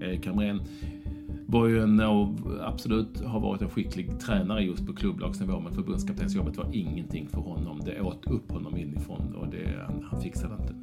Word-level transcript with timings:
Eh, 0.00 0.08
Erik 0.08 0.26
Hamrén 0.26 0.60
var 1.46 1.66
ju 1.66 1.82
en, 1.82 2.00
och 2.00 2.28
absolut 2.60 3.20
har 3.20 3.40
varit 3.40 3.62
en 3.62 3.70
skicklig 3.70 4.20
tränare 4.20 4.62
just 4.62 4.86
på 4.86 4.92
klubblagsnivå, 4.92 5.60
men 5.60 5.72
förbundskaptensjobbet 5.72 6.56
var 6.56 6.66
ingenting 6.72 7.28
för 7.28 7.40
honom. 7.40 7.80
Det 7.84 8.00
åt 8.00 8.26
upp 8.26 8.52
honom 8.52 8.76
inifrån 8.76 9.34
och 9.34 9.48
det, 9.48 9.84
han, 9.86 10.04
han 10.10 10.20
fixade 10.20 10.54
inte. 10.54 10.74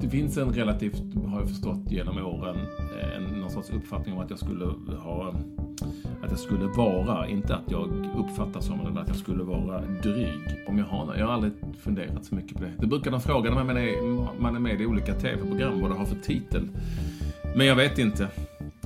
Det 0.00 0.08
finns 0.08 0.38
en 0.38 0.50
relativt, 0.50 1.02
har 1.26 1.40
jag 1.40 1.48
förstått 1.48 1.90
genom 1.90 2.18
åren, 2.18 2.56
eh, 3.00 3.16
en, 3.16 3.40
någon 3.40 3.50
sorts 3.50 3.70
uppfattning 3.70 4.14
om 4.14 4.20
att 4.20 4.30
jag 4.30 4.38
skulle 4.38 4.64
ha 4.98 5.34
att 6.22 6.30
jag 6.30 6.38
skulle 6.38 6.66
vara, 6.66 7.28
inte 7.28 7.54
att 7.54 7.70
jag 7.70 7.88
uppfattas 8.18 8.66
som, 8.66 8.78
men 8.78 8.98
att 8.98 9.08
jag 9.08 9.16
skulle 9.16 9.42
vara 9.42 9.80
dryg. 10.02 10.64
Om 10.68 10.78
jag 10.78 10.84
har 10.84 11.16
Jag 11.16 11.26
har 11.26 11.32
aldrig 11.32 11.52
funderat 11.78 12.24
så 12.24 12.34
mycket 12.34 12.56
på 12.56 12.64
det. 12.64 12.72
Det 12.78 12.86
brukar 12.86 13.10
de 13.10 13.20
fråga 13.20 13.50
när 13.50 13.64
man 13.64 13.76
är, 13.76 14.40
man 14.40 14.56
är 14.56 14.60
med 14.60 14.80
i 14.80 14.86
olika 14.86 15.14
tv-program 15.14 15.80
vad 15.80 15.90
det 15.90 15.96
har 15.96 16.04
för 16.04 16.16
titel. 16.16 16.68
Men 17.58 17.66
jag 17.66 17.76
vet 17.76 17.98
inte. 17.98 18.28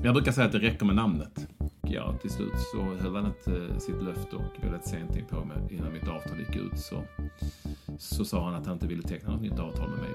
Jag 0.03 0.15
brukar 0.15 0.33
säga 0.33 0.47
att 0.47 0.53
det 0.53 0.59
räcker 0.59 0.87
med 0.87 0.97
namnet. 0.97 1.48
Ja, 1.83 2.15
till 2.23 2.31
slut 2.31 2.53
så 2.73 2.83
höll 2.83 3.17
han 3.17 3.27
inte 3.27 3.73
eh, 3.73 3.78
sitt 3.78 4.03
löfte 4.03 4.37
och 4.37 4.65
väldigt 4.65 4.87
sent 4.87 5.17
in 5.17 5.25
på 5.25 5.45
mig 5.45 5.56
innan 5.70 5.92
mitt 5.92 6.09
avtal 6.09 6.39
gick 6.39 6.56
ut 6.56 6.78
så, 6.78 7.05
så 7.98 8.25
sa 8.25 8.45
han 8.45 8.55
att 8.55 8.67
han 8.67 8.75
inte 8.75 8.87
ville 8.87 9.03
teckna 9.03 9.33
något 9.33 9.43
nytt 9.43 9.59
avtal 9.59 9.91
med 9.91 9.98
mig. 9.98 10.12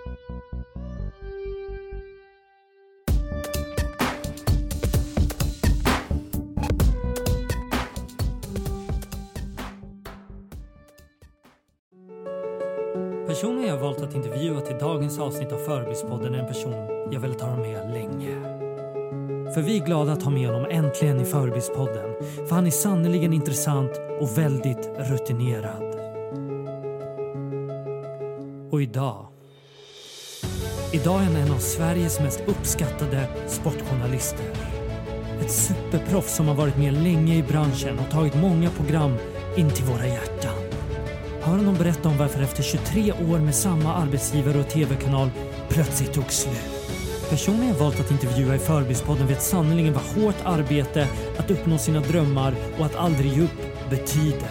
Personen 13.67 13.81
jag 13.81 13.88
valt 13.88 14.09
att 14.09 14.16
intervjua 14.16 14.61
till 14.61 14.78
dagens 14.78 15.19
avsnitt 15.19 15.51
av 15.51 15.57
Förebildspodden 15.57 16.35
är 16.35 16.39
en 16.39 16.47
person 16.47 16.73
jag 17.11 17.19
velat 17.19 17.41
ha 17.41 17.57
med 17.57 17.91
länge. 17.91 18.35
För 19.53 19.61
vi 19.61 19.78
är 19.78 19.85
glada 19.85 20.11
att 20.11 20.23
ha 20.23 20.31
med 20.31 20.47
honom 20.47 20.67
äntligen 20.72 21.22
i 21.22 21.25
Förebildspodden. 21.25 22.16
För 22.47 22.56
han 22.56 22.67
är 22.67 22.72
sannerligen 22.72 23.33
intressant 23.33 23.91
och 24.22 24.38
väldigt 24.38 24.89
rutinerad. 24.97 25.83
Och 28.72 28.81
idag. 28.81 29.27
Idag 30.94 31.22
är 31.22 31.25
han 31.25 31.35
en 31.35 31.51
av 31.51 31.59
Sveriges 31.59 32.19
mest 32.19 32.44
uppskattade 32.47 33.27
sportjournalister. 33.47 34.51
Ett 35.41 35.51
superproffs 35.51 36.35
som 36.35 36.47
har 36.47 36.56
varit 36.56 36.77
med 36.77 36.94
länge 36.94 37.35
i 37.35 37.44
branschen 37.44 38.00
och 38.00 38.11
tagit 38.11 38.35
många 38.35 38.69
program 38.69 39.13
in 39.57 39.69
till 39.69 39.85
våra 39.85 40.07
hjärtan. 40.07 40.66
Hör 41.47 41.58
honom 41.58 41.75
berätta 41.75 42.09
om 42.09 42.18
varför 42.18 42.41
efter 42.41 42.63
23 42.63 43.12
år 43.12 43.40
med 43.40 43.56
samma 43.56 43.94
arbetsgivare 43.94 44.59
och 44.59 44.69
tv-kanal 44.69 45.30
plötsligt 45.69 46.13
tog 46.13 46.31
slut. 46.31 46.91
Personen 47.30 47.68
jag 47.68 47.75
valt 47.75 48.00
att 48.00 48.12
intervjua 48.12 48.56
i 48.56 48.59
Förbispodden 48.59 49.28
vet 49.28 49.41
sannerligen 49.41 49.94
vad 49.94 50.03
hårt 50.03 50.36
arbete, 50.46 51.07
att 51.38 51.52
uppnå 51.52 51.78
sina 51.78 52.00
drömmar 52.00 52.56
och 52.80 52.86
att 52.86 52.96
aldrig 52.96 53.34
ge 53.34 53.44
upp 53.44 53.90
betyder. 53.90 54.50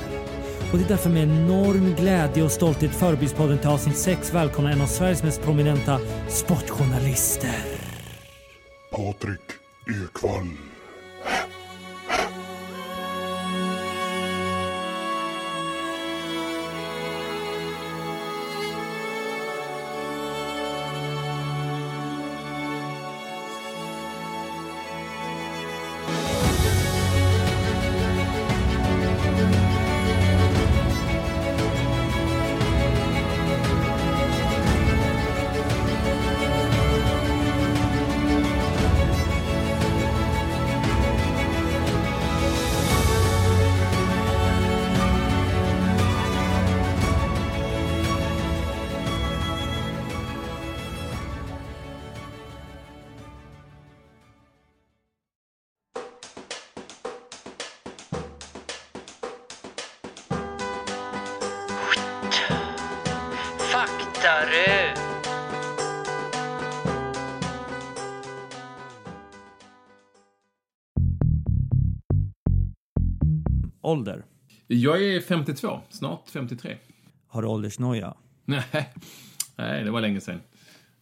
Och 0.72 0.78
det 0.78 0.84
är 0.84 0.88
därför 0.88 1.10
med 1.10 1.22
enorm 1.22 1.94
glädje 1.94 2.42
och 2.42 2.52
stolthet 2.52 2.90
Förbispodden 2.90 3.58
till 3.58 3.68
avsnitt 3.68 3.98
6 3.98 4.34
välkomnar 4.34 4.70
en 4.70 4.80
av 4.80 4.86
Sveriges 4.86 5.22
mest 5.22 5.42
prominenta 5.42 6.00
sportjournalister. 6.28 7.64
Patrik 8.90 9.40
Ekwall. 9.86 10.75
Ålder? 73.86 74.24
Jag 74.66 75.04
är 75.04 75.20
52, 75.20 75.80
snart 75.88 76.28
53. 76.28 76.76
Har 77.26 77.42
du 77.42 77.48
åldersnoja? 77.48 78.14
Nej, 78.44 78.92
nej 79.56 79.84
det 79.84 79.90
var 79.90 80.00
länge 80.00 80.20
sedan. 80.20 80.40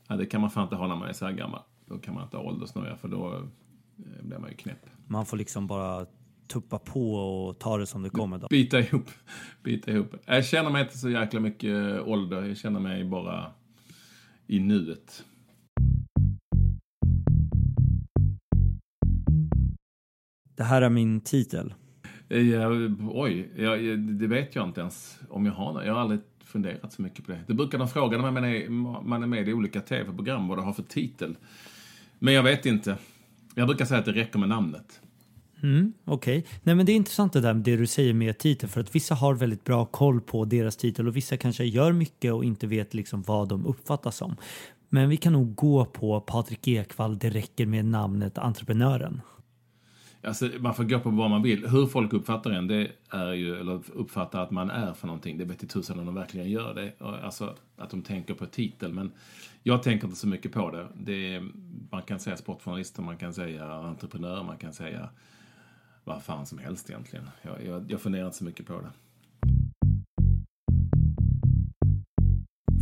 Ja, 0.09 0.17
det 0.17 0.27
kan 0.27 0.41
man 0.41 0.51
fan 0.51 0.63
inte 0.63 0.77
ha 0.77 0.87
när 0.87 0.97
man 0.97 1.09
är 1.09 1.13
så 1.13 1.25
här 1.25 1.33
gammal. 1.33 1.61
Då 1.87 1.99
kan 1.99 2.15
man 2.15 2.25
inte 2.25 2.37
ha 2.37 2.45
åldersnoja 2.45 2.97
för 2.97 3.09
då 3.09 3.35
eh, 3.35 4.23
blir 4.23 4.39
man 4.39 4.51
ju 4.51 4.57
knäpp. 4.57 4.87
Man 5.07 5.27
får 5.27 5.37
liksom 5.37 5.67
bara 5.67 6.07
tuppa 6.47 6.79
på 6.79 7.15
och 7.15 7.59
ta 7.59 7.79
det 7.79 7.87
som 7.87 8.03
det 8.03 8.11
kommer. 8.11 8.39
Då. 8.39 8.47
Bita 8.51 8.81
ihop. 8.81 9.11
Bita 9.63 9.91
ihop. 9.91 10.15
Jag 10.25 10.45
känner 10.45 10.71
mig 10.71 10.83
inte 10.83 10.99
så 10.99 11.11
jäkla 11.11 11.41
mycket 11.41 12.01
ålder. 12.01 12.43
Jag 12.43 12.57
känner 12.57 12.81
mig 12.81 13.05
bara 13.05 13.53
i 14.47 14.61
nuet. 14.61 15.25
Det 20.57 20.65
här 20.65 20.83
är 20.83 20.91
min 20.91 21.21
titel. 21.21 21.75
Eh, 22.29 22.51
ja, 22.51 22.69
oj, 23.13 23.49
ja, 23.57 23.77
det 23.97 24.27
vet 24.27 24.55
jag 24.55 24.69
inte 24.69 24.81
ens 24.81 25.21
om 25.29 25.47
jag 25.47 25.53
har. 25.53 25.83
Jag 25.83 25.95
har 25.95 26.01
aldrig 26.01 26.21
funderat 26.45 26.93
så 26.93 27.03
mycket 27.03 27.27
på 27.27 27.33
det. 27.33 27.41
Det 27.47 27.55
brukar 27.55 27.79
de 27.79 27.89
fråga 27.89 28.19
när 28.19 28.31
man 28.31 28.45
är, 28.45 28.69
man 29.03 29.23
är 29.23 29.27
med 29.27 29.49
i 29.49 29.53
olika 29.53 29.81
tv-program 29.81 30.49
vad 30.49 30.59
det 30.59 30.63
har 30.63 30.73
för 30.73 30.83
titel. 30.83 31.37
Men 32.19 32.35
jag 32.35 32.43
vet 32.43 32.67
inte. 32.67 32.97
Jag 33.55 33.67
brukar 33.67 33.85
säga 33.85 34.01
att 34.01 34.07
det 34.07 34.13
räcker 34.13 34.39
med 34.39 34.49
namnet. 34.49 35.01
Mm, 35.63 35.93
Okej, 36.05 36.39
okay. 36.39 36.53
nej 36.63 36.75
men 36.75 36.87
det 36.87 36.93
är 36.93 36.97
intressant 36.97 37.33
det 37.33 37.41
där 37.41 37.55
med 37.55 37.63
det 37.63 37.77
du 37.77 37.87
säger 37.87 38.15
med 38.15 38.39
titel 38.39 38.69
för 38.69 38.81
att 38.81 38.95
vissa 38.95 39.15
har 39.15 39.35
väldigt 39.35 39.65
bra 39.65 39.85
koll 39.85 40.21
på 40.21 40.45
deras 40.45 40.77
titel 40.77 41.09
och 41.09 41.17
vissa 41.17 41.37
kanske 41.37 41.65
gör 41.65 41.93
mycket 41.93 42.33
och 42.33 42.45
inte 42.45 42.67
vet 42.67 42.95
liksom 42.95 43.23
vad 43.23 43.49
de 43.49 43.67
uppfattas 43.67 44.17
som. 44.17 44.37
Men 44.89 45.09
vi 45.09 45.17
kan 45.17 45.33
nog 45.33 45.55
gå 45.55 45.85
på 45.85 46.21
Patrik 46.21 46.69
Ekwall, 46.69 47.19
det 47.19 47.31
räcker 47.31 47.67
med 47.67 47.85
namnet 47.85 48.39
entreprenören. 48.39 49.21
Alltså, 50.27 50.51
man 50.61 50.75
får 50.75 50.85
gå 50.85 51.01
på 51.01 51.11
vad 51.11 51.31
man 51.31 51.43
vill. 51.43 51.69
Hur 51.69 51.87
folk 51.87 52.13
uppfattar 52.13 52.51
en, 52.51 52.67
det 52.67 52.91
är 53.11 53.33
ju, 53.33 53.57
eller 53.61 53.81
uppfattar 53.95 54.43
att 54.43 54.51
man 54.51 54.71
är 54.71 54.93
för 54.93 55.07
någonting, 55.07 55.39
det 55.39 55.45
vet 55.45 55.63
i 55.63 55.67
tusan 55.67 55.99
om 55.99 56.07
de 56.07 56.15
verkligen 56.15 56.51
gör 56.51 56.75
det. 56.75 56.93
Alltså 57.23 57.57
att 57.77 57.91
de 57.91 58.03
tänker 58.03 58.35
på 58.35 58.47
titel. 58.47 58.93
Men 58.93 59.13
jag 59.63 59.83
tänker 59.83 60.07
inte 60.07 60.19
så 60.19 60.27
mycket 60.27 60.53
på 60.53 60.71
det. 60.71 60.87
det 60.95 61.35
är, 61.35 61.49
man 61.91 62.03
kan 62.03 62.21
säga 62.21 62.37
sportjournalister, 62.37 63.03
man 63.03 63.17
kan 63.17 63.35
säga 63.35 63.73
entreprenör, 63.73 64.43
man 64.43 64.59
kan 64.59 64.73
säga 64.73 65.09
vad 66.05 66.23
fan 66.23 66.47
som 66.47 66.59
helst 66.59 66.91
egentligen. 66.91 67.31
Jag, 67.43 67.67
jag, 67.67 67.91
jag 67.91 68.01
funderar 68.01 68.27
inte 68.27 68.39
så 68.39 68.45
mycket 68.45 68.67
på 68.67 68.81
det. 68.81 68.91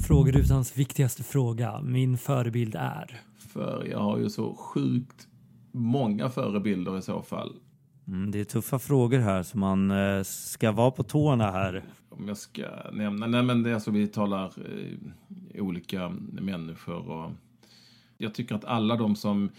Frågerutans 0.07 0.77
viktigaste 0.77 1.23
fråga. 1.23 1.81
Min 1.81 2.19
förebild 2.19 2.75
är? 2.75 3.21
För 3.39 3.87
jag 3.91 3.99
har 3.99 4.19
ju 4.19 4.31
så 4.31 4.55
sjukt 4.55 5.29
många 5.73 6.29
förebilder 6.29 6.99
i 6.99 7.03
så 7.03 7.23
fall. 7.23 7.57
Mm, 8.07 8.31
det 8.31 8.41
är 8.41 8.45
tuffa 8.45 8.79
frågor 8.79 9.19
här 9.19 9.43
så 9.43 9.59
man 9.59 9.91
eh, 9.91 10.23
ska 10.23 10.73
vara 10.73 10.91
på 10.91 11.03
tårna 11.03 11.51
här. 11.51 11.85
Om 12.09 12.29
jag 12.29 12.37
ska 12.37 12.63
nämna, 12.93 13.27
nej 13.27 13.43
men 13.43 13.63
det 13.63 13.71
är 13.71 13.75
alltså 13.75 13.91
vi 13.91 14.07
talar 14.07 14.45
eh, 14.45 15.63
olika 15.63 16.09
människor 16.33 17.09
och 17.09 17.31
jag 18.19 18.35
tycker 18.35 18.55
att 18.55 18.65
alla 18.65 18.97
de 18.97 19.17
som 19.17 19.51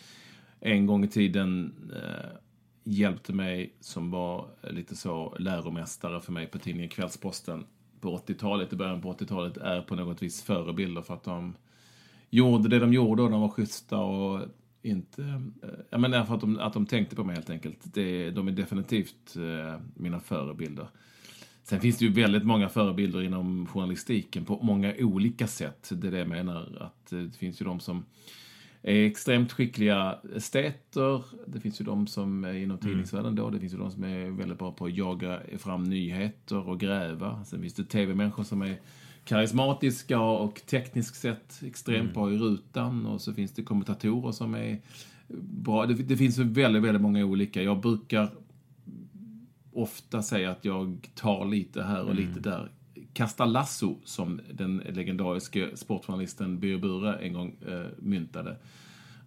en 0.60 0.86
gång 0.86 1.04
i 1.04 1.08
tiden 1.08 1.74
eh, 1.96 2.38
hjälpte 2.84 3.34
mig 3.34 3.74
som 3.80 4.12
var 4.12 4.48
lite 4.62 4.96
så 4.96 5.36
läromästare 5.40 6.22
för 6.22 6.32
mig 6.32 6.48
på 6.48 6.60
tidningen 6.60 6.90
Kvällsposten 6.90 7.66
på 8.02 8.18
80-talet, 8.18 8.74
i 8.74 8.76
början 8.76 9.02
på 9.02 9.14
80-talet, 9.14 9.58
är 9.58 9.82
på 9.82 9.96
något 9.96 10.24
vis 10.24 10.44
förebilder 10.44 11.02
för 11.02 11.14
att 11.14 11.24
de 11.24 11.56
gjorde 12.30 12.70
det 12.70 12.80
de 12.80 12.94
gjorde 12.94 13.24
och 13.24 13.32
de 13.32 13.42
var 13.42 13.50
schyssta 13.50 13.98
och 13.98 14.42
inte... 14.84 15.22
Eh, 15.64 15.70
ja, 15.90 15.98
men 15.98 16.12
därför 16.12 16.34
att 16.36 16.42
de, 16.42 16.60
att 16.60 16.74
de 16.74 16.86
tänkte 16.86 17.16
på 17.16 17.24
mig 17.24 17.36
helt 17.36 17.50
enkelt. 17.50 17.94
Det, 17.94 18.32
de 18.32 18.48
är 18.48 18.52
definitivt 18.52 19.36
eh, 19.36 19.80
mina 19.96 20.20
förebilder. 20.20 20.88
Sen 21.64 21.82
finns 21.82 21.98
det 21.98 22.06
ju 22.06 22.12
väldigt 22.12 22.46
många 22.46 22.70
förebilder 22.70 23.22
inom 23.22 23.68
journalistiken 23.68 24.46
på 24.46 24.60
många 24.64 24.94
olika 25.00 25.48
sätt. 25.48 25.92
Det 25.94 26.08
är 26.08 26.12
det 26.12 26.18
jag 26.18 26.28
menar. 26.28 26.78
Att 26.82 27.10
det 27.10 27.38
finns 27.38 27.62
ju 27.62 27.66
de 27.66 27.80
som 27.80 28.06
är 28.82 29.06
extremt 29.06 29.52
skickliga 29.52 30.20
esteter. 30.36 31.24
Det 31.46 31.60
finns 31.60 31.82
ju 31.82 31.86
de 31.86 32.08
som 32.08 32.44
är 32.44 32.54
inom 32.54 32.78
mm. 32.78 32.78
tidningsvärlden 32.78 33.36
då. 33.36 33.50
Det 33.50 33.60
finns 33.60 33.74
ju 33.74 33.78
de 33.78 33.92
som 33.92 34.04
är 34.04 34.30
väldigt 34.30 34.60
bra 34.60 34.72
på 34.72 34.86
att 34.86 34.98
jaga 34.98 35.40
fram 35.58 35.84
nyheter 35.84 36.70
och 36.70 36.80
gräva. 36.80 37.44
Sen 37.44 37.62
finns 37.62 37.74
det 37.74 37.84
tv-människor 37.84 38.44
som 38.44 38.62
är 38.62 38.80
karismatiska 39.26 40.20
och 40.20 40.62
tekniskt 40.66 41.16
sett 41.16 41.64
extremt 41.64 42.02
mm. 42.02 42.14
bra 42.14 42.32
i 42.32 42.38
rutan. 42.38 43.06
Och 43.06 43.22
så 43.22 43.34
finns 43.34 43.52
det 43.52 43.64
kommentatorer 43.64 44.32
som 44.32 44.56
är 44.56 44.82
bra. 45.42 45.86
Det, 45.86 45.94
det 45.94 46.18
finns 46.18 46.38
väldigt, 46.38 46.84
väldigt 46.84 47.02
många 47.02 47.26
olika. 47.26 47.62
Jag 47.62 47.80
brukar 47.80 48.30
ofta 49.74 50.22
säga 50.22 50.52
att 50.52 50.66
jag 50.66 51.10
tar 51.16 51.46
lite 51.46 51.84
här 51.84 52.04
och 52.04 52.12
mm. 52.12 52.28
lite 52.28 52.40
där. 52.40 52.72
Kasta 53.14 53.46
lasso, 53.46 53.98
som 54.04 54.42
den 54.54 54.78
legendariske 54.78 55.78
sportjournalisten 55.78 56.60
Birger 56.60 56.78
Bure 56.78 57.16
en 57.16 57.34
gång 57.34 57.56
eh, 57.68 57.86
myntade. 57.98 58.58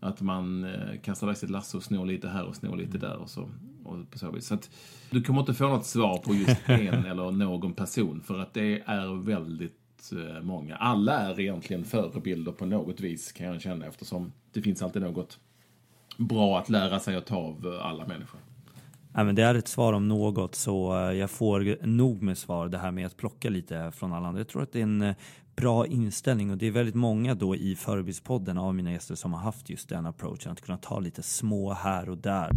Att 0.01 0.21
man 0.21 0.65
eh, 0.65 1.01
kastar 1.03 1.27
iväg 1.27 1.37
sitt 1.37 1.51
lasso 1.51 1.79
och 1.79 1.85
snor 1.85 2.07
lite 2.07 2.29
här 2.29 2.45
och 2.45 2.57
snor 2.57 2.77
lite 2.77 2.99
där 2.99 3.17
och 3.17 3.31
så. 3.31 3.51
Och 3.85 4.11
på 4.11 4.19
så 4.19 4.31
vis. 4.31 4.47
Så 4.47 4.55
att 4.55 4.71
du 5.11 5.23
kommer 5.23 5.41
inte 5.41 5.55
få 5.55 5.69
något 5.69 5.87
svar 5.87 6.19
på 6.19 6.35
just 6.35 6.61
en 6.67 7.05
eller 7.07 7.31
någon 7.31 7.73
person 7.73 8.21
för 8.21 8.39
att 8.39 8.55
det 8.55 8.83
är 8.87 9.23
väldigt 9.23 9.86
Eh, 10.13 10.43
många. 10.43 10.77
Alla 10.77 11.21
är 11.21 11.41
egentligen 11.41 11.85
förebilder 11.85 12.53
på 12.53 12.67
något 12.67 13.01
vis 13.01 13.33
kan 13.33 13.47
jag 13.47 13.61
känna 13.61 13.87
eftersom 13.87 14.33
det 14.53 14.63
finns 14.63 14.83
alltid 14.83 15.03
något 15.03 15.39
bra 16.19 16.59
att 16.59 16.69
lära 16.69 17.01
sig 17.01 17.17
att 17.17 17.27
ta 17.27 17.37
av 17.37 17.67
eh, 17.67 17.87
alla 17.87 18.07
människor. 18.07 18.41
Ja, 19.15 19.25
men 19.25 19.35
det 19.35 19.43
är 19.43 19.55
ett 19.55 19.69
svar 19.69 19.93
om 19.93 20.09
något 20.09 20.55
så 20.55 20.99
eh, 20.99 21.13
jag 21.13 21.31
får 21.31 21.87
nog 21.87 22.23
med 22.23 22.39
svar 22.39 22.69
det 22.69 22.79
här 22.79 22.91
med 22.91 23.07
att 23.07 23.17
plocka 23.17 23.51
lite 23.51 23.93
från 23.95 24.13
alla 24.13 24.27
andra. 24.27 24.41
Jag 24.41 24.49
tror 24.49 24.63
att 24.63 24.73
det 24.73 24.79
är 24.79 24.83
en 24.83 25.15
bra 25.57 25.87
inställning 25.87 26.51
och 26.51 26.59
det 26.59 26.67
är 26.67 26.71
väldigt 26.71 26.95
många 26.95 27.35
då 27.35 27.57
i 27.57 27.77
Förebildspodden 27.77 28.59
av 28.59 28.75
mina 28.75 28.93
gäster 28.93 29.15
som 29.15 29.33
har 29.33 29.41
haft 29.41 29.71
just 29.71 29.89
den 29.89 30.07
approachen 30.07 30.53
att 30.53 30.61
kunna 30.61 30.79
ta 30.79 31.01
lite 31.01 31.23
små 31.23 31.73
här 31.73 32.09
och 32.09 32.19
där. 32.19 32.51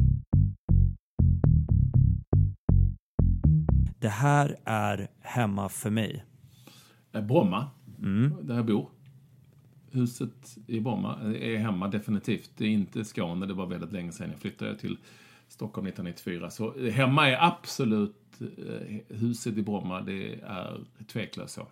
Det 3.99 4.09
här 4.09 4.57
är 4.65 5.07
hemma 5.21 5.69
för 5.69 5.89
mig. 5.89 6.25
Bromma, 7.11 7.67
mm. 7.99 8.33
där 8.41 8.55
jag 8.55 8.65
bor. 8.65 8.89
Huset 9.91 10.57
i 10.67 10.79
Bromma 10.79 11.15
är 11.23 11.57
hemma 11.57 11.87
definitivt. 11.87 12.51
Det 12.57 12.65
är 12.65 12.69
inte 12.69 13.05
Skåne, 13.05 13.45
det 13.45 13.53
var 13.53 13.65
väldigt 13.65 13.91
länge 13.91 14.11
sedan 14.11 14.29
jag 14.31 14.39
flyttade 14.39 14.77
till 14.77 14.97
Stockholm 15.47 15.87
1994. 15.87 16.49
Så 16.49 16.89
hemma 16.89 17.29
är 17.29 17.47
absolut 17.47 18.41
eh, 18.41 18.97
huset 19.07 19.57
i 19.57 19.61
Bromma, 19.61 20.01
det 20.01 20.33
är 20.33 20.79
tveklöst 21.07 21.53
så. 21.53 21.67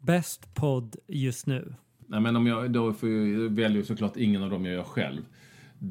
Bäst 0.00 0.54
podd 0.54 0.96
just 1.06 1.46
nu? 1.46 1.74
Nej, 2.06 2.20
men 2.20 2.36
om 2.36 2.46
jag, 2.46 2.70
då 2.70 2.92
får 2.92 3.08
jag, 3.08 3.50
väljer 3.50 3.82
såklart 3.82 4.16
ingen 4.16 4.42
av 4.42 4.50
dem 4.50 4.64
jag 4.64 4.74
gör 4.74 4.82
själv 4.82 5.22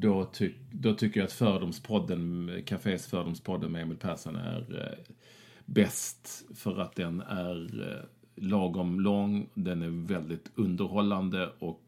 då, 0.00 0.24
ty 0.24 0.52
då 0.72 0.94
tycker 0.94 1.20
jag 1.20 1.26
att 1.26 1.32
Fördomspodden, 1.32 2.50
Cafés 2.66 3.06
Fördomspodden 3.06 3.72
med 3.72 3.82
Emil 3.82 3.96
Persson 3.96 4.36
är 4.36 4.80
eh, 4.80 5.14
bäst 5.64 6.44
för 6.54 6.78
att 6.78 6.96
den 6.96 7.20
är 7.20 7.90
eh, 7.90 8.04
lagom 8.44 9.00
lång, 9.00 9.48
den 9.54 9.82
är 9.82 10.06
väldigt 10.06 10.50
underhållande 10.54 11.50
och 11.58 11.80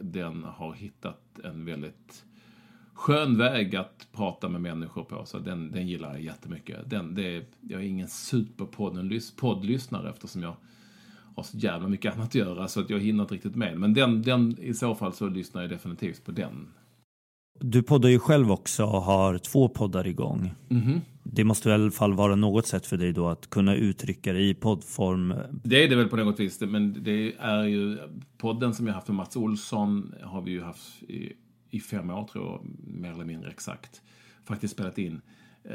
den 0.00 0.44
har 0.44 0.72
hittat 0.72 1.38
en 1.44 1.64
väldigt 1.64 2.24
skön 2.94 3.38
väg 3.38 3.76
att 3.76 4.08
prata 4.12 4.48
med 4.48 4.60
människor 4.60 5.04
på. 5.04 5.24
Så 5.24 5.38
den, 5.38 5.72
den 5.72 5.88
gillar 5.88 6.12
jag 6.12 6.22
jättemycket. 6.22 6.90
Den, 6.90 7.14
det 7.14 7.36
är, 7.36 7.44
jag 7.60 7.80
är 7.80 7.86
ingen 7.86 8.08
superpoddlyssnare 8.08 10.10
eftersom 10.10 10.42
jag 10.42 10.56
har 11.36 11.42
så 11.42 11.58
jävla 11.58 11.88
mycket 11.88 12.14
annat 12.14 12.26
att 12.26 12.34
göra 12.34 12.68
så 12.68 12.80
att 12.80 12.90
jag 12.90 13.00
hinner 13.00 13.22
inte 13.22 13.34
riktigt 13.34 13.56
med. 13.56 13.78
Men 13.78 13.94
den, 13.94 14.22
den, 14.22 14.58
i 14.58 14.74
så 14.74 14.94
fall 14.94 15.12
så 15.12 15.28
lyssnar 15.28 15.62
jag 15.62 15.70
definitivt 15.70 16.24
på 16.24 16.32
den 16.32 16.68
du 17.60 17.82
poddar 17.82 18.08
ju 18.08 18.18
själv 18.18 18.52
också 18.52 18.84
och 18.84 19.02
har 19.02 19.38
två 19.38 19.68
poddar 19.68 20.06
igång. 20.06 20.52
Mm. 20.70 21.00
Det 21.22 21.44
måste 21.44 21.68
väl 21.68 21.80
i 21.80 21.84
alla 21.84 21.90
fall 21.90 22.14
vara 22.14 22.36
något 22.36 22.66
sätt 22.66 22.86
för 22.86 22.96
dig 22.96 23.12
då 23.12 23.28
att 23.28 23.50
kunna 23.50 23.74
uttrycka 23.74 24.32
det 24.32 24.40
i 24.40 24.54
poddform? 24.54 25.34
Det 25.64 25.84
är 25.84 25.88
det 25.88 25.96
väl 25.96 26.08
på 26.08 26.16
något 26.16 26.40
vis, 26.40 26.60
men 26.60 27.02
det 27.02 27.34
är 27.38 27.64
ju 27.64 27.98
podden 28.38 28.74
som 28.74 28.86
jag 28.86 28.94
haft 28.94 29.08
med 29.08 29.16
Mats 29.16 29.36
Olsson 29.36 30.14
har 30.22 30.42
vi 30.42 30.50
ju 30.50 30.62
haft 30.62 31.02
i, 31.02 31.32
i 31.70 31.80
fem 31.80 32.10
år 32.10 32.24
tror 32.24 32.44
jag, 32.44 32.66
mer 33.00 33.12
eller 33.12 33.24
mindre 33.24 33.50
exakt. 33.50 34.02
Faktiskt 34.44 34.74
spelat 34.74 34.98
in 34.98 35.20
eh, 35.64 35.72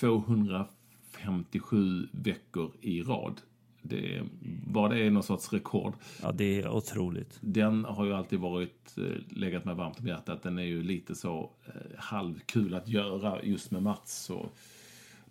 257 0.00 2.08
veckor 2.12 2.72
i 2.80 3.02
rad 3.02 3.40
det, 3.86 4.22
var 4.66 4.88
det 4.88 4.98
är 5.00 5.10
någon 5.10 5.22
sorts 5.22 5.52
rekord. 5.52 5.94
Ja, 6.22 6.32
det 6.32 6.60
är 6.60 6.68
otroligt. 6.68 7.38
Den 7.40 7.84
har 7.84 8.04
ju 8.04 8.14
alltid 8.14 8.38
varit, 8.38 8.98
eh, 8.98 9.36
legat 9.36 9.64
mig 9.64 9.74
varmt 9.74 10.00
om 10.00 10.06
hjärtat. 10.06 10.42
Den 10.42 10.58
är 10.58 10.62
ju 10.62 10.82
lite 10.82 11.14
så 11.14 11.50
eh, 11.66 11.72
halvkul 11.98 12.74
att 12.74 12.88
göra 12.88 13.42
just 13.42 13.70
med 13.70 13.82
Mats. 13.82 14.24
Så 14.24 14.48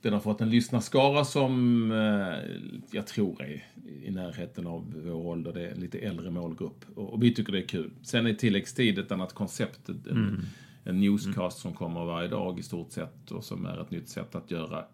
den 0.02 0.14
har 0.14 0.20
fått 0.20 0.42
en 0.42 0.50
lyssnarskara 0.50 1.26
som 1.26 1.92
eh, 1.92 2.62
jag 2.92 3.08
tror 3.08 3.42
är 3.42 3.64
i 4.04 4.12
närheten 4.12 4.68
av 4.68 4.94
vår 5.06 5.28
ålder. 5.28 5.54
Det 5.54 5.68
är 5.68 5.72
en 5.72 5.80
lite 5.80 5.98
äldre 6.00 6.32
målgrupp. 6.32 6.86
Och, 6.96 7.14
och 7.14 7.24
vi 7.24 7.34
tycker 7.34 7.52
det 7.52 7.60
är 7.60 7.68
kul. 7.68 7.92
Sen 8.02 8.28
är 8.28 8.34
tilläggstid 8.34 9.00
ett 9.00 9.12
annat 9.12 9.34
koncept. 9.34 9.90
En, 9.90 10.04
mm. 10.10 10.42
en 10.84 11.00
newscast 11.00 11.38
mm. 11.38 11.52
som 11.52 11.74
kommer 11.74 12.06
varje 12.06 12.28
dag 12.28 12.60
i 12.60 12.64
stort 12.64 12.92
sett 12.92 13.32
och 13.32 13.44
som 13.44 13.66
är 13.66 13.82
ett 13.82 13.92
nytt 13.92 14.10
sätt 14.10 14.36
att 14.36 14.52
göra 14.52 14.86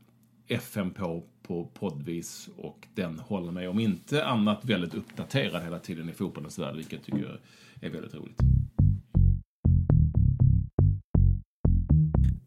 FM 0.47 0.91
på, 0.91 1.23
på 1.49 1.65
poddvis 1.73 2.49
och 2.57 2.87
den 2.95 3.19
håller 3.19 3.51
mig 3.51 3.67
om 3.67 3.79
inte 3.79 4.25
annat 4.25 4.65
väldigt 4.65 4.93
uppdaterad 4.93 5.63
hela 5.63 5.79
tiden 5.79 6.09
i 6.09 6.13
fotbollens 6.13 6.59
värld, 6.59 6.75
vilket 6.75 6.93
jag 6.93 7.03
tycker 7.03 7.39
är 7.81 7.89
väldigt 7.89 8.13
roligt. 8.13 8.39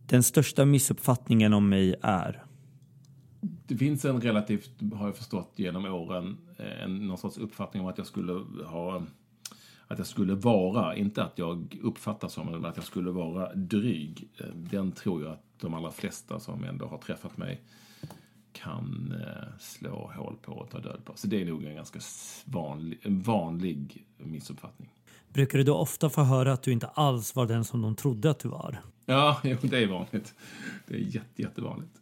Den 0.09 0.23
största 0.23 0.65
missuppfattningen 0.65 1.53
om 1.53 1.69
mig 1.69 1.95
är? 2.03 2.45
Det 3.67 3.77
finns 3.77 4.05
en 4.05 4.21
relativt, 4.21 4.71
har 4.95 5.07
jag 5.07 5.17
förstått 5.17 5.53
genom 5.57 5.85
åren, 5.85 6.37
en, 6.85 7.07
någon 7.07 7.19
sorts 7.19 7.39
uppfattning 7.39 7.83
om 7.83 7.89
att 7.89 7.99
jag 7.99 8.07
skulle 8.07 8.33
ha 8.65 9.03
att 9.87 9.99
jag 9.99 10.07
skulle 10.07 10.35
vara, 10.35 10.97
inte 10.97 11.23
att 11.23 11.39
jag 11.39 11.79
uppfattas 11.83 12.33
som, 12.33 12.47
men 12.47 12.65
att 12.65 12.77
jag 12.77 12.85
skulle 12.85 13.11
vara 13.11 13.55
dryg. 13.55 14.29
Den 14.55 14.93
tror 14.93 15.23
jag 15.23 15.33
att 15.33 15.45
de 15.61 15.75
allra 15.75 15.91
flesta 15.91 16.41
som 16.41 16.65
ändå 16.65 16.87
har 16.87 16.99
träffat 16.99 17.37
mig 17.37 17.61
kan 18.53 19.15
eh, 19.21 19.59
slå 19.59 20.11
hål 20.17 20.37
på 20.43 20.53
och 20.53 20.71
ta 20.71 20.79
död 20.79 21.01
på. 21.05 21.13
Så 21.17 21.27
det 21.27 21.43
är 21.43 21.45
nog 21.45 21.65
en 21.65 21.75
ganska 21.75 22.01
vanlig, 22.45 22.99
vanlig 23.05 24.07
missuppfattning. 24.19 24.91
Brukar 25.29 25.59
du 25.59 25.65
då 25.65 25.75
ofta 25.75 26.11
få 26.11 26.23
höra 26.23 26.53
att 26.53 26.63
du 26.63 26.73
inte 26.73 26.87
alls 26.87 27.37
var 27.37 27.47
den 27.47 27.65
som 27.65 27.83
de 27.83 27.97
trodde 27.97 28.31
att 28.31 28.39
du 28.39 28.49
var? 28.49 28.79
Ja, 29.07 29.41
jo, 29.45 29.57
det 29.63 29.83
är 29.83 29.87
vanligt. 29.87 30.35
Det 30.87 30.95
är 30.95 30.99
jätte, 30.99 31.43
jättevanligt. 31.43 32.01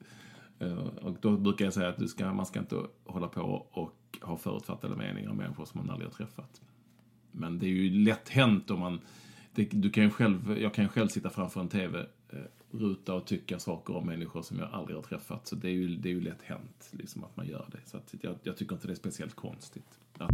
Eh, 0.58 0.78
och 0.78 1.16
då 1.20 1.36
brukar 1.36 1.64
jag 1.64 1.74
säga 1.74 1.88
att 1.88 1.98
du 1.98 2.08
ska, 2.08 2.32
man 2.32 2.46
ska 2.46 2.58
inte 2.58 2.76
hålla 3.06 3.28
på 3.28 3.66
och 3.70 4.18
ha 4.22 4.36
förutfattade 4.36 4.96
meningar 4.96 5.30
om 5.30 5.36
människor 5.36 5.64
som 5.64 5.80
man 5.80 5.90
aldrig 5.90 6.10
har 6.10 6.14
träffat. 6.14 6.60
Men 7.32 7.58
det 7.58 7.66
är 7.66 7.70
ju 7.70 7.90
lätt 7.90 8.28
hänt 8.28 8.70
om 8.70 8.80
man... 8.80 9.00
Det, 9.54 9.64
du 9.64 9.90
kan 9.90 10.10
själv, 10.10 10.58
jag 10.58 10.74
kan 10.74 10.84
ju 10.84 10.88
själv 10.88 11.08
sitta 11.08 11.30
framför 11.30 11.60
en 11.60 11.68
TV-ruta 12.70 13.14
och 13.14 13.26
tycka 13.26 13.58
saker 13.58 13.96
om 13.96 14.06
människor 14.06 14.42
som 14.42 14.58
jag 14.58 14.68
aldrig 14.72 14.96
har 14.96 15.02
träffat. 15.02 15.46
Så 15.46 15.56
det 15.56 15.68
är 15.68 15.72
ju, 15.72 15.96
det 15.96 16.08
är 16.08 16.12
ju 16.12 16.20
lätt 16.20 16.42
hänt 16.42 16.90
liksom, 16.90 17.24
att 17.24 17.36
man 17.36 17.46
gör 17.46 17.66
det. 17.72 17.90
Så 17.90 17.98
jag, 18.20 18.36
jag 18.42 18.56
tycker 18.56 18.74
inte 18.74 18.86
det 18.86 18.92
är 18.92 18.94
speciellt 18.94 19.34
konstigt. 19.34 20.00
Ja. 20.18 20.28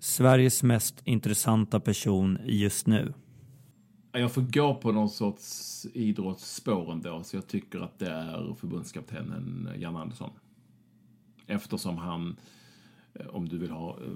Sveriges 0.00 0.62
mest 0.62 1.00
intressanta 1.04 1.80
person 1.80 2.38
just 2.44 2.86
nu? 2.86 3.14
Jag 4.12 4.32
får 4.32 4.42
gå 4.42 4.74
på 4.74 4.92
någon 4.92 5.10
sorts 5.10 5.86
idrottsspår 5.94 6.92
ändå, 6.92 7.22
så 7.22 7.36
jag 7.36 7.46
tycker 7.46 7.80
att 7.80 7.98
det 7.98 8.10
är 8.10 8.54
förbundskaptenen 8.54 9.68
Jan 9.78 9.96
Andersson. 9.96 10.30
Eftersom 11.46 11.98
han, 11.98 12.36
eh, 13.14 13.26
om 13.26 13.48
du 13.48 13.58
vill 13.58 13.70
ha 13.70 13.90
eh, 13.90 14.12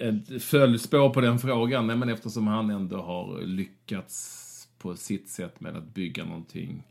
ett 0.00 0.42
följspår 0.42 1.10
på 1.10 1.20
den 1.20 1.38
frågan, 1.38 1.86
nej, 1.86 1.96
men 1.96 2.08
eftersom 2.08 2.46
han 2.46 2.70
ändå 2.70 3.02
har 3.02 3.42
lyckats 3.42 4.46
på 4.78 4.96
sitt 4.96 5.28
sätt 5.28 5.60
med 5.60 5.76
att 5.76 5.94
bygga 5.94 6.24
någonting 6.24 6.82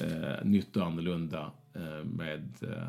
eh, 0.00 0.44
nytt 0.44 0.76
och 0.76 0.86
annorlunda 0.86 1.50
eh, 1.74 2.04
med 2.04 2.54
eh, 2.62 2.88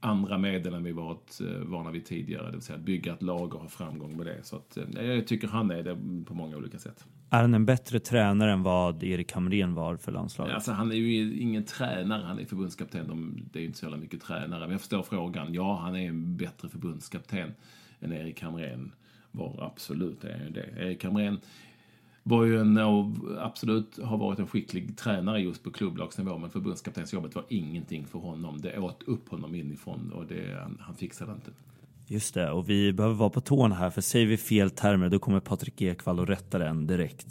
andra 0.00 0.38
medel 0.38 0.74
än 0.74 0.84
vi 0.84 0.92
varit 0.92 1.40
eh, 1.40 1.58
vana 1.58 1.90
vid 1.90 2.04
tidigare. 2.04 2.46
Det 2.46 2.52
vill 2.52 2.62
säga 2.62 2.78
bygga 2.78 3.12
ett 3.12 3.22
lag 3.22 3.54
och 3.54 3.60
ha 3.60 3.68
framgång 3.68 4.16
med 4.16 4.26
det. 4.26 4.38
Så 4.42 4.56
att, 4.56 4.76
eh, 4.76 5.04
jag 5.06 5.26
tycker 5.26 5.48
han 5.48 5.70
är 5.70 5.82
det 5.82 5.96
på 6.24 6.34
många 6.34 6.56
olika 6.56 6.78
sätt. 6.78 7.04
Är 7.30 7.40
han 7.40 7.54
en 7.54 7.66
bättre 7.66 8.00
tränare 8.00 8.52
än 8.52 8.62
vad 8.62 9.02
Erik 9.02 9.32
Hamrén 9.32 9.74
var 9.74 9.96
för 9.96 10.12
landslaget? 10.12 10.54
Alltså, 10.54 10.72
han 10.72 10.92
är 10.92 10.96
ju 10.96 11.38
ingen 11.38 11.64
tränare, 11.64 12.22
han 12.26 12.38
är 12.38 12.44
förbundskapten. 12.44 13.48
Det 13.52 13.58
är 13.58 13.60
ju 13.60 13.66
inte 13.66 13.78
så 13.78 13.84
jävla 13.84 13.98
mycket 13.98 14.20
tränare. 14.20 14.60
Men 14.60 14.70
jag 14.70 14.80
förstår 14.80 15.02
frågan. 15.02 15.54
Ja, 15.54 15.76
han 15.76 15.96
är 15.96 16.08
en 16.08 16.36
bättre 16.36 16.68
förbundskapten 16.68 17.52
än 18.04 18.12
Erik 18.12 18.42
Hamrén 18.42 18.92
var. 19.30 19.70
Absolut 19.72 20.24
är 20.24 20.50
det. 20.50 20.82
Erik 20.84 21.04
Hamrén 21.04 21.40
var 22.22 22.44
ju 22.44 22.60
en, 22.60 22.78
absolut 23.38 23.98
har 24.02 24.18
varit 24.18 24.38
en 24.38 24.46
skicklig 24.46 24.96
tränare 24.96 25.40
just 25.40 25.62
på 25.62 25.70
klubblagsnivå, 25.70 26.38
men 26.38 26.50
förbundskaptensjobbet 26.50 27.34
var 27.34 27.44
ingenting 27.48 28.06
för 28.06 28.18
honom. 28.18 28.60
Det 28.60 28.78
åt 28.78 29.02
upp 29.02 29.28
honom 29.28 29.54
inifrån 29.54 30.12
och 30.12 30.26
det, 30.26 30.68
han 30.80 30.94
fixade 30.94 31.32
inte. 31.32 31.50
Just 32.06 32.34
det, 32.34 32.50
och 32.50 32.70
vi 32.70 32.92
behöver 32.92 33.14
vara 33.14 33.30
på 33.30 33.40
tårna 33.40 33.74
här, 33.74 33.90
för 33.90 34.00
säger 34.00 34.26
vi 34.26 34.36
fel 34.36 34.70
termer 34.70 35.08
då 35.08 35.18
kommer 35.18 35.40
Patrik 35.40 35.82
Ekwall 35.82 36.20
och 36.20 36.26
rätta 36.26 36.58
den 36.58 36.86
direkt. 36.86 37.26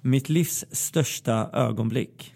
Mitt 0.00 0.28
livs 0.28 0.64
största 0.70 1.50
ögonblick? 1.52 2.34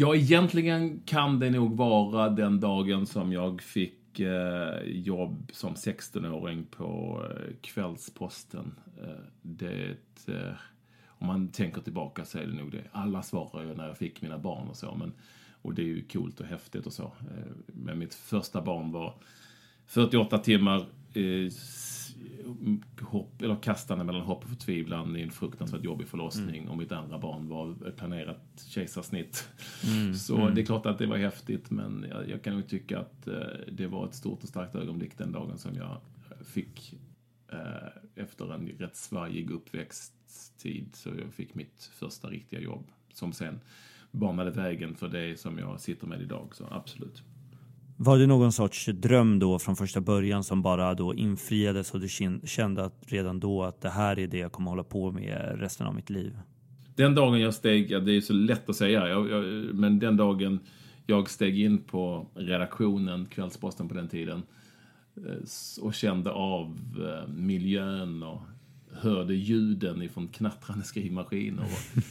Ja, 0.00 0.14
egentligen 0.14 1.02
kan 1.04 1.40
det 1.40 1.50
nog 1.50 1.76
vara 1.76 2.28
den 2.28 2.60
dagen 2.60 3.06
som 3.06 3.32
jag 3.32 3.62
fick 3.62 4.20
eh, 4.20 4.82
jobb 4.84 5.50
som 5.52 5.74
16-åring 5.74 6.66
på 6.70 7.22
eh, 7.30 7.54
Kvällsposten. 7.60 8.74
Eh, 9.02 9.24
det, 9.42 9.96
eh, 10.26 10.52
om 11.08 11.26
man 11.26 11.48
tänker 11.48 11.80
tillbaka 11.80 12.24
så 12.24 12.38
är 12.38 12.46
det 12.46 12.54
nog 12.54 12.72
det. 12.72 12.82
Alla 12.92 13.22
svarar 13.22 13.64
ju 13.64 13.74
när 13.74 13.86
jag 13.86 13.98
fick 13.98 14.22
mina 14.22 14.38
barn 14.38 14.68
och 14.68 14.76
så. 14.76 14.94
Men, 14.94 15.12
och 15.62 15.74
det 15.74 15.82
är 15.82 15.86
ju 15.86 16.04
coolt 16.04 16.40
och 16.40 16.46
häftigt 16.46 16.86
och 16.86 16.92
så. 16.92 17.04
Eh, 17.04 17.52
men 17.66 17.98
mitt 17.98 18.14
första 18.14 18.62
barn 18.62 18.92
var 18.92 19.14
48 19.86 20.38
timmar 20.38 20.78
eh, 21.14 21.50
hopp, 23.00 23.42
eller 23.42 23.56
kastande 23.56 24.04
mellan 24.04 24.22
hopp 24.22 24.44
och 24.44 24.48
förtvivlan 24.48 25.16
i 25.16 25.22
en 25.22 25.30
fruktansvärt 25.30 25.84
jobbig 25.84 26.08
förlossning 26.08 26.58
mm. 26.58 26.68
och 26.68 26.76
mitt 26.76 26.92
andra 26.92 27.18
barn 27.18 27.48
var 27.48 27.90
planerat 27.90 28.64
kejsarsnitt. 28.68 29.48
Mm. 29.86 30.14
Så 30.14 30.36
mm. 30.36 30.54
det 30.54 30.60
är 30.60 30.64
klart 30.64 30.86
att 30.86 30.98
det 30.98 31.06
var 31.06 31.16
häftigt 31.16 31.70
men 31.70 32.06
jag, 32.10 32.28
jag 32.28 32.42
kan 32.42 32.54
nog 32.54 32.68
tycka 32.68 32.98
att 32.98 33.28
eh, 33.28 33.34
det 33.72 33.86
var 33.86 34.06
ett 34.06 34.14
stort 34.14 34.42
och 34.42 34.48
starkt 34.48 34.74
ögonblick 34.74 35.18
den 35.18 35.32
dagen 35.32 35.58
som 35.58 35.74
jag 35.74 36.00
fick 36.44 36.94
eh, 37.52 38.22
efter 38.22 38.54
en 38.54 38.68
rätt 38.68 38.96
svajig 38.96 39.50
uppväxttid 39.50 40.88
så 40.92 41.08
jag 41.08 41.32
fick 41.32 41.54
mitt 41.54 41.90
första 41.94 42.28
riktiga 42.28 42.60
jobb 42.60 42.84
som 43.12 43.32
sen 43.32 43.60
banade 44.10 44.50
vägen 44.50 44.94
för 44.94 45.08
det 45.08 45.40
som 45.40 45.58
jag 45.58 45.80
sitter 45.80 46.06
med 46.06 46.22
idag, 46.22 46.54
så 46.54 46.68
absolut. 46.70 47.22
Var 48.00 48.18
det 48.18 48.26
någon 48.26 48.52
sorts 48.52 48.86
dröm 48.86 49.38
då 49.38 49.58
från 49.58 49.76
första 49.76 50.00
början 50.00 50.44
som 50.44 50.62
bara 50.62 50.94
då 50.94 51.14
infriades 51.14 51.94
och 51.94 52.00
du 52.00 52.08
kände 52.44 52.84
att 52.84 53.04
redan 53.06 53.40
då 53.40 53.62
att 53.62 53.80
det 53.80 53.88
här 53.88 54.18
är 54.18 54.26
det 54.26 54.38
jag 54.38 54.52
kommer 54.52 54.70
hålla 54.70 54.84
på 54.84 55.12
med 55.12 55.56
resten 55.58 55.86
av 55.86 55.94
mitt 55.94 56.10
liv? 56.10 56.38
Den 56.94 57.14
dagen 57.14 57.40
jag 57.40 57.54
steg, 57.54 57.90
ja, 57.90 58.00
det 58.00 58.12
är 58.16 58.20
så 58.20 58.32
lätt 58.32 58.68
att 58.68 58.76
säga, 58.76 59.08
jag, 59.08 59.30
jag, 59.30 59.44
men 59.74 59.98
den 59.98 60.16
dagen 60.16 60.60
jag 61.06 61.30
steg 61.30 61.60
in 61.60 61.78
på 61.78 62.26
redaktionen, 62.34 63.26
Kvällsposten 63.26 63.88
på 63.88 63.94
den 63.94 64.08
tiden, 64.08 64.42
eh, 65.16 65.82
och 65.82 65.94
kände 65.94 66.30
av 66.30 66.78
eh, 66.98 67.32
miljön 67.32 68.22
och 68.22 68.40
hörde 68.92 69.34
ljuden 69.34 70.02
ifrån 70.02 70.28
knattrande 70.28 70.84
skrivmaskiner 70.84 71.62
och 71.62 72.02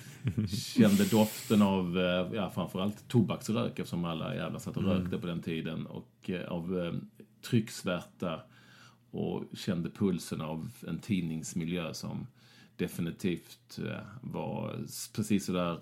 kände 0.48 1.06
doften 1.06 1.62
av, 1.62 1.98
eh, 1.98 2.34
ja, 2.34 2.50
framförallt 2.50 3.08
tobaksrök 3.08 3.80
eftersom 3.80 4.06
alla 4.06 4.36
jävlar 4.36 4.60
satt 4.60 4.78
och 4.78 4.84
mm. 4.84 4.98
rökte 4.98 5.18
på 5.18 5.28
den 5.28 5.42
tiden 5.42 5.86
och 5.86 6.30
eh, 6.30 6.48
av 6.48 6.80
eh, 6.80 6.94
trycksvärta 7.50 8.40
och 9.12 9.44
kände 9.54 9.90
pulsen 9.90 10.42
av 10.42 10.70
en 10.88 11.00
tidningsmiljö 11.00 11.94
som 11.94 12.28
definitivt 12.76 13.80
var 14.22 14.76
precis 15.16 15.46
sådär 15.46 15.80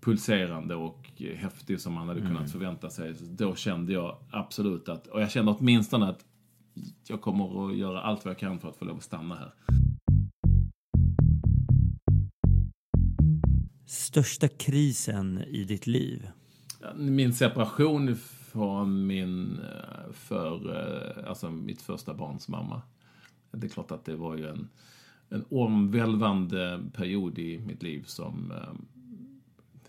pulserande 0.00 0.74
och 0.74 1.22
häftig 1.36 1.80
som 1.80 1.92
man 1.92 2.08
hade 2.08 2.20
kunnat 2.20 2.36
mm. 2.36 2.48
förvänta 2.48 2.90
sig. 2.90 3.14
Då 3.20 3.54
kände 3.54 3.92
jag 3.92 4.16
absolut 4.30 4.88
att, 4.88 5.06
och 5.06 5.22
jag 5.22 5.30
kände 5.30 5.52
åtminstone 5.58 6.08
att 6.08 6.24
jag 7.08 7.20
kommer 7.20 7.68
att 7.68 7.76
göra 7.76 8.00
allt 8.00 8.24
vad 8.24 8.30
jag 8.30 8.38
kan 8.38 8.58
för 8.58 8.68
att 8.68 8.76
få 8.76 8.84
lov 8.84 8.96
att 8.96 9.02
stanna 9.02 9.34
här. 9.34 9.52
Största 13.94 14.48
krisen 14.48 15.44
i 15.48 15.64
ditt 15.64 15.86
liv? 15.86 16.28
Min 16.96 17.34
separation 17.34 18.16
från 18.16 19.06
min, 19.06 19.58
eh, 19.58 20.12
för, 20.12 20.76
eh, 20.76 21.28
alltså 21.28 21.50
mitt 21.50 21.82
första 21.82 22.14
barns 22.14 22.48
mamma. 22.48 22.82
Det 23.50 23.66
är 23.66 23.68
klart 23.68 23.90
att 23.90 24.04
det 24.04 24.16
var 24.16 24.36
ju 24.36 24.46
en, 24.46 24.68
en 25.28 25.44
omvälvande 25.50 26.80
period 26.92 27.38
i 27.38 27.58
mitt 27.58 27.82
liv 27.82 28.04
som 28.06 28.50
eh, 28.50 28.74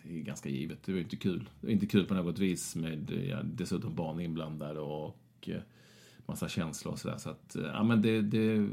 Det 0.03 0.19
är 0.19 0.21
ganska 0.21 0.49
givet. 0.49 0.83
Det 0.83 0.91
var 0.91 0.99
inte 0.99 1.15
kul. 1.15 1.49
Det 1.61 1.67
var 1.67 1.73
inte 1.73 1.87
kul 1.87 2.05
på 2.05 2.13
något 2.13 2.39
vis 2.39 2.75
med 2.75 3.25
ja, 3.29 3.37
dessutom 3.43 3.95
barn 3.95 4.19
inblandade 4.19 4.79
och 4.79 5.49
massa 6.25 6.47
känslor 6.49 6.93
och 6.93 6.99
sådär. 6.99 7.17
Så 7.17 7.29
att, 7.29 7.55
ja 7.73 7.83
men 7.83 8.01
det, 8.01 8.21
det 8.21 8.69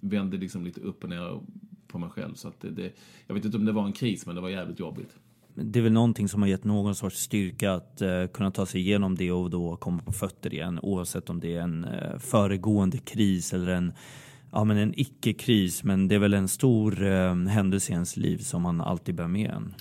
vände 0.00 0.36
liksom 0.36 0.64
lite 0.64 0.80
upp 0.80 1.04
och 1.04 1.10
ner 1.10 1.40
på 1.92 1.98
mig 1.98 2.10
själv. 2.10 2.34
Så 2.34 2.48
att 2.48 2.60
det, 2.60 2.70
det, 2.70 2.92
jag 3.26 3.34
vet 3.34 3.44
inte 3.44 3.56
om 3.56 3.64
det 3.64 3.72
var 3.72 3.86
en 3.86 3.92
kris, 3.92 4.26
men 4.26 4.34
det 4.34 4.40
var 4.40 4.48
jävligt 4.48 4.80
jobbigt. 4.80 5.16
Det 5.54 5.78
är 5.78 5.82
väl 5.82 5.92
någonting 5.92 6.28
som 6.28 6.42
har 6.42 6.48
gett 6.48 6.64
någon 6.64 6.94
sorts 6.94 7.16
styrka 7.16 7.72
att 7.72 8.02
uh, 8.02 8.26
kunna 8.26 8.50
ta 8.50 8.66
sig 8.66 8.80
igenom 8.80 9.14
det 9.14 9.32
och 9.32 9.50
då 9.50 9.76
komma 9.76 10.02
på 10.02 10.12
fötter 10.12 10.54
igen. 10.54 10.78
Oavsett 10.82 11.30
om 11.30 11.40
det 11.40 11.56
är 11.56 11.60
en 11.60 11.84
uh, 11.84 12.18
föregående 12.18 12.98
kris 12.98 13.52
eller 13.52 13.72
en, 13.72 13.92
ja, 14.52 14.64
men 14.64 14.76
en 14.76 15.00
icke-kris. 15.00 15.84
Men 15.84 16.08
det 16.08 16.14
är 16.14 16.18
väl 16.18 16.34
en 16.34 16.48
stor 16.48 17.02
uh, 17.02 17.46
händelse 17.46 17.92
i 17.92 17.94
ens 17.94 18.16
liv 18.16 18.38
som 18.38 18.62
man 18.62 18.80
alltid 18.80 19.14
bär 19.14 19.28
med 19.28 19.50
en. 19.50 19.74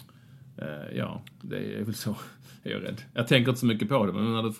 ja, 0.95 1.21
det 1.41 1.79
är 1.79 1.83
väl 1.83 1.93
så 1.93 2.15
är 2.63 2.71
jag 2.71 2.83
rädd. 2.83 3.01
Jag 3.13 3.27
tänker 3.27 3.49
inte 3.49 3.59
så 3.59 3.65
mycket 3.65 3.89
på 3.89 4.05
det, 4.05 4.13
men 4.13 4.53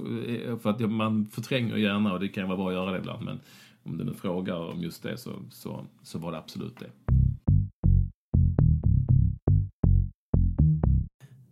för 0.60 0.70
att 0.70 0.92
man 0.92 1.26
förtränger 1.26 1.78
gärna 1.78 2.14
och 2.14 2.20
det 2.20 2.28
kan 2.28 2.48
vara 2.48 2.58
bra 2.58 2.68
att 2.68 2.74
göra 2.74 2.92
det 2.92 2.98
ibland. 2.98 3.26
Men 3.26 3.40
om 3.84 3.98
du 3.98 4.04
nu 4.04 4.14
frågar 4.14 4.56
om 4.56 4.82
just 4.82 5.04
det 5.04 5.18
så, 5.18 5.32
så, 5.50 5.86
så 6.04 6.20
var 6.20 6.32
det 6.32 6.38
absolut 6.38 6.80
det. 6.80 6.90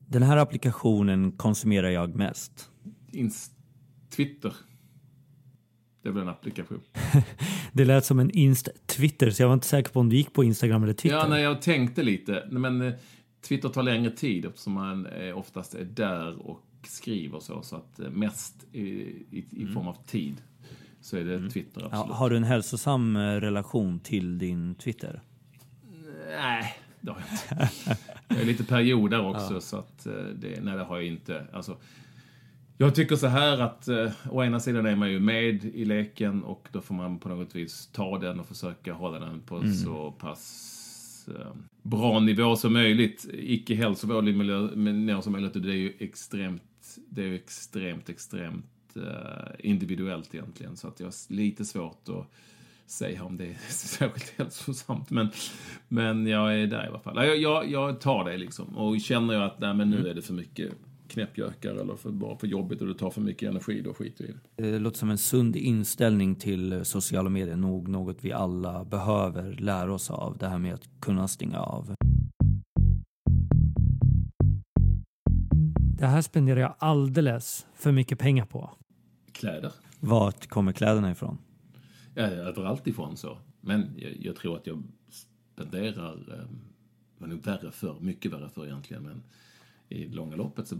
Den 0.10 0.24
här 0.24 0.38
applikationen 0.38 1.32
konsumerar 1.32 1.90
jag 1.90 2.16
mest. 2.16 2.70
Inst 3.12 3.52
Twitter. 4.10 4.54
Det 6.02 6.10
är 6.10 6.14
väl 6.14 6.24
en 6.24 6.30
applikation. 6.30 6.82
det 7.74 7.86
lät 7.86 8.06
som 8.06 8.20
en 8.20 8.32
inst-Twitter, 8.32 9.30
så 9.30 9.44
jag 9.44 9.48
var 9.48 9.54
inte 9.54 9.68
säker 9.68 9.92
på 9.92 10.00
om 10.00 10.10
du 10.10 10.16
gick 10.16 10.34
på 10.34 10.44
Instagram 10.44 10.84
eller 10.84 10.94
Twitter. 10.94 11.18
Ja, 11.18 11.28
nej, 11.28 11.44
jag 11.44 11.62
tänkte 11.62 12.04
lite. 12.04 12.48
Men 12.52 12.82
eh, 12.82 12.94
Twitter 13.42 13.70
tar 13.70 13.84
längre 13.84 14.12
tid 14.12 14.46
eftersom 14.46 14.74
man 14.74 15.08
oftast 15.36 15.76
är 15.76 15.86
där 15.86 16.48
och 16.48 16.64
skriver 16.88 17.40
så. 17.40 17.62
Så 17.62 17.76
att 17.76 18.00
eh, 18.00 18.10
mest 18.10 18.66
i, 18.72 18.82
i, 18.82 19.46
i 19.52 19.62
mm. 19.62 19.74
form 19.74 19.88
av 19.88 19.98
tid 20.06 20.42
så 21.02 21.18
är 21.18 21.24
det 21.24 21.36
mm. 21.36 21.50
Twitter 21.50 21.86
absolut. 21.86 22.06
Ja, 22.10 22.14
har 22.14 22.30
du 22.30 22.38
en 22.38 22.44
hälsosam 22.44 23.16
eh, 23.16 23.20
relation 23.20 24.00
till 24.00 24.38
din 24.38 24.76
Twitter? 24.76 25.22
Nej, 26.28 26.76
det 27.02 27.12
har 27.12 27.20
jag 27.20 27.64
inte. 27.64 27.98
Är 28.40 28.46
lite 28.46 28.64
perioder 28.64 29.30
också 29.30 29.54
ja. 29.54 29.62
så 29.62 29.78
att 29.78 30.06
eh, 30.06 30.14
det, 30.14 30.62
nej 30.62 30.78
det 30.78 30.84
har 30.84 30.96
jag 30.96 31.06
inte. 31.06 31.46
Alltså, 31.54 31.78
jag 32.82 32.96
tycker 32.96 33.16
så 33.16 33.28
här 33.28 33.60
att 33.60 33.88
eh, 33.88 34.12
å 34.30 34.44
ena 34.44 34.60
sidan 34.60 34.86
är 34.86 34.96
man 34.96 35.12
ju 35.12 35.20
med 35.20 35.66
i 35.66 35.86
leken 35.86 36.44
och 36.44 36.68
då 36.72 36.82
får 36.82 36.96
man 36.96 37.20
på 37.20 37.30
något 37.30 37.56
vis 37.56 37.90
ta 37.94 38.18
den 38.18 38.40
och 38.40 38.48
försöka 38.48 38.94
hålla 38.94 39.20
den 39.20 39.42
på 39.42 39.56
mm. 39.56 39.74
så 39.74 40.12
pass 40.12 41.30
eh, 41.36 41.52
bra 41.82 42.20
nivå 42.20 42.56
som 42.56 42.74
möjligt. 42.74 43.26
Icke 43.34 43.76
hälsovådlig 43.76 44.38
nivå 44.78 45.22
som 45.22 45.32
möjligt. 45.32 45.56
Och 45.56 45.62
det 45.62 45.72
är 45.72 45.78
ju 45.78 45.94
extremt, 46.00 46.98
det 47.10 47.22
är 47.22 47.26
ju 47.26 47.36
extremt, 47.36 48.10
extremt 48.10 48.96
eh, 48.96 49.52
individuellt 49.60 50.36
egentligen. 50.36 50.78
Så 50.78 50.88
att 50.88 51.00
jag 51.00 51.08
har 51.08 51.34
lite 51.34 51.66
svårt 51.66 52.10
att 52.10 52.32
säga 52.90 53.24
om 53.24 53.38
det 53.38 53.46
är 53.46 53.54
särskilt 53.70 54.34
hälsosamt. 54.38 55.10
Men, 55.10 55.30
men 55.88 56.28
jag 56.28 56.60
är 56.60 56.68
där 56.68 56.86
i 56.86 56.88
alla 56.88 57.00
fall. 57.00 57.26
Jag, 57.26 57.38
jag, 57.38 57.72
jag 57.72 58.02
tar 58.02 58.26
det 58.26 58.38
liksom. 58.38 58.78
Och 58.78 59.00
känner 59.00 59.34
jag 59.34 59.44
att 59.44 59.60
nej, 59.60 59.74
men 59.74 59.90
nu 59.90 59.98
mm. 59.98 60.10
är 60.10 60.14
det 60.14 60.22
för 60.22 60.34
mycket 60.34 60.72
knäppjökar 61.08 61.76
eller 61.76 61.96
för, 61.96 62.12
bara 62.12 62.38
för 62.38 62.48
jobbigt 62.48 62.82
och 62.82 62.88
det 62.88 62.94
tar 62.94 63.10
för 63.10 63.22
mycket 63.22 63.50
energi, 63.50 63.82
då 63.82 63.94
skiter 63.94 64.24
vi 64.24 64.30
i 64.30 64.34
det. 64.56 64.72
Det 64.72 64.80
låter 64.80 64.98
som 64.98 65.10
en 65.10 65.18
sund 65.18 65.56
inställning 65.56 66.36
till 66.36 66.86
sociala 66.86 67.30
medier, 67.30 67.56
nog 67.56 67.88
något 67.88 68.18
vi 68.22 68.32
alla 68.32 68.86
behöver 68.86 69.52
lära 69.52 69.94
oss 69.94 70.12
av. 70.12 70.38
Det 70.38 70.48
här 70.48 70.58
med 70.58 70.74
att 70.74 70.90
kunna 71.00 71.28
stänga 71.28 71.60
av. 71.60 71.96
Det 76.00 76.08
här 76.08 76.22
spenderar 76.22 76.60
jag 76.60 76.76
alldeles 76.80 77.66
för 77.76 77.92
mycket 77.92 78.20
pengar 78.20 78.46
på. 78.46 78.70
Kläder. 79.32 79.72
Vart 80.00 80.48
kommer 80.48 80.72
kläderna 80.72 81.12
ifrån? 81.12 81.38
Ja, 82.20 82.26
överallt 82.26 82.88
ifrån 82.88 83.18
så. 83.18 83.38
Men 83.62 83.94
jag, 83.98 84.12
jag 84.20 84.36
tror 84.36 84.56
att 84.56 84.68
jag 84.68 84.84
spenderar, 85.10 86.14
eh, 86.14 86.46
var 87.18 87.28
nog 87.28 87.44
värre 87.44 87.72
för, 87.72 88.00
mycket 88.00 88.34
värre 88.34 88.50
för 88.50 88.66
egentligen, 88.66 89.04
men 89.04 89.24
i 89.90 90.08
långa 90.08 90.36
loppet 90.36 90.68
så 90.68 90.76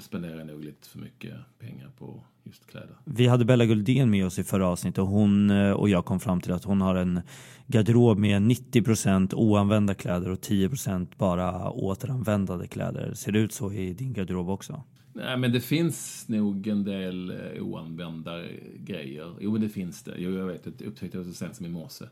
spenderar 0.00 0.38
jag 0.38 0.46
nog 0.46 0.64
lite 0.64 0.88
för 0.88 0.98
mycket 0.98 1.34
pengar 1.58 1.90
på 1.98 2.24
just 2.44 2.66
kläder. 2.66 2.96
Vi 3.04 3.26
hade 3.26 3.44
Bella 3.44 3.64
Guldén 3.64 4.10
med 4.10 4.26
oss 4.26 4.38
i 4.38 4.44
förra 4.44 4.68
avsnittet 4.68 4.98
och 4.98 5.06
hon 5.06 5.50
eh, 5.50 5.70
och 5.70 5.88
jag 5.88 6.04
kom 6.04 6.20
fram 6.20 6.40
till 6.40 6.52
att 6.52 6.64
hon 6.64 6.80
har 6.80 6.94
en 6.94 7.20
garderob 7.66 8.18
med 8.18 8.42
90% 8.42 9.34
oanvända 9.34 9.94
kläder 9.94 10.30
och 10.30 10.38
10% 10.38 11.06
bara 11.16 11.70
återanvändade 11.70 12.66
kläder. 12.66 13.14
Ser 13.14 13.32
det 13.32 13.38
ut 13.38 13.52
så 13.52 13.72
i 13.72 13.92
din 13.92 14.12
garderob 14.12 14.48
också? 14.48 14.84
Nej, 15.12 15.36
men 15.36 15.52
det 15.52 15.60
finns 15.60 16.28
nog 16.28 16.66
en 16.66 16.84
del 16.84 17.30
eh, 17.30 17.62
oanvända 17.62 18.42
grejer. 18.76 19.34
Jo, 19.40 19.52
men 19.52 19.60
det 19.60 19.68
finns 19.68 20.02
det. 20.02 20.14
Jo, 20.18 20.30
jag 20.30 20.46
vet, 20.46 20.78
det 20.78 20.86
upptäckte 20.86 21.18
jag 21.18 21.26
så 21.26 21.32
sent 21.32 21.56
som 21.56 21.66
i 21.66 21.68
morse. 21.68 22.04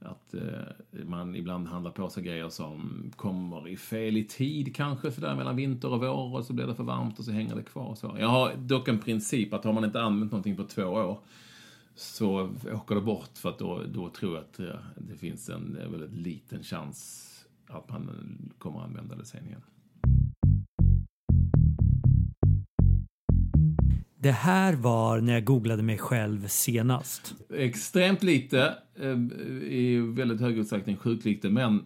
Att 0.00 0.34
eh, 0.34 1.02
man 1.04 1.36
ibland 1.36 1.68
handlar 1.68 1.90
på 1.90 2.10
sig 2.10 2.22
grejer 2.22 2.48
som 2.48 3.02
kommer 3.16 3.68
i 3.68 3.76
fel 3.76 4.16
i 4.16 4.24
tid 4.24 4.76
kanske 4.76 5.12
sådär 5.12 5.36
mellan 5.36 5.56
vinter 5.56 5.92
och 5.92 6.00
vår 6.00 6.36
och 6.36 6.44
så 6.44 6.52
blir 6.52 6.66
det 6.66 6.74
för 6.74 6.84
varmt 6.84 7.18
och 7.18 7.24
så 7.24 7.32
hänger 7.32 7.56
det 7.56 7.62
kvar. 7.62 7.94
Så. 7.94 8.16
Jag 8.18 8.28
har 8.28 8.54
dock 8.56 8.88
en 8.88 8.98
princip 8.98 9.52
att 9.52 9.64
har 9.64 9.72
man 9.72 9.84
inte 9.84 10.00
använt 10.00 10.32
någonting 10.32 10.56
på 10.56 10.64
två 10.64 10.84
år 10.84 11.18
så 11.94 12.50
åker 12.72 12.94
det 12.94 13.00
bort 13.00 13.38
för 13.38 13.48
att 13.48 13.58
då, 13.58 13.82
då 13.88 14.08
tror 14.08 14.34
jag 14.34 14.44
att 14.44 14.60
eh, 14.60 14.80
det 14.96 15.16
finns 15.16 15.48
en 15.48 15.78
väldigt 15.90 16.12
liten 16.12 16.62
chans 16.62 17.24
att 17.66 17.88
man 17.88 18.10
kommer 18.58 18.78
att 18.78 18.84
använda 18.84 19.16
det 19.16 19.24
sen 19.24 19.46
igen. 19.46 19.62
Det 24.20 24.30
här 24.30 24.74
var 24.74 25.20
när 25.20 25.32
jag 25.32 25.44
googlade 25.44 25.82
mig 25.82 25.98
själv 25.98 26.48
senast. 26.48 27.34
Extremt 27.54 28.22
lite, 28.22 28.74
eh, 29.00 29.18
i 29.72 29.98
väldigt 30.16 30.40
hög 30.40 30.58
utsträckning 30.58 30.96
sjukt 30.96 31.44
men 31.44 31.84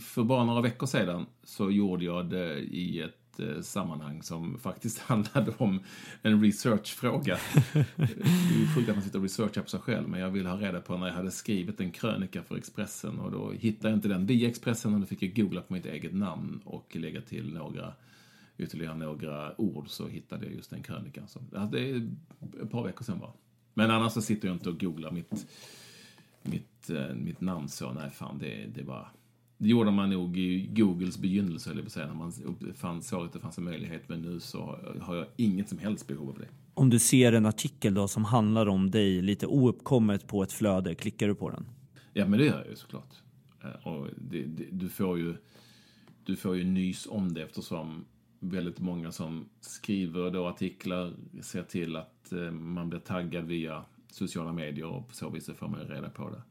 för 0.00 0.22
bara 0.22 0.44
några 0.44 0.60
veckor 0.60 0.86
sedan 0.86 1.26
så 1.44 1.70
gjorde 1.70 2.04
jag 2.04 2.30
det 2.30 2.58
i 2.58 3.00
ett 3.00 3.40
eh, 3.40 3.60
sammanhang 3.60 4.22
som 4.22 4.58
faktiskt 4.58 4.98
handlade 5.08 5.52
om 5.58 5.80
en 6.22 6.42
researchfråga. 6.42 7.34
Eh, 7.74 7.84
det 7.96 8.02
är 8.02 8.74
sjukt 8.74 8.88
att 8.88 8.96
man 8.96 9.04
sitter 9.04 9.18
och 9.18 9.22
researchar 9.22 9.62
på 9.62 9.68
sig 9.68 9.80
själv, 9.80 10.08
men 10.08 10.20
jag 10.20 10.30
ville 10.30 10.48
ha 10.48 10.56
reda 10.56 10.80
på 10.80 10.96
när 10.96 11.06
jag 11.06 11.14
hade 11.14 11.30
skrivit 11.30 11.80
en 11.80 11.90
krönika 11.90 12.42
för 12.42 12.56
Expressen 12.56 13.18
och 13.18 13.30
då 13.30 13.52
hittade 13.52 13.88
jag 13.88 13.96
inte 13.96 14.08
den 14.08 14.26
via 14.26 14.48
Expressen 14.48 14.94
och 14.94 15.00
då 15.00 15.06
fick 15.06 15.22
jag 15.22 15.34
googla 15.36 15.60
på 15.60 15.72
mitt 15.72 15.86
eget 15.86 16.14
namn 16.14 16.60
och 16.64 16.96
lägga 16.96 17.20
till 17.20 17.54
några 17.54 17.92
ytterligare 18.58 18.96
några 18.96 19.60
ord 19.60 19.88
så 19.88 20.08
hittade 20.08 20.46
jag 20.46 20.54
just 20.54 20.70
den 20.70 20.82
krönikan. 20.82 21.28
Så, 21.28 21.40
det 21.72 21.90
är 21.90 22.10
ett 22.62 22.70
par 22.70 22.84
veckor 22.84 23.04
sedan 23.04 23.18
bara. 23.18 23.32
Men 23.74 23.90
annars 23.90 24.12
så 24.12 24.22
sitter 24.22 24.48
jag 24.48 24.54
inte 24.54 24.68
och 24.68 24.80
googlar 24.80 25.10
mitt, 25.10 25.46
mitt, 26.42 26.90
äh, 26.90 27.14
mitt 27.14 27.40
namn 27.40 27.68
så. 27.68 27.92
Nej, 27.92 28.10
fan, 28.10 28.38
det, 28.38 28.66
det 28.74 28.82
var... 28.82 29.08
Det 29.58 29.68
gjorde 29.68 29.90
man 29.90 30.10
nog 30.10 30.38
i 30.38 30.66
Googles 30.66 31.18
begynnelse, 31.18 31.82
på 31.84 31.90
säga, 31.90 32.06
när 32.06 32.14
man 32.14 32.32
fann, 32.74 33.02
såg 33.02 33.26
att 33.26 33.32
det 33.32 33.38
fanns 33.38 33.58
en 33.58 33.64
möjlighet. 33.64 34.08
Men 34.08 34.22
nu 34.22 34.40
så 34.40 34.78
har 35.00 35.16
jag 35.16 35.26
inget 35.36 35.68
som 35.68 35.78
helst 35.78 36.06
behov 36.06 36.28
av 36.28 36.38
det. 36.38 36.48
Om 36.74 36.90
du 36.90 36.98
ser 36.98 37.32
en 37.32 37.46
artikel 37.46 37.94
då 37.94 38.08
som 38.08 38.24
handlar 38.24 38.66
om 38.66 38.90
dig 38.90 39.22
lite 39.22 39.46
ouppkommet 39.46 40.26
på 40.26 40.42
ett 40.42 40.52
flöde, 40.52 40.94
klickar 40.94 41.28
du 41.28 41.34
på 41.34 41.50
den? 41.50 41.66
Ja, 42.12 42.26
men 42.26 42.38
det 42.38 42.44
gör 42.44 42.58
jag 42.58 42.68
ju 42.68 42.76
såklart. 42.76 43.14
Eh, 43.64 43.86
och 43.86 44.08
det, 44.16 44.42
det, 44.42 44.64
du 44.70 44.88
får 44.88 45.18
ju 45.18 45.36
du 46.24 46.36
får 46.36 46.56
ju 46.56 46.64
nys 46.64 47.06
om 47.06 47.34
det 47.34 47.42
eftersom 47.42 48.04
väldigt 48.50 48.80
många 48.80 49.12
som 49.12 49.48
skriver 49.60 50.30
då 50.30 50.46
artiklar 50.46 51.12
ser 51.40 51.62
till 51.62 51.96
att 51.96 52.32
eh, 52.32 52.50
man 52.50 52.88
blir 52.88 53.00
taggad 53.00 53.44
via 53.44 53.84
sociala 54.10 54.52
medier 54.52 54.86
och 54.86 55.08
på 55.08 55.14
så 55.14 55.28
vis 55.28 55.50
får 55.56 55.68
man 55.68 55.80
reda 55.80 56.10
på 56.10 56.30
det 56.30 56.42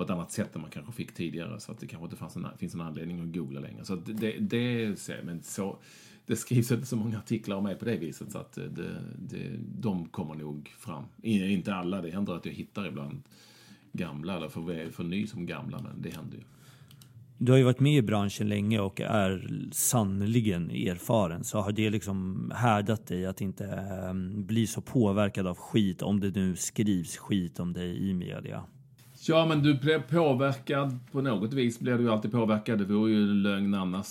på 0.00 0.04
ett 0.04 0.10
annat 0.10 0.32
sätt 0.32 0.54
än 0.54 0.60
man 0.60 0.70
kanske 0.70 0.92
fick 0.92 1.14
tidigare. 1.14 1.60
Så 1.60 1.72
att 1.72 1.78
det 1.78 1.86
kanske 1.86 2.04
inte 2.04 2.16
fanns 2.16 2.36
en, 2.36 2.46
finns 2.58 2.74
en 2.74 2.80
anledning 2.80 3.20
att 3.20 3.34
googla 3.34 3.60
längre. 3.60 3.84
Så 3.84 3.94
det, 3.96 4.12
det, 4.12 4.38
det, 4.38 5.24
men 5.24 5.42
så, 5.42 5.78
det 6.26 6.36
skrivs 6.36 6.70
inte 6.70 6.86
så 6.86 6.96
många 6.96 7.18
artiklar 7.18 7.56
om 7.56 7.64
mig 7.64 7.74
på 7.74 7.84
det 7.84 7.96
viset 7.96 8.32
så 8.32 8.38
att 8.38 8.58
eh, 8.58 8.64
det, 8.64 9.02
det, 9.18 9.50
de 9.80 10.08
kommer 10.08 10.34
nog 10.34 10.68
fram. 10.78 11.04
Inte 11.22 11.74
alla, 11.74 12.02
det 12.02 12.10
händer 12.10 12.34
att 12.34 12.46
jag 12.46 12.52
hittar 12.52 12.86
ibland 12.86 13.22
gamla 13.92 14.36
eller 14.36 14.48
får, 14.48 14.90
får 14.90 15.04
ny 15.04 15.26
som 15.26 15.46
gamla, 15.46 15.82
men 15.82 16.02
det 16.02 16.10
händer 16.10 16.36
ju. 16.36 16.44
Du 17.42 17.52
har 17.52 17.58
ju 17.58 17.64
varit 17.64 17.80
med 17.80 17.96
i 17.96 18.02
branschen 18.02 18.48
länge 18.48 18.80
och 18.80 19.00
är 19.00 19.48
sannligen 19.72 20.70
erfaren. 20.70 21.44
Så 21.44 21.58
har 21.58 21.72
det 21.72 21.90
liksom 21.90 22.52
härdat 22.54 23.06
dig 23.06 23.26
att 23.26 23.40
inte 23.40 23.64
um, 24.10 24.46
bli 24.46 24.66
så 24.66 24.80
påverkad 24.80 25.46
av 25.46 25.56
skit 25.56 26.02
om 26.02 26.20
det 26.20 26.36
nu 26.36 26.56
skrivs 26.56 27.16
skit 27.16 27.60
om 27.60 27.72
dig 27.72 28.10
i 28.10 28.14
media? 28.14 28.64
Ja, 29.28 29.46
men 29.46 29.62
du 29.62 29.74
blir 29.74 29.98
påverkad 29.98 30.98
på 31.12 31.22
något 31.22 31.52
vis. 31.52 31.80
blir 31.80 31.94
du 31.98 32.02
ju 32.02 32.10
alltid 32.10 32.32
påverkad. 32.32 32.78
Det 32.78 32.84
vore 32.84 33.12
ju 33.12 33.26
lögn 33.26 33.74
annars. 33.74 34.08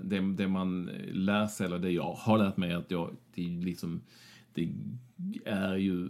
Det, 0.00 0.20
det 0.20 0.48
man 0.48 0.90
lär 1.12 1.46
sig, 1.46 1.66
eller 1.66 1.78
det 1.78 1.90
jag 1.90 2.12
har 2.12 2.38
lärt 2.38 2.56
mig, 2.56 2.72
att 2.72 2.90
jag, 2.90 3.16
det, 3.34 3.42
liksom, 3.42 4.00
det 4.54 4.68
är 5.44 5.76
ju 5.76 6.08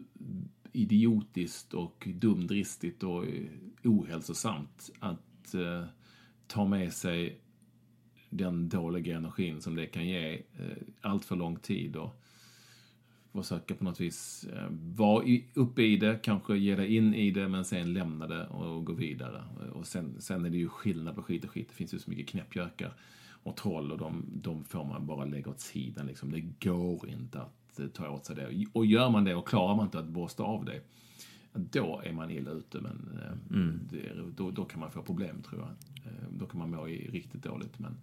idiotiskt 0.72 1.74
och 1.74 2.08
dumdristigt 2.14 3.02
och 3.02 3.24
ohälsosamt 3.84 4.90
att 5.00 5.54
uh, 5.54 5.84
ta 6.52 6.64
med 6.64 6.92
sig 6.92 7.40
den 8.30 8.68
dåliga 8.68 9.16
energin 9.16 9.60
som 9.60 9.76
det 9.76 9.86
kan 9.86 10.06
ge 10.06 10.32
eh, 10.34 10.76
allt 11.00 11.24
för 11.24 11.36
lång 11.36 11.56
tid 11.56 11.96
och 11.96 12.22
försöka 13.32 13.74
på 13.74 13.84
något 13.84 14.00
vis 14.00 14.44
eh, 14.52 14.68
vara 14.70 15.24
uppe 15.54 15.82
i 15.82 15.96
det, 15.96 16.20
kanske 16.22 16.56
ge 16.56 16.76
dig 16.76 16.96
in 16.96 17.14
i 17.14 17.30
det 17.30 17.48
men 17.48 17.64
sen 17.64 17.92
lämna 17.92 18.26
det 18.26 18.46
och 18.46 18.84
gå 18.84 18.92
vidare. 18.92 19.44
Och 19.72 19.86
sen, 19.86 20.20
sen 20.20 20.44
är 20.44 20.50
det 20.50 20.56
ju 20.56 20.68
skillnad 20.68 21.14
på 21.14 21.22
skit 21.22 21.44
och 21.44 21.50
skit. 21.50 21.68
Det 21.68 21.74
finns 21.74 21.94
ju 21.94 21.98
så 21.98 22.10
mycket 22.10 22.28
knäppjökar 22.28 22.94
och 23.42 23.56
troll 23.56 23.92
och 23.92 23.98
de, 23.98 24.24
de 24.32 24.64
får 24.64 24.84
man 24.84 25.06
bara 25.06 25.24
lägga 25.24 25.50
åt 25.50 25.60
sidan. 25.60 26.06
Liksom. 26.06 26.30
Det 26.30 26.68
går 26.70 27.08
inte 27.08 27.40
att 27.40 27.78
eh, 27.78 27.86
ta 27.86 28.08
åt 28.08 28.26
sig 28.26 28.36
det. 28.36 28.66
Och 28.72 28.86
gör 28.86 29.10
man 29.10 29.24
det 29.24 29.34
och 29.34 29.48
klarar 29.48 29.76
man 29.76 29.84
inte 29.84 29.98
att 29.98 30.08
borsta 30.08 30.42
av 30.42 30.64
det 30.64 30.80
då 31.52 32.02
är 32.04 32.12
man 32.12 32.30
illa 32.30 32.50
ute. 32.50 32.80
Men 32.80 33.18
eh, 33.22 33.56
mm. 33.56 33.80
det, 33.90 34.12
då, 34.36 34.50
då 34.50 34.64
kan 34.64 34.80
man 34.80 34.90
få 34.90 35.02
problem 35.02 35.42
tror 35.42 35.60
jag. 35.60 35.70
Eh, 36.04 36.28
då 36.30 36.46
kan 36.46 36.58
man 36.58 36.70
må 36.70 36.84
riktigt 36.84 37.42
dåligt. 37.42 37.78
Men, 37.78 37.96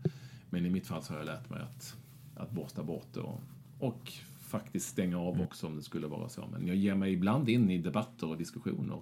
men 0.50 0.66
i 0.66 0.70
mitt 0.70 0.88
fall 0.88 1.04
så 1.04 1.14
har 1.14 1.20
jag 1.20 1.26
lärt 1.26 1.50
mig 1.50 1.62
att, 1.62 1.96
att 2.36 2.52
borsta 2.52 2.84
bort 2.84 3.08
det 3.14 3.20
och, 3.20 3.42
och 3.80 4.14
faktiskt 4.40 4.88
stänga 4.88 5.20
av 5.20 5.34
mm. 5.34 5.46
också 5.46 5.68
om 5.68 5.76
det 5.76 5.84
skulle 5.84 6.08
vara 6.08 6.30
så. 6.30 6.48
Men 6.52 6.68
jag 6.68 6.76
ger 6.76 6.96
mig 6.96 7.14
ibland 7.14 7.50
in 7.50 7.70
i 7.70 7.78
debatter 7.78 8.28
och 8.28 8.38
diskussioner 8.38 9.02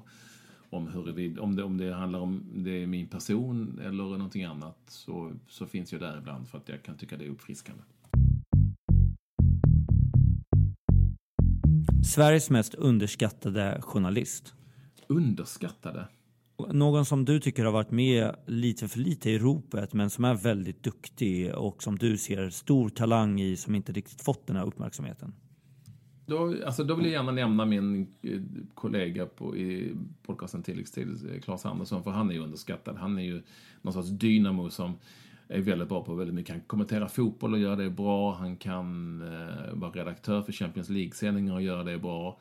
om, 0.69 0.87
hur, 0.87 1.39
om, 1.39 1.55
det, 1.55 1.63
om 1.63 1.77
det 1.77 1.93
handlar 1.93 2.19
om 2.19 2.43
det 2.55 2.83
är 2.83 2.87
min 2.87 3.07
person 3.07 3.79
eller 3.83 4.03
någonting 4.03 4.43
annat 4.43 4.77
så, 4.87 5.31
så 5.47 5.65
finns 5.65 5.91
jag 5.91 6.01
där 6.01 6.17
ibland 6.17 6.47
för 6.47 6.57
att 6.57 6.69
jag 6.69 6.83
kan 6.83 6.97
tycka 6.97 7.17
det 7.17 7.25
är 7.25 7.29
uppfriskande. 7.29 7.83
Sveriges 12.05 12.49
mest 12.49 12.73
underskattade 12.73 13.81
journalist. 13.81 14.53
Underskattade? 15.07 16.07
Någon 16.57 17.05
som 17.05 17.25
du 17.25 17.39
tycker 17.39 17.65
har 17.65 17.71
varit 17.71 17.91
med 17.91 18.35
lite 18.45 18.87
för 18.87 18.99
lite 18.99 19.29
i 19.29 19.39
ropet 19.39 19.93
men 19.93 20.09
som 20.09 20.25
är 20.25 20.33
väldigt 20.33 20.83
duktig 20.83 21.55
och 21.55 21.83
som 21.83 21.97
du 21.97 22.17
ser 22.17 22.49
stor 22.49 22.89
talang 22.89 23.41
i 23.41 23.55
som 23.55 23.75
inte 23.75 23.91
riktigt 23.91 24.21
fått 24.21 24.47
den 24.47 24.55
här 24.55 24.65
uppmärksamheten. 24.65 25.33
Då, 26.25 26.55
alltså 26.65 26.83
då 26.83 26.95
vill 26.95 27.05
jag 27.05 27.13
gärna 27.13 27.31
nämna 27.31 27.65
min 27.65 28.07
eh, 28.21 28.41
kollega 28.73 29.25
på, 29.25 29.57
i 29.57 29.95
podcasten 30.23 30.63
Tilläggstid, 30.63 31.07
eh, 31.33 31.41
Claes 31.41 31.65
Andersson, 31.65 32.03
för 32.03 32.11
han 32.11 32.29
är 32.29 32.33
ju 32.33 32.39
underskattad. 32.39 32.97
Han 32.97 33.17
är 33.17 33.23
ju 33.23 33.41
någon 33.81 33.93
sorts 33.93 34.09
dynamo 34.09 34.69
som 34.69 34.93
är 35.47 35.61
väldigt 35.61 35.89
bra 35.89 36.03
på 36.03 36.15
väldigt 36.15 36.35
mycket. 36.35 36.53
Han 36.53 36.59
kan 36.59 36.67
kommentera 36.67 37.07
fotboll 37.07 37.53
och 37.53 37.59
göra 37.59 37.75
det 37.75 37.89
bra. 37.89 38.33
Han 38.33 38.57
kan 38.57 39.21
eh, 39.21 39.73
vara 39.73 39.91
redaktör 39.91 40.41
för 40.41 40.51
Champions 40.51 40.89
League-sändningar 40.89 41.53
och 41.53 41.61
göra 41.61 41.83
det 41.83 41.97
bra. 41.97 42.39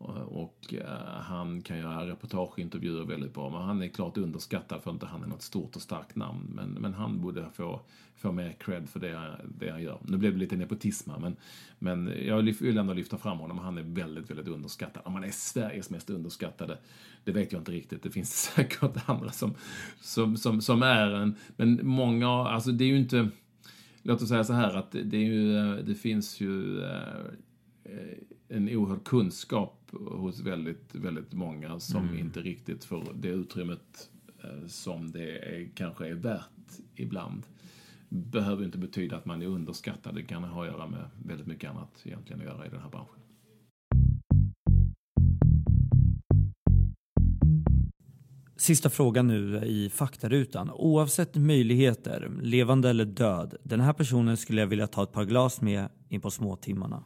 Eh, 0.00 0.22
och 0.22 0.74
eh, 0.74 1.20
han 1.20 1.62
kan 1.62 1.78
göra 1.78 2.06
reportageintervjuer 2.06 3.04
väldigt 3.04 3.34
bra, 3.34 3.50
men 3.50 3.62
han 3.62 3.82
är 3.82 3.88
klart 3.88 4.16
underskattad 4.16 4.82
för 4.82 4.90
att 4.90 4.94
inte 4.94 5.06
han 5.06 5.22
är 5.22 5.26
något 5.26 5.42
stort 5.42 5.76
och 5.76 5.82
starkt 5.82 6.16
namn. 6.16 6.52
Men, 6.54 6.70
men 6.70 6.94
han 6.94 7.20
borde 7.20 7.50
få, 7.52 7.80
få 8.16 8.32
mer 8.32 8.52
cred 8.52 8.88
för 8.88 9.00
det, 9.00 9.40
det 9.58 9.70
han 9.70 9.82
gör. 9.82 9.98
Nu 10.02 10.16
blev 10.16 10.32
det 10.32 10.38
lite 10.38 10.56
nepotism 10.56 11.10
men, 11.20 11.36
men 11.78 12.12
jag 12.26 12.42
vill 12.42 12.78
ändå 12.78 12.92
lyfta 12.92 13.18
fram 13.18 13.38
honom. 13.38 13.58
Han 13.58 13.78
är 13.78 13.82
väldigt, 13.82 14.30
väldigt 14.30 14.48
underskattad. 14.48 15.02
Om 15.06 15.14
han 15.14 15.24
är 15.24 15.30
Sveriges 15.30 15.90
mest 15.90 16.10
underskattade, 16.10 16.78
det 17.24 17.32
vet 17.32 17.52
jag 17.52 17.60
inte 17.60 17.72
riktigt. 17.72 18.02
Det 18.02 18.10
finns 18.10 18.52
säkert 18.54 19.08
andra 19.08 19.30
som, 19.32 19.54
som, 20.00 20.36
som, 20.36 20.60
som 20.60 20.82
är 20.82 21.10
en, 21.10 21.34
men 21.56 21.80
många, 21.82 22.28
alltså 22.28 22.72
det 22.72 22.84
är 22.84 22.88
ju 22.88 22.98
inte, 22.98 23.28
låt 24.02 24.22
oss 24.22 24.28
säga 24.28 24.44
så 24.44 24.52
här 24.52 24.74
att 24.74 24.92
det, 24.92 25.16
är 25.16 25.26
ju, 25.26 25.56
eh, 25.56 25.84
det 25.84 25.94
finns 25.94 26.40
ju 26.40 26.82
en 28.48 28.68
oerhörd 28.68 29.04
kunskap 29.04 29.77
hos 29.92 30.40
väldigt, 30.40 30.94
väldigt 30.94 31.32
många 31.32 31.80
som 31.80 32.08
mm. 32.08 32.18
inte 32.18 32.40
riktigt 32.40 32.84
får 32.84 33.12
det 33.14 33.28
utrymmet 33.28 34.10
eh, 34.44 34.66
som 34.66 35.10
det 35.12 35.38
är, 35.38 35.68
kanske 35.74 36.08
är 36.08 36.14
värt 36.14 36.42
ibland. 36.94 37.42
Behöver 38.08 38.64
inte 38.64 38.78
betyda 38.78 39.16
att 39.16 39.24
man 39.24 39.42
är 39.42 39.46
underskattad. 39.46 40.14
Det 40.14 40.22
kan 40.22 40.44
ha 40.44 40.62
att 40.62 40.72
göra 40.72 40.86
med 40.86 41.10
väldigt 41.24 41.46
mycket 41.46 41.70
annat 41.70 42.02
egentligen 42.04 42.40
att 42.40 42.46
göra 42.46 42.66
i 42.66 42.68
den 42.68 42.80
här 42.80 42.90
branschen. 42.90 43.14
Sista 48.56 48.90
frågan 48.90 49.26
nu 49.26 49.64
i 49.64 49.90
faktarutan. 49.90 50.70
Oavsett 50.70 51.34
möjligheter, 51.34 52.30
levande 52.42 52.90
eller 52.90 53.04
död, 53.04 53.54
den 53.62 53.80
här 53.80 53.92
personen 53.92 54.36
skulle 54.36 54.60
jag 54.60 54.68
vilja 54.68 54.86
ta 54.86 55.02
ett 55.02 55.12
par 55.12 55.24
glas 55.24 55.60
med 55.60 55.88
in 56.08 56.20
på 56.20 56.30
småtimmarna. 56.30 57.04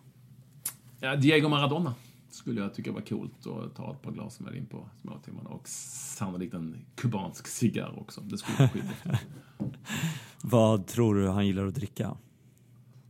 Ja, 1.01 1.17
Diego 1.17 1.49
Maradona 1.49 1.95
skulle 2.35 2.61
jag 2.61 2.75
tycka 2.75 2.93
var 2.93 3.01
coolt 3.01 3.47
att 3.47 3.75
ta 3.75 3.93
ett 3.93 4.03
par 4.03 4.13
glas 4.13 4.41
med 4.41 4.57
in 4.57 4.67
på 4.67 4.89
småtimmarna. 5.01 5.51
Och 5.51 5.69
sannolikt 5.69 6.55
en 6.55 6.85
kubansk 6.95 7.47
cigarr 7.47 7.99
också. 7.99 8.21
Det 8.21 8.39
skulle 8.39 8.59
vara 8.59 8.69
skithäftigt. 8.69 9.27
Vad 10.43 10.87
tror 10.87 11.15
du 11.15 11.29
han 11.29 11.47
gillar 11.47 11.67
att 11.67 11.75
dricka? 11.75 12.17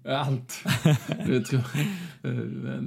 Allt. 0.05 0.65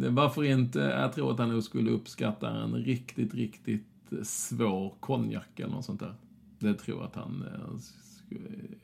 varför 0.10 0.44
inte? 0.44 0.80
Jag 0.80 1.14
tror 1.14 1.32
att 1.32 1.40
han 1.40 1.50
nog 1.50 1.64
skulle 1.64 1.92
uppskatta 1.92 2.50
en 2.50 2.74
riktigt, 2.76 3.34
riktigt 3.34 3.88
svår 4.24 4.96
konjak 5.00 5.60
eller 5.60 5.74
något 5.74 5.86
sånt 5.86 6.00
där. 6.00 6.16
Det 6.60 6.74
tror 6.74 6.98
jag 6.98 7.06
att 7.06 7.16
han 7.16 7.46
eh, 7.54 8.40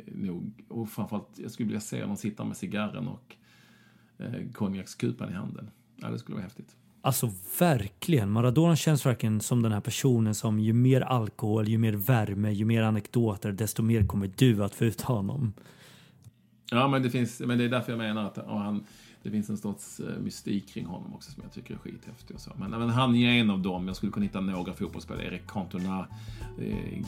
nog, 0.06 0.66
och 0.68 0.90
framförallt, 0.90 1.40
jag 1.40 1.52
skulle 1.52 1.68
vilja 1.68 1.82
se 1.82 2.02
honom 2.02 2.18
sitta 2.18 2.44
med 2.44 2.58
cigarren 2.58 3.08
och 3.08 3.36
eh, 4.18 4.52
konjakskupan 4.54 5.30
i 5.30 5.34
handen. 5.34 5.70
Ja, 5.96 6.10
det 6.10 6.20
skulle 6.20 6.36
vara 6.36 6.44
häftigt. 6.44 6.76
Alltså 7.02 7.32
verkligen. 7.60 8.32
Maradona 8.32 8.76
känns 8.76 9.06
verkligen 9.06 9.42
som 9.42 9.62
den 9.62 9.72
här 9.72 9.80
personen 9.80 10.36
som 10.36 10.60
ju 10.60 10.74
mer 10.74 11.02
alkohol, 11.02 11.68
ju 11.68 11.78
mer 11.78 11.94
värme, 11.94 12.52
ju 12.52 12.66
mer 12.66 12.84
anekdoter, 12.84 13.52
desto 13.52 13.84
mer 13.84 14.08
kommer 14.08 14.32
du 14.36 14.64
att 14.64 14.76
få 14.76 14.86
ut 14.86 15.02
honom. 15.02 15.54
Ja, 16.72 16.88
men 16.88 17.04
det, 17.04 17.10
finns, 17.10 17.40
men 17.40 17.58
det 17.58 17.64
är 17.64 17.70
därför 17.70 17.92
jag 17.92 18.00
menar 18.00 18.26
att 18.26 18.38
han, 18.48 18.86
det 19.24 19.32
finns 19.32 19.50
en 19.50 19.58
sorts 19.58 20.00
eh, 20.00 20.20
mystik 20.20 20.74
kring 20.74 20.86
honom 20.86 21.14
också 21.14 21.32
som 21.32 21.44
jag 21.44 21.52
tycker 21.52 21.74
är 21.74 21.78
skithäftig. 21.78 22.36
Och 22.36 22.42
så. 22.42 22.52
Men, 22.56 22.70
men 22.72 22.90
han 22.90 23.16
är 23.16 23.40
en 23.40 23.50
av 23.50 23.62
dem. 23.62 23.88
Jag 23.88 23.96
skulle 23.96 24.12
kunna 24.12 24.26
hitta 24.26 24.42
några 24.42 24.74
fotbollsspelare. 24.74 25.26
Erik 25.26 25.48
Cantona 25.48 26.08
eh, 26.60 27.04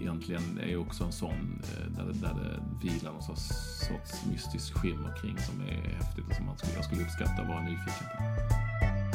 egentligen 0.00 0.58
är 0.58 0.76
också 0.76 1.04
en 1.04 1.12
sån 1.12 1.62
eh, 1.62 1.92
där, 1.96 2.04
det, 2.04 2.12
där 2.12 2.34
det 2.34 2.88
vilar 2.88 3.12
någon 3.12 3.22
sorts, 3.22 3.48
sorts 3.88 4.26
mystisk 4.30 4.74
skimmer 4.74 5.16
kring 5.22 5.38
som 5.38 5.60
är 5.60 5.94
häftigt 5.94 6.24
och 6.28 6.34
som 6.34 6.46
man 6.46 6.58
skulle, 6.58 6.74
jag 6.74 6.84
skulle 6.84 7.02
uppskatta 7.02 7.42
och 7.42 7.48
vara 7.48 7.62
nyfiken 7.62 8.06
på. 8.16 9.09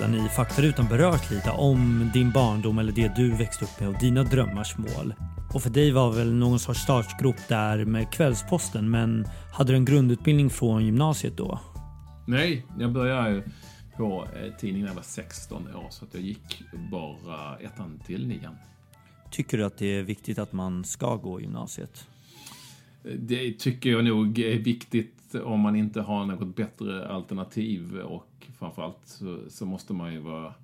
Redan 0.00 0.26
i 0.26 0.28
faktarutan 0.28 0.88
berört 0.88 1.30
lite 1.30 1.50
om 1.50 2.10
din 2.14 2.30
barndom 2.30 2.78
eller 2.78 2.92
det 2.92 3.16
du 3.16 3.30
växte 3.30 3.64
upp 3.64 3.80
med 3.80 3.88
och 3.88 3.98
dina 4.00 4.22
drömmars 4.22 4.78
mål. 4.78 5.14
Och 5.54 5.62
för 5.62 5.70
dig 5.70 5.90
var 5.90 6.12
väl 6.12 6.34
någon 6.34 6.58
sorts 6.58 6.80
startgrop 6.80 7.36
där 7.48 7.84
med 7.84 8.12
Kvällsposten 8.12 8.90
men 8.90 9.26
hade 9.52 9.72
du 9.72 9.76
en 9.76 9.84
grundutbildning 9.84 10.50
från 10.50 10.86
gymnasiet 10.86 11.36
då? 11.36 11.60
Nej, 12.26 12.66
jag 12.78 12.92
började 12.92 13.42
på 13.96 14.28
eh, 14.36 14.54
tidningen 14.56 14.84
när 14.84 14.90
jag 14.90 14.96
var 14.96 15.02
16 15.02 15.74
år 15.74 15.86
så 15.90 16.04
att 16.04 16.14
jag 16.14 16.22
gick 16.22 16.62
bara 16.90 17.56
ettan 17.56 18.00
till 18.06 18.26
nian. 18.28 18.54
Tycker 19.30 19.58
du 19.58 19.64
att 19.64 19.78
det 19.78 19.98
är 19.98 20.02
viktigt 20.02 20.38
att 20.38 20.52
man 20.52 20.84
ska 20.84 21.16
gå 21.16 21.40
gymnasiet? 21.40 22.06
Det 23.18 23.52
tycker 23.52 23.90
jag 23.90 24.04
nog 24.04 24.38
är 24.38 24.58
viktigt 24.58 25.34
om 25.44 25.60
man 25.60 25.76
inte 25.76 26.00
har 26.00 26.26
något 26.26 26.56
bättre 26.56 27.08
alternativ 27.08 27.96
och 27.96 28.29
framförallt 28.58 28.98
så, 29.04 29.40
så 29.48 29.66
måste 29.66 29.92
man 29.92 30.12
ju 30.12 30.18
vara 30.18 30.54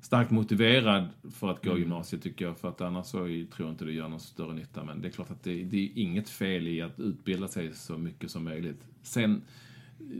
starkt 0.00 0.30
motiverad 0.30 1.08
för 1.32 1.50
att 1.50 1.64
gå 1.64 1.70
mm. 1.70 1.82
gymnasiet 1.82 2.22
tycker 2.22 2.44
jag. 2.44 2.58
För 2.58 2.68
att 2.68 2.80
annars 2.80 3.06
så 3.06 3.18
tror 3.18 3.48
jag 3.56 3.70
inte 3.70 3.84
det 3.84 3.92
gör 3.92 4.08
någon 4.08 4.20
större 4.20 4.54
nytta. 4.54 4.84
Men 4.84 5.00
det 5.00 5.08
är 5.08 5.12
klart 5.12 5.30
att 5.30 5.42
det, 5.42 5.64
det 5.64 5.76
är 5.76 5.90
inget 5.94 6.28
fel 6.28 6.66
i 6.66 6.82
att 6.82 7.00
utbilda 7.00 7.48
sig 7.48 7.74
så 7.74 7.98
mycket 7.98 8.30
som 8.30 8.44
möjligt. 8.44 8.86
Sen 9.02 9.42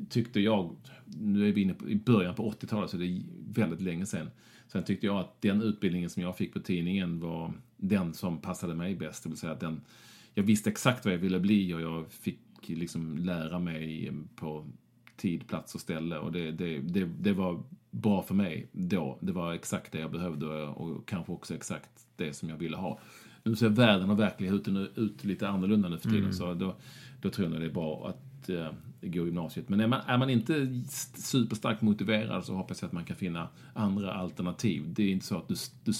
tyckte 0.09 0.41
jag, 0.41 0.77
nu 1.05 1.49
är 1.49 1.53
vi 1.53 1.63
inne 1.63 1.75
på, 1.75 1.89
i 1.89 1.97
början 1.97 2.35
på 2.35 2.51
80-talet 2.51 2.91
så 2.91 2.97
det 2.97 3.07
är 3.07 3.23
väldigt 3.55 3.81
länge 3.81 4.07
sedan. 4.07 4.31
Sen 4.69 4.85
tyckte 4.85 5.07
jag 5.07 5.17
att 5.17 5.41
den 5.43 5.63
utbildningen 5.63 6.11
som 6.11 6.23
jag 6.23 6.37
fick 6.37 6.53
på 6.53 6.61
tidningen 6.61 7.21
var 7.21 7.53
den 7.77 8.15
som 8.15 8.39
passade 8.39 8.75
mig 8.75 8.95
bäst. 8.95 9.23
Det 9.23 9.29
vill 9.29 9.39
säga 9.39 9.53
att 9.53 9.61
den, 9.61 9.81
jag 10.35 10.43
visste 10.43 10.71
exakt 10.71 11.05
vad 11.05 11.15
jag 11.15 11.19
ville 11.19 11.41
bli 11.41 11.75
och 11.75 11.81
jag 11.81 12.11
fick 12.11 12.39
liksom 12.67 13.19
lära 13.19 13.59
mig 13.59 14.13
på 14.37 14.67
tid, 15.17 15.49
plats 15.49 15.75
och 15.75 15.81
ställe. 15.81 16.19
Och 16.19 16.33
det, 16.33 16.51
det, 16.51 16.79
det, 16.79 17.05
det 17.05 17.33
var 17.33 17.63
bra 17.91 18.23
för 18.23 18.35
mig 18.35 18.69
då. 18.73 19.19
Det 19.21 19.33
var 19.33 19.53
exakt 19.53 19.93
det 19.93 19.99
jag 19.99 20.11
behövde 20.11 20.47
och 20.63 21.09
kanske 21.09 21.33
också 21.33 21.55
exakt 21.55 21.91
det 22.17 22.33
som 22.33 22.49
jag 22.49 22.57
ville 22.57 22.77
ha. 22.77 22.99
Nu 23.45 23.57
ser 23.57 23.69
världen 23.69 24.11
och 24.11 24.19
verkligheten 24.19 24.77
ut 24.77 25.25
lite 25.25 25.49
annorlunda 25.49 25.89
nu 25.89 25.99
för 25.99 26.09
tiden. 26.09 26.21
Mm. 26.21 26.33
Så 26.33 26.55
då, 26.55 26.77
då 27.21 27.31
tror 27.31 27.45
jag 27.45 27.53
nog 27.53 27.61
det 27.61 27.67
är 27.67 27.75
bra 27.75 28.09
att 28.09 28.51
uh, 28.51 28.69
gå 29.01 29.27
gymnasiet. 29.27 29.69
Men 29.69 29.81
är 29.81 29.87
man, 29.87 30.01
är 30.07 30.19
man 30.19 30.31
inte 30.31 30.83
superstarkt 31.15 31.83
motiverad 31.83 32.45
så 32.45 32.55
hoppas 32.55 32.83
jag 32.83 32.87
att 32.87 32.93
man 32.93 33.05
kan 33.05 33.17
finna 33.17 33.49
andra 33.75 34.13
alternativ. 34.13 34.85
Det 34.87 35.03
är 35.03 35.11
inte 35.11 35.27
så 35.27 35.39
att 35.39 35.49
du, 35.49 35.55
du 35.85 35.93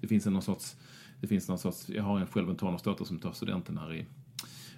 det 0.00 0.06
finns 0.06 0.26
en 0.26 0.32
någon 0.32 0.42
sorts, 0.42 0.76
det 1.20 1.26
finns 1.26 1.48
någon 1.48 1.58
sorts, 1.58 1.88
jag 1.88 2.02
har 2.02 2.26
själv 2.26 2.50
en 2.50 2.56
tonårsdotter 2.56 3.04
som 3.04 3.18
tar 3.18 3.32
studenten 3.32 3.78
här 3.78 3.94
i 3.94 4.06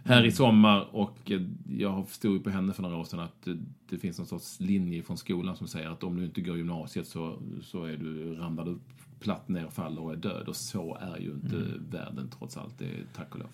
här 0.05 0.25
i 0.25 0.33
sommar 0.33 0.89
och 0.93 1.31
eh, 1.31 1.41
jag 1.69 2.09
stod 2.09 2.45
på 2.45 2.51
henne 2.51 2.73
för 2.73 2.83
några 2.83 2.97
år 2.97 3.05
sedan 3.05 3.21
att 3.21 3.45
det, 3.45 3.59
det 3.89 3.99
finns 3.99 4.19
någon 4.19 4.27
sorts 4.27 4.61
linje 4.61 5.03
från 5.03 5.17
skolan 5.17 5.57
som 5.57 5.69
säger 5.69 5.91
att 5.91 6.05
om 6.05 6.17
du 6.17 6.25
inte 6.25 6.41
går 6.41 6.57
gymnasiet 6.57 7.07
så, 7.07 7.39
så 7.63 7.85
är 7.85 7.97
du, 7.97 8.35
ramlar 8.35 8.65
du 8.65 8.79
platt 9.21 9.49
ner, 9.49 9.69
faller 9.69 10.03
och 10.03 10.13
är 10.13 10.17
död. 10.17 10.49
Och 10.49 10.57
så 10.57 10.99
är 11.01 11.19
ju 11.21 11.31
inte 11.33 11.57
mm. 11.57 11.87
världen 11.91 12.31
trots 12.39 12.57
allt, 12.57 12.79
det 12.79 12.91
tack 13.17 13.35
och 13.35 13.39
lov. 13.39 13.49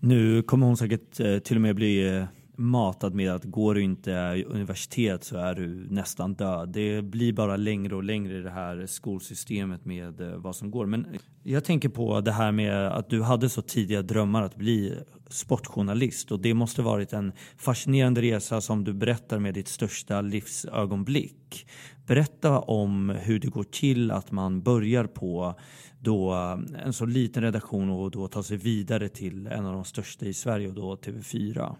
Nu 0.00 0.42
kommer 0.42 0.66
hon 0.66 0.76
säkert 0.76 1.20
eh, 1.20 1.38
till 1.38 1.56
och 1.56 1.62
med 1.62 1.76
bli 1.76 2.16
eh, 2.16 2.24
matad 2.56 3.14
med 3.14 3.32
att 3.32 3.44
går 3.44 3.74
du 3.74 3.82
inte 3.82 4.44
universitet 4.46 5.24
så 5.24 5.36
är 5.36 5.54
du 5.54 5.86
nästan 5.90 6.34
död. 6.34 6.68
Det 6.68 7.02
blir 7.02 7.32
bara 7.32 7.56
längre 7.56 7.96
och 7.96 8.04
längre 8.04 8.38
i 8.38 8.42
det 8.42 8.50
här 8.50 8.86
skolsystemet 8.86 9.84
med 9.84 10.20
eh, 10.20 10.36
vad 10.36 10.56
som 10.56 10.70
går. 10.70 10.86
Men 10.86 11.06
jag 11.42 11.64
tänker 11.64 11.88
på 11.88 12.20
det 12.20 12.32
här 12.32 12.52
med 12.52 12.86
att 12.86 13.10
du 13.10 13.22
hade 13.22 13.48
så 13.48 13.62
tidiga 13.62 14.02
drömmar 14.02 14.42
att 14.42 14.56
bli 14.56 14.98
sportjournalist 15.28 16.32
och 16.32 16.40
det 16.40 16.54
måste 16.54 16.82
varit 16.82 17.12
en 17.12 17.32
fascinerande 17.56 18.22
resa 18.22 18.60
som 18.60 18.84
du 18.84 18.92
berättar 18.92 19.38
med 19.38 19.54
ditt 19.54 19.68
största 19.68 20.20
livsögonblick. 20.20 21.66
Berätta 22.06 22.60
om 22.60 23.08
hur 23.08 23.38
det 23.38 23.48
går 23.48 23.64
till 23.64 24.10
att 24.10 24.32
man 24.32 24.62
börjar 24.62 25.06
på 25.06 25.54
då 25.98 26.32
eh, 26.32 26.84
en 26.86 26.92
så 26.92 27.06
liten 27.06 27.42
redaktion 27.42 27.90
och 27.90 28.10
då 28.10 28.28
ta 28.28 28.42
sig 28.42 28.56
vidare 28.56 29.08
till 29.08 29.46
en 29.46 29.66
av 29.66 29.72
de 29.72 29.84
största 29.84 30.26
i 30.26 30.34
Sverige 30.34 30.68
och 30.68 30.74
då 30.74 30.94
TV4. 30.94 31.76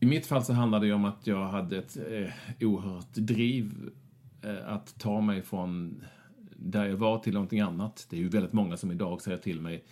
I 0.00 0.06
mitt 0.06 0.26
fall 0.26 0.44
så 0.44 0.52
handlade 0.52 0.86
det 0.86 0.92
om 0.92 1.04
att 1.04 1.26
jag 1.26 1.48
hade 1.48 1.78
ett 1.78 1.96
eh, 1.96 2.66
oerhört 2.66 3.14
driv 3.14 3.90
eh, 4.42 4.72
att 4.72 4.98
ta 4.98 5.20
mig 5.20 5.42
från 5.42 6.00
där 6.56 6.86
jag 6.86 6.96
var 6.96 7.18
till 7.18 7.32
någonting 7.32 7.60
annat. 7.60 8.06
Det 8.10 8.16
är 8.16 8.20
ju 8.20 8.28
väldigt 8.28 8.52
många 8.52 8.76
som 8.76 8.90
idag 8.90 9.22
säger 9.22 9.38
till 9.38 9.60
mig, 9.60 9.84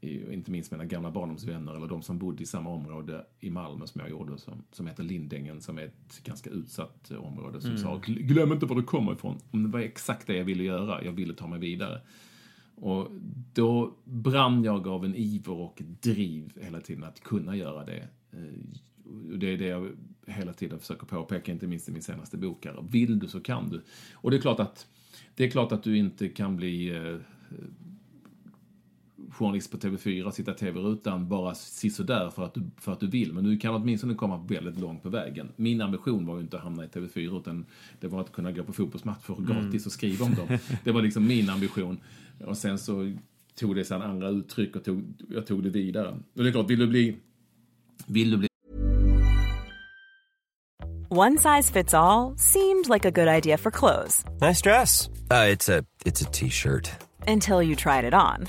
inte 0.00 0.50
minst 0.50 0.70
mina 0.70 0.84
gamla 0.84 1.10
barndomsvänner 1.10 1.74
eller 1.74 1.86
de 1.86 2.02
som 2.02 2.18
bodde 2.18 2.42
i 2.42 2.46
samma 2.46 2.70
område 2.70 3.26
i 3.40 3.50
Malmö 3.50 3.86
som 3.86 4.00
jag 4.00 4.10
gjorde, 4.10 4.38
som, 4.38 4.62
som 4.72 4.86
heter 4.86 5.02
Lindängen, 5.02 5.60
som 5.60 5.78
är 5.78 5.82
ett 5.82 6.24
ganska 6.24 6.50
utsatt 6.50 7.10
område, 7.10 7.60
som 7.60 7.70
mm. 7.70 7.82
sa 7.82 8.00
glöm 8.04 8.52
inte 8.52 8.66
var 8.66 8.76
du 8.76 8.82
kommer 8.82 9.12
ifrån. 9.12 9.38
Det 9.50 9.68
var 9.68 9.80
exakt 9.80 10.26
det 10.26 10.36
jag 10.36 10.44
ville 10.44 10.64
göra, 10.64 11.04
jag 11.04 11.12
ville 11.12 11.34
ta 11.34 11.46
mig 11.46 11.58
vidare. 11.58 12.00
Och 12.74 13.08
då 13.54 13.94
brann 14.04 14.64
jag 14.64 14.88
av 14.88 15.04
en 15.04 15.14
iver 15.14 15.52
och 15.52 15.82
driv 16.00 16.52
hela 16.60 16.80
tiden 16.80 17.04
att 17.04 17.20
kunna 17.20 17.56
göra 17.56 17.84
det. 17.84 18.08
Eh, 18.32 18.38
det 19.38 19.52
är 19.52 19.58
det 19.58 19.66
jag 19.66 19.88
hela 20.26 20.52
tiden 20.52 20.78
försöker 20.78 21.06
påpeka, 21.06 21.52
inte 21.52 21.66
minst 21.66 21.88
i 21.88 21.92
min 21.92 22.02
senaste 22.02 22.36
bok. 22.36 22.64
Här. 22.64 22.84
Vill 22.90 23.18
du 23.18 23.28
så 23.28 23.40
kan 23.40 23.70
du. 23.70 23.82
Och 24.12 24.30
det 24.30 24.36
är 24.36 24.40
klart 24.40 24.60
att, 24.60 24.86
det 25.34 25.44
är 25.44 25.50
klart 25.50 25.72
att 25.72 25.82
du 25.82 25.96
inte 25.96 26.28
kan 26.28 26.56
bli 26.56 26.96
eh, 26.96 27.16
journalist 29.30 29.70
på 29.70 29.76
TV4 29.76 30.22
och 30.22 30.34
sitta 30.34 30.50
i 30.50 30.54
TV-rutan 30.54 31.28
bara 31.28 31.54
sisådär 31.54 32.30
för 32.30 32.44
att, 32.44 32.54
du, 32.54 32.62
för 32.76 32.92
att 32.92 33.00
du 33.00 33.06
vill. 33.06 33.32
Men 33.32 33.44
du 33.44 33.58
kan 33.58 33.74
åtminstone 33.74 34.14
komma 34.14 34.36
väldigt 34.48 34.78
långt 34.78 35.02
på 35.02 35.08
vägen. 35.08 35.48
Min 35.56 35.80
ambition 35.80 36.26
var 36.26 36.34
ju 36.34 36.40
inte 36.40 36.56
att 36.56 36.62
hamna 36.62 36.84
i 36.84 36.88
TV4 36.88 37.38
utan 37.40 37.66
det 38.00 38.08
var 38.08 38.20
att 38.20 38.32
kunna 38.32 38.52
gå 38.52 38.62
på 38.62 38.72
fotbollsmatcher 38.72 39.38
mm. 39.38 39.46
gratis 39.46 39.86
och 39.86 39.92
skriva 39.92 40.24
om 40.24 40.34
dem. 40.34 40.58
Det 40.84 40.92
var 40.92 41.02
liksom 41.02 41.26
min 41.26 41.50
ambition. 41.50 41.98
Och 42.46 42.56
sen 42.56 42.78
så 42.78 43.12
tog 43.54 43.74
det 43.74 43.84
sig 43.84 43.96
andra 43.96 44.28
uttryck 44.28 44.76
och 44.76 44.84
tog, 44.84 45.04
jag 45.28 45.46
tog 45.46 45.62
det 45.62 45.70
vidare. 45.70 46.08
Och 46.08 46.42
det 46.42 46.48
är 46.48 46.52
klart, 46.52 46.70
vill 46.70 46.78
du 46.78 46.86
bli... 46.86 47.16
Vill 48.06 48.30
du 48.30 48.36
bli 48.36 48.48
One 51.10 51.38
size 51.38 51.70
fits 51.70 51.94
all, 51.94 52.34
seemed 52.36 52.88
like 52.88 53.06
a 53.06 53.10
good 53.10 53.28
idea 53.28 53.56
for 53.56 53.70
clothes. 53.70 54.24
Nice 54.40 54.60
dress. 54.60 55.08
Uh, 55.30 55.46
it's 55.46 55.68
a 55.68 56.30
T-shirt. 56.32 56.90
Until 57.26 57.62
you 57.62 57.74
tried 57.74 58.04
it 58.04 58.14
on. 58.14 58.48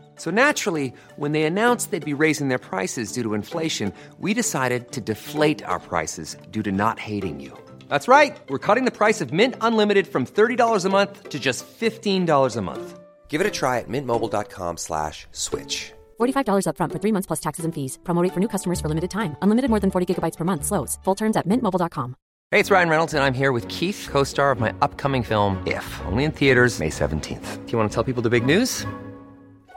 So 0.21 0.29
naturally, 0.29 0.93
when 1.15 1.31
they 1.31 1.45
announced 1.45 1.89
they'd 1.89 2.13
be 2.13 2.23
raising 2.25 2.49
their 2.49 2.59
prices 2.59 3.11
due 3.11 3.23
to 3.23 3.33
inflation, 3.33 3.91
we 4.19 4.35
decided 4.35 4.91
to 4.91 5.01
deflate 5.01 5.63
our 5.65 5.79
prices 5.79 6.37
due 6.51 6.61
to 6.61 6.71
not 6.71 6.99
hating 6.99 7.39
you. 7.39 7.51
That's 7.89 8.07
right. 8.07 8.37
We're 8.47 8.65
cutting 8.67 8.85
the 8.85 8.97
price 9.01 9.21
of 9.21 9.33
Mint 9.33 9.55
Unlimited 9.61 10.05
from 10.05 10.27
$30 10.27 10.85
a 10.85 10.89
month 10.89 11.29
to 11.29 11.39
just 11.39 11.65
$15 11.65 12.55
a 12.55 12.61
month. 12.61 12.99
Give 13.29 13.41
it 13.41 13.47
a 13.47 13.55
try 13.61 13.79
at 13.79 13.89
mintmobile.com 13.89 14.77
slash 14.77 15.25
switch. 15.31 15.91
$45 16.19 16.67
upfront 16.67 16.91
for 16.91 16.99
three 16.99 17.13
months 17.15 17.25
plus 17.25 17.41
taxes 17.41 17.65
and 17.65 17.73
fees. 17.73 17.97
Promo 18.03 18.21
for 18.31 18.39
new 18.39 18.51
customers 18.55 18.79
for 18.79 18.89
limited 18.89 19.09
time. 19.09 19.35
Unlimited 19.41 19.69
more 19.71 19.79
than 19.79 19.91
40 19.91 20.05
gigabytes 20.05 20.37
per 20.37 20.45
month. 20.45 20.65
Slows. 20.65 20.99
Full 21.03 21.15
terms 21.15 21.35
at 21.35 21.47
mintmobile.com. 21.47 22.15
Hey, 22.51 22.59
it's 22.59 22.69
Ryan 22.69 22.89
Reynolds, 22.89 23.13
and 23.15 23.23
I'm 23.23 23.37
here 23.41 23.53
with 23.53 23.65
Keith, 23.69 24.09
co-star 24.11 24.51
of 24.51 24.59
my 24.59 24.71
upcoming 24.85 25.23
film, 25.23 25.63
If, 25.65 25.87
only 26.05 26.25
in 26.25 26.31
theaters 26.31 26.79
May 26.79 26.91
17th. 26.91 27.65
Do 27.65 27.71
you 27.71 27.77
want 27.79 27.89
to 27.89 27.95
tell 27.95 28.03
people 28.03 28.21
the 28.21 28.29
big 28.29 28.45
news? 28.45 28.85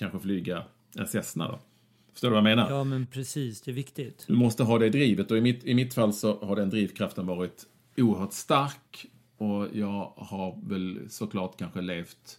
kanske 0.00 0.18
flyga 0.18 0.64
en 0.98 1.06
Cessna 1.06 1.48
då. 1.48 1.58
Förstår 2.12 2.28
du 2.28 2.34
vad 2.34 2.38
jag 2.38 2.56
menar? 2.56 2.70
Ja, 2.70 2.84
men 2.84 3.06
precis. 3.06 3.60
Det 3.60 3.70
är 3.70 3.74
viktigt. 3.74 4.24
Du 4.26 4.34
måste 4.34 4.62
ha 4.62 4.78
det 4.78 4.90
drivet 4.90 5.30
och 5.30 5.38
i 5.38 5.40
mitt, 5.40 5.64
i 5.64 5.74
mitt 5.74 5.94
fall 5.94 6.12
så 6.12 6.44
har 6.44 6.56
den 6.56 6.70
drivkraften 6.70 7.26
varit 7.26 7.66
oerhört 7.96 8.32
stark 8.32 9.06
och 9.36 9.68
jag 9.72 10.12
har 10.16 10.68
väl 10.68 11.00
såklart 11.08 11.58
kanske 11.58 11.80
levt 11.80 12.38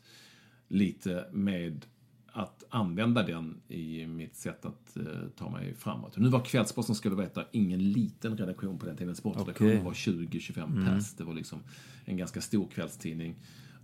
lite 0.68 1.26
med 1.32 1.86
att 2.34 2.64
använda 2.70 3.24
den 3.24 3.62
i 3.68 4.08
mitt 4.08 4.36
sätt 4.36 4.66
att 4.66 4.98
uh, 4.98 5.06
ta 5.38 5.50
mig 5.50 5.74
framåt. 5.74 6.18
Nu 6.18 6.30
var 6.30 6.46
Kvällsposten, 6.46 6.96
ska 6.96 7.10
du 7.10 7.16
veta, 7.16 7.46
ingen 7.52 7.92
liten 7.92 8.38
redaktion 8.38 8.80
på 8.80 8.86
den 8.86 8.98
tiden. 8.98 9.16
Sportredaktionen 9.16 9.72
okay. 9.72 9.86
var 9.86 9.94
20-25 9.94 10.64
mm. 10.64 10.86
pers. 10.86 11.14
Det 11.14 11.24
var 11.24 11.34
liksom 11.34 11.60
en 12.06 12.18
ganska 12.18 12.42
stor 12.42 12.68
kvällstidning. 12.68 13.36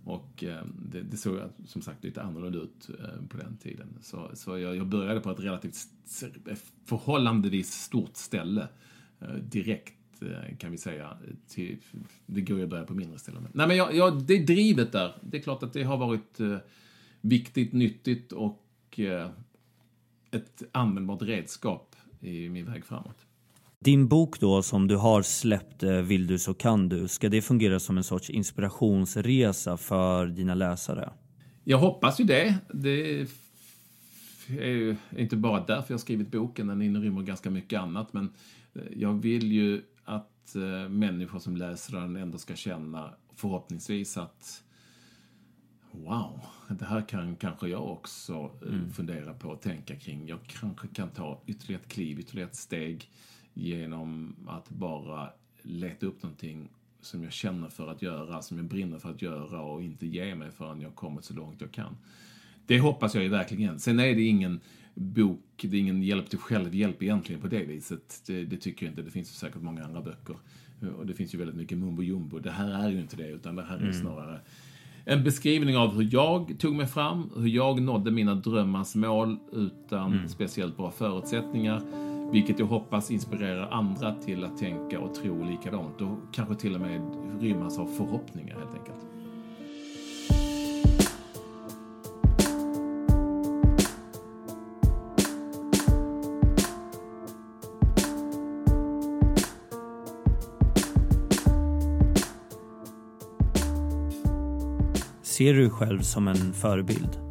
Och 0.08 0.44
eh, 0.44 0.64
det, 0.90 1.02
det 1.02 1.16
såg 1.16 1.40
som 1.66 1.82
sagt 1.82 2.04
lite 2.04 2.22
annorlunda 2.22 2.58
ut 2.58 2.90
eh, 3.00 3.26
på 3.28 3.36
den 3.36 3.56
tiden. 3.56 3.98
Så, 4.02 4.30
så 4.34 4.58
jag, 4.58 4.76
jag 4.76 4.86
började 4.86 5.20
på 5.20 5.30
ett 5.30 5.40
relativt 5.40 5.76
eh, 6.46 6.56
förhållandevis 6.84 7.72
stort 7.72 8.16
ställe 8.16 8.68
direkt 9.42 9.94
kan 10.58 10.70
vi 10.70 10.78
säga. 10.78 11.18
Till, 11.48 11.78
det 12.26 12.40
går 12.40 12.58
ju 12.58 12.64
att 12.64 12.70
börja 12.70 12.84
på 12.84 12.94
mindre 12.94 13.18
ställen. 13.18 13.48
Nej 13.52 13.68
men 13.68 13.76
jag, 13.76 13.94
jag, 13.94 14.22
det 14.22 14.38
drivet 14.38 14.92
där, 14.92 15.14
det 15.22 15.36
är 15.36 15.42
klart 15.42 15.62
att 15.62 15.72
det 15.72 15.82
har 15.82 15.96
varit 15.96 16.40
viktigt, 17.20 17.72
nyttigt 17.72 18.32
och 18.32 19.00
ett 20.30 20.62
användbart 20.72 21.22
redskap 21.22 21.96
i 22.20 22.48
min 22.48 22.66
väg 22.66 22.84
framåt. 22.84 23.26
Din 23.84 24.08
bok 24.08 24.40
då 24.40 24.62
som 24.62 24.88
du 24.88 24.96
har 24.96 25.22
släppt, 25.22 25.82
eh, 25.82 25.92
Vill 25.92 26.26
du 26.26 26.38
så 26.38 26.54
kan 26.54 26.88
du, 26.88 27.08
ska 27.08 27.28
det 27.28 27.42
fungera 27.42 27.80
som 27.80 27.96
en 27.96 28.04
sorts 28.04 28.30
inspirationsresa 28.30 29.76
för 29.76 30.26
dina 30.26 30.54
läsare? 30.54 31.12
Jag 31.64 31.78
hoppas 31.78 32.20
ju 32.20 32.24
det. 32.24 32.54
Det 32.74 33.20
är 34.48 34.68
ju 34.68 34.96
inte 35.16 35.36
bara 35.36 35.64
därför 35.66 35.94
jag 35.94 36.00
skrivit 36.00 36.30
boken, 36.30 36.66
den 36.66 36.82
inrymmer 36.82 37.22
ganska 37.22 37.50
mycket 37.50 37.80
annat, 37.80 38.12
men 38.12 38.32
eh, 38.74 38.82
jag 38.96 39.12
vill 39.12 39.52
ju 39.52 39.82
att 40.04 40.54
eh, 40.54 40.88
människor 40.88 41.38
som 41.38 41.56
läser 41.56 41.92
den 41.92 42.16
ändå 42.16 42.38
ska 42.38 42.54
känna 42.54 43.14
förhoppningsvis 43.36 44.16
att 44.16 44.62
Wow, 45.90 46.40
det 46.68 46.84
här 46.84 47.08
kan 47.08 47.36
kanske 47.36 47.68
jag 47.68 47.90
också 47.90 48.50
mm. 48.62 48.90
fundera 48.90 49.34
på 49.34 49.48
och 49.48 49.60
tänka 49.60 49.96
kring. 49.96 50.28
Jag 50.28 50.38
kanske 50.46 50.88
kan 50.88 51.10
ta 51.10 51.42
ytterligare 51.46 51.82
ett 51.82 51.92
kliv, 51.92 52.20
ytterligare 52.20 52.48
ett 52.50 52.56
steg 52.56 53.10
genom 53.58 54.36
att 54.46 54.70
bara 54.70 55.28
leta 55.62 56.06
upp 56.06 56.22
någonting 56.22 56.68
som 57.00 57.22
jag 57.22 57.32
känner 57.32 57.68
för 57.68 57.90
att 57.90 58.02
göra, 58.02 58.42
som 58.42 58.56
jag 58.56 58.66
brinner 58.66 58.98
för 58.98 59.10
att 59.10 59.22
göra 59.22 59.62
och 59.62 59.82
inte 59.82 60.06
ge 60.06 60.34
mig 60.34 60.50
förrän 60.50 60.80
jag 60.80 60.94
kommit 60.94 61.24
så 61.24 61.34
långt 61.34 61.60
jag 61.60 61.72
kan. 61.72 61.96
Det 62.66 62.80
hoppas 62.80 63.14
jag 63.14 63.24
ju 63.24 63.30
verkligen. 63.30 63.78
Sen 63.78 64.00
är 64.00 64.14
det 64.14 64.22
ingen 64.22 64.60
bok, 64.94 65.40
det 65.60 65.76
är 65.76 65.80
ingen 65.80 66.02
hjälp 66.02 66.30
till 66.30 66.38
självhjälp 66.38 67.02
egentligen 67.02 67.40
på 67.40 67.48
det 67.48 67.64
viset. 67.64 68.22
Det, 68.26 68.44
det 68.44 68.56
tycker 68.56 68.86
jag 68.86 68.92
inte. 68.92 69.02
Det 69.02 69.10
finns 69.10 69.28
säkert 69.28 69.62
många 69.62 69.84
andra 69.84 70.02
böcker. 70.02 70.36
Och 70.98 71.06
det 71.06 71.14
finns 71.14 71.34
ju 71.34 71.38
väldigt 71.38 71.56
mycket 71.56 71.78
mumbo 71.78 72.02
jumbo. 72.02 72.38
Det 72.38 72.50
här 72.50 72.84
är 72.84 72.90
ju 72.90 73.00
inte 73.00 73.16
det, 73.16 73.28
utan 73.28 73.56
det 73.56 73.62
här 73.62 73.76
är 73.76 73.80
mm. 73.80 73.92
snarare 73.92 74.40
en 75.04 75.24
beskrivning 75.24 75.76
av 75.76 75.94
hur 75.94 76.08
jag 76.12 76.58
tog 76.58 76.74
mig 76.74 76.86
fram, 76.86 77.30
hur 77.36 77.48
jag 77.48 77.82
nådde 77.82 78.10
mina 78.10 78.34
drömmars 78.34 78.94
mål 78.94 79.38
utan 79.52 80.12
mm. 80.12 80.28
speciellt 80.28 80.76
bra 80.76 80.90
förutsättningar 80.90 82.07
vilket 82.32 82.58
jag 82.58 82.66
hoppas 82.66 83.10
inspirerar 83.10 83.70
andra 83.70 84.14
till 84.14 84.44
att 84.44 84.58
tänka 84.58 85.00
och 85.00 85.14
tro 85.14 85.44
likadant 85.44 86.00
och 86.00 86.18
kanske 86.32 86.54
till 86.54 86.74
och 86.74 86.80
med 86.80 87.00
rymmas 87.40 87.78
av 87.78 87.86
förhoppningar 87.86 88.58
helt 88.58 88.74
enkelt. 88.74 89.06
Ser 105.22 105.54
du 105.54 105.60
dig 105.60 105.70
själv 105.70 106.00
som 106.00 106.28
en 106.28 106.52
förebild? 106.52 107.27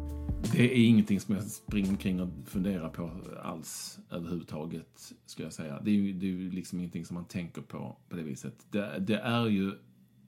Det 0.58 0.78
är 0.78 0.86
ingenting 0.86 1.20
som 1.20 1.34
jag 1.34 1.44
springer 1.44 1.90
omkring 1.90 2.20
och 2.20 2.28
funderar 2.46 2.88
på 2.88 3.10
alls 3.42 3.98
överhuvudtaget, 4.10 5.12
skulle 5.26 5.46
jag 5.46 5.52
säga. 5.52 5.80
Det 5.84 5.90
är 5.90 5.94
ju, 5.94 6.12
det 6.12 6.26
är 6.26 6.30
ju 6.30 6.50
liksom 6.50 6.78
ingenting 6.78 7.04
som 7.04 7.14
man 7.14 7.24
tänker 7.24 7.62
på 7.62 7.96
på 8.08 8.16
det 8.16 8.22
viset. 8.22 8.66
Det, 8.70 8.98
det 8.98 9.18
är 9.18 9.46
ju, 9.46 9.72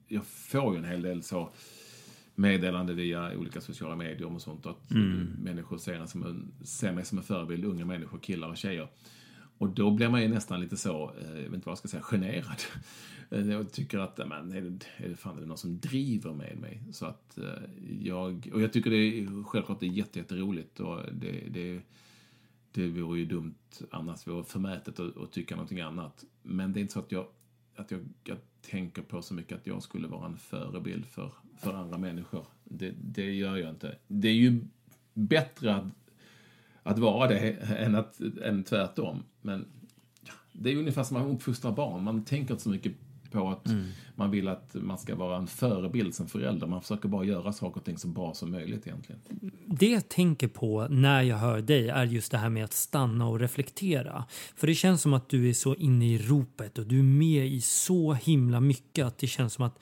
jag 0.09 0.25
får 0.25 0.73
ju 0.75 0.79
en 0.79 0.85
hel 0.85 1.03
del 1.03 1.23
så 1.23 1.51
meddelande 2.35 2.95
via 2.95 3.37
olika 3.37 3.61
sociala 3.61 3.97
medier 3.97 4.35
och 4.35 4.43
sånt 4.43 4.66
att 4.66 4.90
mm. 4.90 5.37
människor 5.43 5.79
ser, 5.79 6.07
som 6.07 6.23
en, 6.23 6.53
ser 6.66 6.93
mig 6.93 7.05
som 7.05 7.19
en 7.19 7.25
förebild, 7.25 7.64
unga 7.64 7.85
människor, 7.85 8.19
killar 8.19 8.49
och 8.49 8.57
tjejer. 8.57 8.88
Och 9.61 9.68
då 9.68 9.90
blir 9.90 10.09
man 10.09 10.23
ju 10.23 10.29
nästan 10.29 10.61
lite 10.61 10.77
så, 10.77 11.12
eh, 11.20 11.29
jag 11.29 11.35
vet 11.35 11.55
inte 11.55 11.66
vad 11.66 11.73
jag 11.73 11.79
ska 11.79 11.88
säga, 11.88 12.03
generad. 12.03 12.62
Eh, 13.33 13.51
jag 13.51 13.73
tycker 13.73 13.99
att, 13.99 14.18
men, 14.29 14.53
är 14.53 14.61
det, 14.61 14.87
är 14.96 15.09
det, 15.09 15.16
fan, 15.16 15.37
är 15.37 15.40
det 15.40 15.46
någon 15.46 15.59
som 15.59 15.81
driver 15.81 16.33
med 16.33 16.59
mig? 16.59 16.83
Så 16.92 17.07
att 17.07 17.38
eh, 17.38 17.44
jag, 18.01 18.51
och 18.53 18.62
jag 18.62 18.73
tycker 18.73 18.90
det 18.90 18.96
är 18.96 19.44
självklart 19.44 19.81
det 19.81 19.87
är 19.87 19.90
jätteroligt 19.90 20.81
och 20.81 21.03
det, 21.12 21.49
det, 21.51 21.81
det 22.73 22.88
vore 22.88 23.18
ju 23.18 23.27
dumt 23.27 23.55
annars, 23.90 24.27
vore 24.27 24.44
förmätet 24.44 25.01
att, 25.01 25.16
att 25.16 25.33
tycka 25.33 25.55
någonting 25.55 25.81
annat. 25.81 26.25
Men 26.42 26.73
det 26.73 26.79
är 26.79 26.83
inte 26.83 26.92
så 26.92 27.01
att 27.01 27.12
jag, 27.12 27.27
att 27.77 27.90
jag, 27.90 28.01
jag 28.25 28.38
tänker 28.61 29.03
på 29.03 29.23
så 29.23 29.35
mycket 29.35 29.59
att 29.59 29.66
jag 29.66 29.83
skulle 29.83 30.09
vara 30.09 30.27
en 30.27 30.37
förebild 30.37 31.07
för, 31.07 31.33
för 31.59 31.75
andra 31.75 31.99
människor. 31.99 32.46
Det, 32.64 32.94
det 33.01 33.33
gör 33.33 33.57
jag 33.57 33.70
inte. 33.70 33.99
Det 34.07 34.29
är 34.29 34.35
ju 34.35 34.61
bättre 35.14 35.75
att, 35.75 35.85
att 36.90 36.98
vara 36.98 37.29
det 37.29 37.50
än, 37.79 37.94
att, 37.94 38.20
än 38.44 38.64
tvärtom. 38.64 39.22
Men 39.42 39.64
det 40.53 40.72
är 40.72 40.76
ungefär 40.76 41.03
som 41.03 41.18
man 41.18 41.31
uppfostrar 41.31 41.72
barn. 41.72 42.05
Man 42.05 42.24
tänker 42.24 42.55
inte 42.55 42.62
så 42.62 42.70
mycket 42.70 42.92
på 43.31 43.48
att 43.48 43.66
mm. 43.66 43.87
man 44.14 44.31
vill 44.31 44.48
att 44.48 44.74
man 44.74 44.98
ska 44.98 45.14
vara 45.14 45.37
en 45.37 45.46
förebild 45.46 46.14
som 46.14 46.26
förälder. 46.26 46.66
Man 46.66 46.83
försöker 46.83 47.09
bara 47.09 47.24
göra 47.24 47.53
saker 47.53 47.81
och 47.81 47.85
ting 47.85 47.98
så 47.98 48.09
bra 48.09 48.35
som 48.35 48.50
möjligt 48.50 48.87
egentligen. 48.87 49.20
Det 49.66 49.88
jag 49.88 50.09
tänker 50.09 50.48
på 50.48 50.88
när 50.88 51.22
jag 51.22 51.37
hör 51.37 51.61
dig 51.61 51.88
är 51.88 52.05
just 52.05 52.33
det 52.33 52.38
här 52.38 52.48
med 52.48 52.64
att 52.64 52.72
stanna 52.72 53.26
och 53.26 53.40
reflektera. 53.40 54.24
För 54.57 54.66
det 54.66 54.74
känns 54.74 55.03
som 55.03 55.14
att 55.14 55.29
du 55.29 55.48
är 55.48 55.53
så 55.53 55.74
inne 55.74 56.07
i 56.07 56.18
ropet 56.18 56.79
och 56.79 56.87
du 56.87 56.98
är 56.98 57.03
med 57.03 57.46
i 57.46 57.61
så 57.61 58.12
himla 58.12 58.61
mycket 58.61 59.07
att 59.07 59.18
det 59.18 59.26
känns 59.26 59.53
som 59.53 59.64
att 59.64 59.79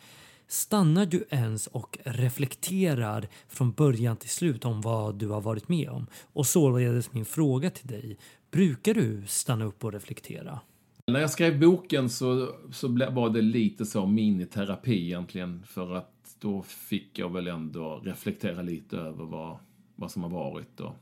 Stannar 0.51 1.07
du 1.07 1.27
ens 1.31 1.67
och 1.67 1.99
reflekterar 2.05 3.29
från 3.49 3.73
början 3.73 4.17
till 4.17 4.31
slut 4.31 4.65
om 4.65 4.81
vad 4.81 5.15
du 5.15 5.29
har 5.29 5.41
varit 5.41 5.69
med 5.69 5.89
om? 5.89 6.07
Och 6.33 6.47
således 6.47 7.13
min 7.13 7.25
fråga 7.25 7.71
till 7.71 7.87
dig, 7.87 8.19
brukar 8.51 8.95
du 8.95 9.27
stanna 9.27 9.65
upp 9.65 9.85
och 9.85 9.93
reflektera? 9.93 10.61
När 11.07 11.21
jag 11.21 11.31
skrev 11.31 11.61
boken 11.61 12.09
så, 12.09 12.55
så 12.73 12.89
var 12.89 13.31
det 13.31 13.43
lite 13.43 13.87
så 13.87 14.07
miniterapi 14.07 15.05
egentligen. 15.05 15.63
För 15.67 15.95
att 15.95 16.37
då 16.39 16.63
fick 16.63 17.19
jag 17.19 17.33
väl 17.33 17.47
ändå 17.47 18.01
reflektera 18.05 18.63
lite 18.63 18.97
över 18.97 19.25
vad, 19.25 19.59
vad 19.97 20.11
som 20.11 20.23
har 20.23 20.31
varit 20.31 20.81
och 20.81 20.95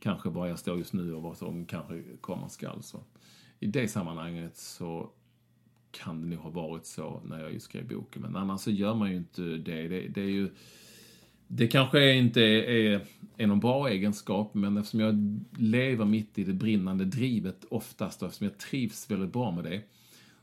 kanske 0.00 0.28
var 0.28 0.46
jag 0.46 0.58
står 0.58 0.78
just 0.78 0.92
nu 0.92 1.14
och 1.14 1.22
vad 1.22 1.36
som 1.36 1.66
kanske 1.66 2.02
komma 2.20 2.48
skall. 2.48 2.82
Så 2.82 3.04
I 3.60 3.66
det 3.66 3.88
sammanhanget 3.88 4.56
så 4.56 5.10
kan 5.90 6.22
det 6.22 6.28
nog 6.28 6.38
ha 6.38 6.50
varit 6.50 6.86
så 6.86 7.20
när 7.24 7.40
jag 7.40 7.62
skrev 7.62 7.88
boken. 7.88 8.22
Men 8.22 8.36
annars 8.36 8.60
så 8.60 8.70
gör 8.70 8.94
man 8.94 9.10
ju 9.10 9.16
inte 9.16 9.42
det. 9.42 9.88
Det, 9.88 10.08
det 10.08 10.20
är 10.20 10.30
ju... 10.30 10.50
Det 11.52 11.66
kanske 11.66 12.12
inte 12.12 12.40
är, 12.42 13.06
är 13.36 13.46
någon 13.46 13.60
bra 13.60 13.88
egenskap, 13.88 14.54
men 14.54 14.76
eftersom 14.76 15.00
jag 15.00 15.40
lever 15.58 16.04
mitt 16.04 16.38
i 16.38 16.44
det 16.44 16.52
brinnande 16.52 17.04
drivet 17.04 17.64
oftast 17.70 18.22
och 18.22 18.28
eftersom 18.28 18.44
jag 18.46 18.58
trivs 18.58 19.10
väldigt 19.10 19.32
bra 19.32 19.50
med 19.50 19.64
det 19.64 19.82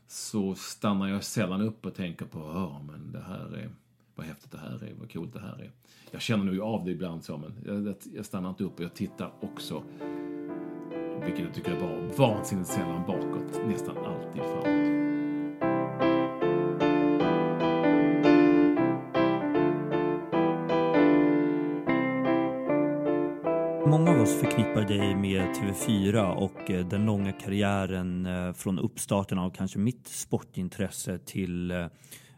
så 0.06 0.54
stannar 0.54 1.08
jag 1.08 1.24
sällan 1.24 1.60
upp 1.60 1.86
och 1.86 1.94
tänker 1.94 2.24
på, 2.24 2.38
ja 2.38 2.82
men 2.86 3.12
det 3.12 3.20
här 3.20 3.56
är, 3.56 3.70
vad 4.14 4.26
häftigt 4.26 4.52
det 4.52 4.58
här 4.58 4.84
är, 4.84 4.94
vad 4.98 5.12
coolt 5.12 5.32
det 5.32 5.40
här 5.40 5.58
är. 5.62 5.70
Jag 6.10 6.22
känner 6.22 6.44
nog 6.44 6.60
av 6.60 6.84
det 6.84 6.90
ibland 6.90 7.24
så, 7.24 7.36
men 7.36 7.84
jag, 7.84 7.94
jag 8.14 8.24
stannar 8.24 8.48
inte 8.48 8.64
upp 8.64 8.78
och 8.78 8.84
jag 8.84 8.94
tittar 8.94 9.32
också, 9.40 9.82
vilket 11.24 11.44
jag 11.44 11.54
tycker 11.54 11.72
är 11.72 11.80
bra, 11.80 12.26
vansinnigt 12.28 12.68
sällan 12.68 13.06
bakåt, 13.06 13.66
nästan 13.66 13.96
alltid 13.96 14.42
framåt. 14.42 14.97
Förknippar 24.78 25.04
dig 25.04 25.14
med 25.14 25.54
TV4 25.54 26.34
och 26.34 26.70
eh, 26.70 26.88
den 26.88 27.06
långa 27.06 27.32
karriären 27.32 28.26
eh, 28.26 28.52
från 28.52 28.78
uppstarten 28.78 29.38
av 29.38 29.50
kanske 29.50 29.78
mitt 29.78 30.08
sportintresse 30.08 31.18
till 31.18 31.70
eh, 31.70 31.86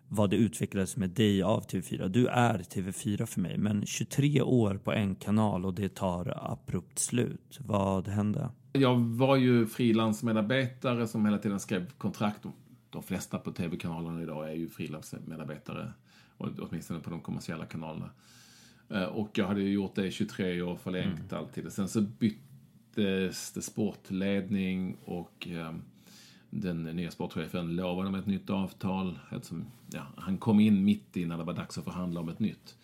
vad 0.09 0.31
det 0.31 0.37
utvecklades 0.37 0.97
med 0.97 1.11
dig 1.11 1.43
av 1.43 1.67
TV4. 1.67 2.09
Du 2.09 2.27
är 2.27 2.59
TV4 2.59 3.27
för 3.27 3.41
mig, 3.41 3.59
men 3.59 3.87
23 3.87 4.43
år 4.43 4.75
på 4.75 4.93
en 4.93 5.15
kanal 5.15 5.67
och 5.67 5.75
det 5.75 5.95
tar 5.95 6.53
abrupt 6.53 6.99
slut. 6.99 7.59
Vad 7.61 8.09
hände? 8.09 8.51
Jag 8.73 8.97
var 9.01 9.37
ju 9.37 9.67
frilansmedarbetare 9.67 11.09
som 11.09 11.27
hela 11.27 11.39
tiden 11.39 11.61
skrev 11.61 11.91
kontrakt. 11.99 12.41
De 12.91 13.03
flesta 13.03 13.39
på 13.39 13.53
TV-kanalerna 13.53 14.23
idag 14.23 14.51
är 14.51 14.55
ju 14.55 14.69
frilansmedarbetare, 14.69 15.93
åtminstone 16.39 17.01
på 17.01 17.11
de 17.11 17.21
kommersiella 17.21 17.65
kanalerna. 17.65 18.11
Eh, 18.91 19.05
och 19.05 19.39
jag 19.39 19.47
hade 19.47 19.63
gjort 19.63 19.95
det 19.95 20.07
i 20.07 20.11
23 20.11 20.63
år, 20.63 20.77
förlängt 20.77 21.33
mm. 21.33 21.45
alltid. 21.45 21.73
Sen 21.73 21.89
så 21.89 22.01
byttes 22.01 23.53
det 23.53 23.63
sportledning 23.63 24.97
och 25.05 25.49
um, 25.51 25.83
den 26.51 26.83
nya 26.83 27.11
sportchefen 27.11 27.77
lovade 27.77 28.11
med 28.11 28.21
ett 28.21 28.27
nytt 28.27 28.51
avtal. 28.51 29.19
Eftersom, 29.33 29.65
ja, 29.93 30.07
han 30.17 30.39
kom 30.39 30.61
in 30.61 30.85
mitt 30.85 31.17
i 31.17 31.25
när 31.25 31.39
det 31.39 31.45
var 31.45 31.53
dags 31.53 31.79
att 31.79 31.85
förhandla 31.85 32.21
om 32.21 32.29
ett 32.29 32.39
nytt. 32.39 32.77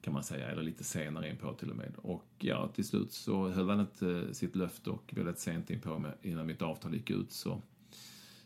Kan 0.00 0.12
man 0.12 0.24
säga, 0.24 0.50
eller 0.50 0.62
lite 0.62 0.84
senare 0.84 1.30
in 1.30 1.36
på 1.36 1.52
till 1.52 1.70
och 1.70 1.76
med. 1.76 1.92
Och 1.96 2.30
ja, 2.38 2.68
till 2.74 2.84
slut 2.84 3.12
så 3.12 3.48
höll 3.48 3.70
han 3.70 3.80
inte 3.80 4.34
sitt 4.34 4.56
löfte 4.56 4.90
och 4.90 5.12
väldigt 5.16 5.38
sent 5.38 5.70
in 5.70 5.80
på 5.80 6.06
innan 6.22 6.46
mitt 6.46 6.62
avtal 6.62 6.94
gick 6.94 7.10
ut 7.10 7.32
så, 7.32 7.62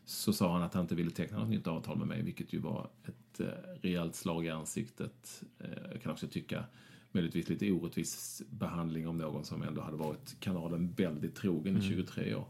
så 0.04 0.32
sa 0.32 0.52
han 0.52 0.62
att 0.62 0.74
han 0.74 0.82
inte 0.82 0.94
ville 0.94 1.10
teckna 1.10 1.38
något 1.38 1.48
nytt 1.48 1.66
avtal 1.66 1.98
med 1.98 2.08
mig, 2.08 2.22
vilket 2.22 2.52
ju 2.52 2.58
var 2.58 2.90
ett 3.04 3.23
eh, 3.40 3.46
rejält 3.82 4.14
slag 4.14 4.46
i 4.46 4.50
ansiktet. 4.50 5.42
Eh, 5.58 5.68
jag 5.92 6.02
kan 6.02 6.12
också 6.12 6.26
tycka 6.26 6.64
möjligtvis 7.12 7.48
lite 7.48 7.72
orättvis 7.72 8.42
behandling 8.50 9.08
om 9.08 9.18
någon 9.18 9.44
som 9.44 9.62
ändå 9.62 9.80
hade 9.80 9.96
varit 9.96 10.36
kanalen 10.40 10.94
väldigt 10.96 11.34
trogen 11.34 11.76
i 11.76 11.82
23 11.82 12.24
mm. 12.24 12.38
år. 12.38 12.46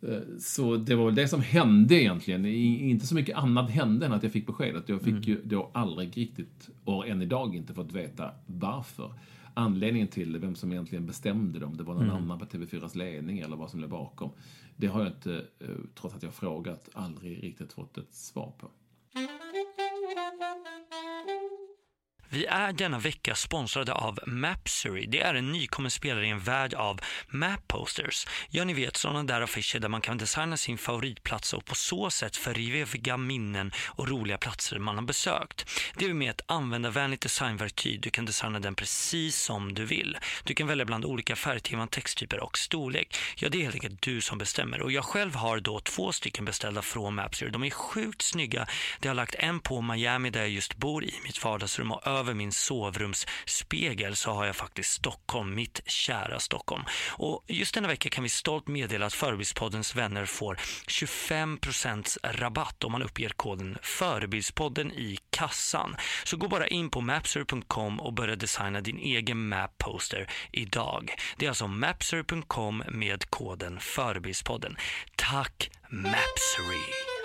Eh, 0.00 0.38
så 0.38 0.76
det 0.76 0.94
var 0.94 1.06
väl 1.06 1.14
det 1.14 1.28
som 1.28 1.40
hände 1.40 1.94
egentligen. 1.94 2.46
Inte 2.46 3.06
så 3.06 3.14
mycket 3.14 3.36
annat 3.36 3.70
hände 3.70 4.06
än 4.06 4.12
att 4.12 4.22
jag 4.22 4.32
fick 4.32 4.46
beskedet. 4.46 4.88
Jag 4.88 5.02
fick 5.02 5.12
mm. 5.12 5.22
ju 5.22 5.40
då 5.44 5.70
aldrig 5.74 6.16
riktigt, 6.16 6.70
och 6.84 7.08
än 7.08 7.22
idag 7.22 7.54
inte 7.54 7.74
fått 7.74 7.92
veta 7.92 8.30
varför. 8.46 9.14
Anledningen 9.54 10.08
till 10.08 10.32
det, 10.32 10.38
vem 10.38 10.54
som 10.54 10.72
egentligen 10.72 11.06
bestämde 11.06 11.58
det, 11.58 11.66
om 11.66 11.76
det 11.76 11.82
var 11.82 11.94
någon 11.94 12.04
mm. 12.04 12.16
annan 12.16 12.38
på 12.38 12.44
TV4s 12.44 12.96
ledning 12.96 13.38
eller 13.38 13.56
vad 13.56 13.70
som 13.70 13.80
låg 13.80 13.90
bakom. 13.90 14.30
Det 14.76 14.86
har 14.86 15.00
jag 15.00 15.08
inte, 15.08 15.44
trots 15.94 16.14
att 16.14 16.22
jag 16.22 16.34
frågat, 16.34 16.88
aldrig 16.92 17.44
riktigt 17.44 17.72
fått 17.72 17.98
ett 17.98 18.14
svar 18.14 18.52
på. 18.58 18.70
Vi 22.36 22.46
är 22.46 22.72
denna 22.72 22.98
vecka 22.98 23.34
sponsrade 23.34 23.92
av 23.92 24.18
Mapsery. 24.26 25.06
Det 25.06 25.20
är 25.20 25.34
en 25.34 25.52
nykommen 25.52 25.90
spelare 25.90 26.26
i 26.26 26.30
en 26.30 26.40
värld 26.40 26.74
av 26.74 27.00
map 27.28 27.68
posters. 27.68 28.26
Ja, 28.50 28.64
ni 28.64 28.74
vet 28.74 28.96
sådana 28.96 29.24
där 29.24 29.40
affischer 29.40 29.78
där 29.78 29.88
man 29.88 30.00
kan 30.00 30.18
designa 30.18 30.56
sin 30.56 30.78
favoritplats 30.78 31.52
och 31.52 31.64
på 31.64 31.74
så 31.74 32.10
sätt 32.10 32.36
föreviga 32.36 33.16
minnen 33.16 33.72
och 33.86 34.08
roliga 34.08 34.38
platser 34.38 34.78
man 34.78 34.96
har 34.96 35.02
besökt. 35.02 35.70
Det 35.98 36.04
är 36.04 36.14
med 36.14 36.30
ett 36.30 36.40
användarvänligt 36.46 37.22
designverktyg. 37.22 38.00
Du 38.00 38.10
kan 38.10 38.24
designa 38.24 38.60
den 38.60 38.74
precis 38.74 39.36
som 39.36 39.74
du 39.74 39.84
vill. 39.84 40.18
Du 40.44 40.54
kan 40.54 40.66
välja 40.66 40.84
bland 40.84 41.04
olika 41.04 41.36
färgteman, 41.36 41.88
texttyper 41.88 42.40
och 42.40 42.58
storlek. 42.58 43.16
Ja, 43.36 43.48
det 43.48 43.58
är 43.58 43.62
helt 43.62 43.74
enkelt 43.74 44.02
du 44.02 44.20
som 44.20 44.38
bestämmer. 44.38 44.82
Och 44.82 44.92
jag 44.92 45.04
själv 45.04 45.34
har 45.34 45.60
då 45.60 45.80
två 45.80 46.12
stycken 46.12 46.44
beställda 46.44 46.82
från 46.82 47.14
Mapsery. 47.14 47.50
De 47.50 47.64
är 47.64 47.70
sjukt 47.70 48.22
snygga. 48.22 48.66
Det 49.00 49.08
har 49.08 49.14
lagt 49.14 49.34
en 49.34 49.60
på 49.60 49.80
Miami 49.80 50.30
där 50.30 50.40
jag 50.40 50.50
just 50.50 50.76
bor 50.76 51.04
i 51.04 51.14
mitt 51.24 51.44
vardagsrum 51.44 51.92
och 51.92 52.06
över 52.06 52.25
min 52.34 52.52
sovrumsspegel 52.52 54.16
så 54.16 54.30
har 54.30 54.46
jag 54.46 54.56
faktiskt 54.56 54.92
Stockholm, 54.92 55.54
mitt 55.54 55.80
kära 55.86 56.40
Stockholm. 56.40 56.84
Och 57.10 57.44
just 57.48 57.74
denna 57.74 57.88
vecka 57.88 58.08
kan 58.08 58.22
vi 58.22 58.28
stolt 58.28 58.68
meddela 58.68 59.06
att 59.06 59.14
Förebildspoddens 59.14 59.96
vänner 59.96 60.24
får 60.24 60.54
25% 60.86 62.18
rabatt 62.22 62.84
om 62.84 62.92
man 62.92 63.02
uppger 63.02 63.28
koden 63.28 63.78
Förebildspodden 63.82 64.92
i 64.92 65.18
kassan. 65.30 65.96
Så 66.24 66.36
gå 66.36 66.48
bara 66.48 66.66
in 66.66 66.90
på 66.90 67.00
mapser.com 67.00 68.00
och 68.00 68.12
börja 68.12 68.36
designa 68.36 68.80
din 68.80 68.98
egen 68.98 69.48
map 69.48 69.78
poster 69.78 70.30
idag. 70.52 71.14
Det 71.36 71.44
är 71.46 71.48
alltså 71.48 71.66
mapser.com 71.66 72.82
med 72.88 73.30
koden 73.30 73.80
Förebildspodden. 73.80 74.76
Tack 75.16 75.70
Mapsery! 75.90 77.15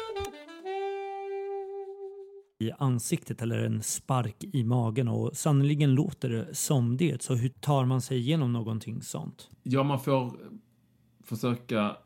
I 2.62 2.71
ansiktet 2.78 3.41
eller 3.41 3.58
en 3.58 3.84
spark 3.84 4.43
i 4.43 4.63
magen 4.63 5.08
och 5.08 5.38
sannoliken 5.38 5.95
låter 5.95 6.30
det 6.30 6.56
som 6.56 6.97
det. 6.97 7.21
Så 7.21 7.36
hur 7.36 7.50
tar 7.50 7.86
man 7.86 8.02
sig 8.02 8.17
igenom 8.17 8.54
någonting 8.54 9.02
sånt? 9.02 9.50
Ja, 9.63 9.84
man 9.84 10.00
får 10.00 10.38
försöka 11.24 11.97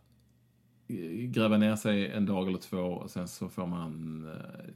gräva 1.27 1.57
ner 1.57 1.75
sig 1.75 2.07
en 2.07 2.25
dag 2.25 2.47
eller 2.47 2.57
två 2.57 2.77
och 2.77 3.11
sen 3.11 3.27
så 3.27 3.49
får 3.49 3.67
man 3.67 4.23
eh, 4.27 4.73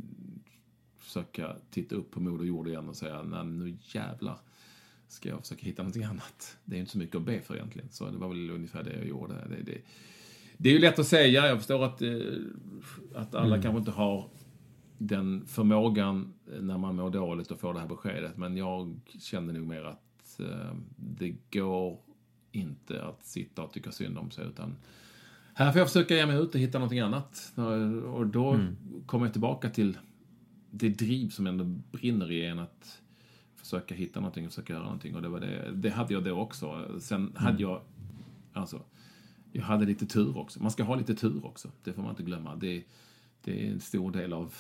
försöka 0.98 1.56
titta 1.72 1.96
upp 1.96 2.12
på 2.12 2.20
Moder 2.20 2.46
Jord 2.46 2.68
igen 2.68 2.90
och 2.90 2.96
säga 2.96 3.24
nej 3.24 3.46
nu 3.46 3.78
jävlar 3.82 4.38
ska 5.08 5.30
jag 5.30 5.40
försöka 5.40 5.66
hitta 5.66 5.82
någonting 5.82 6.04
annat. 6.04 6.58
Det 6.66 6.76
är 6.76 6.80
inte 6.80 6.92
så 6.92 6.98
mycket 6.98 7.16
att 7.16 7.26
be 7.26 7.42
för 7.42 7.56
egentligen. 7.56 7.90
Så 7.92 8.10
det 8.10 8.18
var 8.18 8.28
väl 8.28 8.50
ungefär 8.50 8.84
det 8.84 8.94
jag 8.98 9.08
gjorde. 9.08 9.34
Det, 9.34 9.64
det, 9.64 9.82
det 10.58 10.70
är 10.70 10.74
ju 10.74 10.80
lätt 10.80 11.00
att 11.00 11.08
säga. 11.08 11.48
Jag 11.48 11.58
förstår 11.58 11.86
att, 11.86 12.02
eh, 12.02 12.12
att 13.16 13.36
alla 13.36 13.48
mm. 13.48 13.62
kanske 13.62 13.80
inte 13.80 13.92
har 13.92 14.30
den 15.00 15.46
förmågan 15.46 16.34
när 16.60 16.78
man 16.78 16.96
mår 16.96 17.10
dåligt 17.10 17.52
och 17.52 17.60
får 17.60 17.74
det 17.74 17.80
här 17.80 17.88
beskedet. 17.88 18.38
Men 18.38 18.58
jag 18.58 19.00
kände 19.20 19.54
nog 19.54 19.68
mer 19.68 19.84
att 19.84 20.40
eh, 20.40 20.76
det 20.96 21.36
går 21.52 22.00
inte 22.52 23.04
att 23.04 23.26
sitta 23.26 23.64
och 23.64 23.74
tycka 23.74 23.92
synd 23.92 24.18
om 24.18 24.32
sig. 24.32 24.46
Utan 24.48 24.76
här 25.54 25.72
får 25.72 25.80
jag 25.80 25.88
försöka 25.88 26.16
ge 26.16 26.26
mig 26.26 26.38
ut 26.38 26.56
och 26.56 26.62
hitta 26.62 26.78
någonting 26.78 27.00
annat. 27.00 27.54
Och 28.14 28.28
då 28.28 28.52
mm. 28.52 28.76
kommer 29.06 29.26
jag 29.26 29.34
tillbaka 29.34 29.70
till 29.70 29.98
det 30.72 30.90
driv 30.90 31.30
som 31.30 31.48
ändå 31.48 31.64
brinner 31.92 32.32
i 32.32 32.46
en 32.46 32.60
att 32.60 33.02
försöka 33.56 33.96
hitta 33.96 34.20
någonting 34.20 34.46
och 34.46 34.52
försöka 34.52 34.74
göra 34.74 34.84
någonting. 34.84 35.16
Och 35.16 35.22
det, 35.22 35.30
var 35.30 35.40
det, 35.40 35.72
det 35.74 35.90
hade 35.90 36.14
jag 36.14 36.24
då 36.24 36.32
också. 36.32 36.86
Sen 37.00 37.22
mm. 37.22 37.36
hade 37.36 37.62
jag 37.62 37.82
Alltså, 38.54 38.82
jag 39.52 39.64
hade 39.64 39.86
lite 39.86 40.06
tur 40.06 40.38
också. 40.38 40.62
Man 40.62 40.72
ska 40.72 40.84
ha 40.84 40.96
lite 40.96 41.16
tur 41.16 41.46
också, 41.46 41.72
det 41.84 41.94
får 41.94 42.02
man 42.02 42.12
inte 42.12 42.24
glömma. 42.24 42.56
Det, 42.56 42.84
det 43.44 43.68
är 43.68 43.72
en 43.72 43.80
stor 43.80 44.12
del 44.12 44.34
av, 44.34 44.54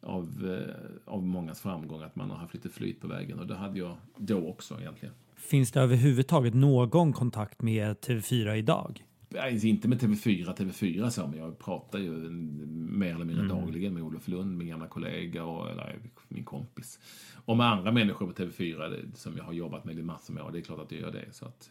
av, 0.00 0.58
eh, 0.58 1.12
av 1.12 1.22
mångas 1.22 1.60
framgång 1.60 2.02
att 2.02 2.16
man 2.16 2.30
har 2.30 2.36
haft 2.36 2.54
lite 2.54 2.68
flyt 2.68 3.00
på 3.00 3.06
vägen 3.06 3.38
och 3.38 3.46
det 3.46 3.54
hade 3.54 3.78
jag 3.78 3.96
då 4.16 4.48
också 4.48 4.80
egentligen. 4.80 5.14
Finns 5.36 5.72
det 5.72 5.80
överhuvudtaget 5.80 6.54
någon 6.54 7.12
kontakt 7.12 7.62
med 7.62 7.96
TV4 7.96 8.56
idag? 8.56 9.04
Nej, 9.30 9.68
inte 9.68 9.88
med 9.88 10.00
TV4, 10.00 10.54
TV4 10.56 11.10
så, 11.10 11.26
men 11.26 11.38
jag 11.38 11.58
pratar 11.58 11.98
ju 11.98 12.10
mer 12.10 13.14
eller 13.14 13.24
mindre 13.24 13.44
mm. 13.44 13.56
dagligen 13.56 13.94
med 13.94 14.02
Olof 14.02 14.28
Lund, 14.28 14.58
min 14.58 14.68
gamla 14.68 14.86
kollega 14.86 15.44
och 15.44 15.70
eller, 15.70 15.98
min 16.28 16.44
kompis. 16.44 16.98
Och 17.44 17.56
med 17.56 17.66
andra 17.66 17.92
människor 17.92 18.26
på 18.26 18.32
TV4 18.32 19.14
som 19.14 19.36
jag 19.36 19.44
har 19.44 19.52
jobbat 19.52 19.84
med 19.84 19.98
i 19.98 20.02
massor 20.02 20.34
med 20.34 20.42
år. 20.42 20.50
Det 20.52 20.58
är 20.58 20.62
klart 20.62 20.80
att 20.80 20.92
jag 20.92 21.00
gör 21.00 21.12
det. 21.12 21.24
Så 21.32 21.44
att 21.44 21.70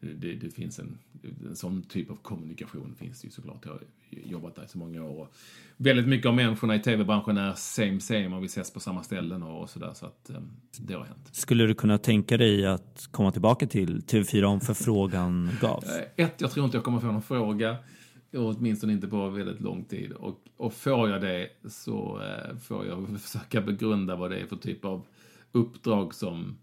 det, 0.00 0.34
det 0.34 0.50
finns 0.50 0.78
en, 0.78 0.98
en 1.48 1.56
sån 1.56 1.82
typ 1.82 2.10
av 2.10 2.16
kommunikation 2.16 2.94
finns 2.98 3.20
det 3.20 3.26
ju 3.26 3.30
såklart. 3.30 3.64
Jag 3.64 3.72
har 3.72 3.80
jobbat 4.10 4.56
där 4.56 4.64
i 4.64 4.68
så 4.68 4.78
många 4.78 5.04
år. 5.04 5.20
Och 5.20 5.34
väldigt 5.76 6.08
mycket 6.08 6.26
av 6.26 6.34
människorna 6.34 6.74
i 6.74 6.78
tv-branschen 6.80 7.36
är 7.36 7.54
same 7.54 8.00
same 8.00 8.36
och 8.36 8.42
vi 8.42 8.46
ses 8.46 8.72
på 8.72 8.80
samma 8.80 9.02
ställen 9.02 9.42
och 9.42 9.70
sådär. 9.70 9.92
Så 9.94 10.06
att 10.06 10.30
um, 10.36 10.50
det 10.78 10.94
har 10.94 11.04
hänt. 11.04 11.28
Skulle 11.32 11.66
du 11.66 11.74
kunna 11.74 11.98
tänka 11.98 12.36
dig 12.36 12.66
att 12.66 13.08
komma 13.10 13.32
tillbaka 13.32 13.66
till 13.66 14.00
TV4 14.00 14.44
om 14.44 14.60
förfrågan 14.60 15.50
gavs? 15.60 15.98
Eh, 15.98 16.24
ett, 16.24 16.40
jag 16.40 16.50
tror 16.50 16.64
inte 16.64 16.76
jag 16.76 16.84
kommer 16.84 17.00
få 17.00 17.06
någon 17.06 17.22
fråga. 17.22 17.76
Åtminstone 18.32 18.92
inte 18.92 19.08
på 19.08 19.28
väldigt 19.28 19.60
lång 19.60 19.84
tid. 19.84 20.12
Och, 20.12 20.44
och 20.56 20.72
får 20.72 21.10
jag 21.10 21.20
det 21.20 21.48
så 21.68 22.18
uh, 22.18 22.58
får 22.58 22.86
jag 22.86 23.20
försöka 23.20 23.60
begrunda 23.60 24.16
vad 24.16 24.30
det 24.30 24.38
är 24.38 24.46
för 24.46 24.56
typ 24.56 24.84
av 24.84 25.06
uppdrag 25.52 26.14
som 26.14 26.56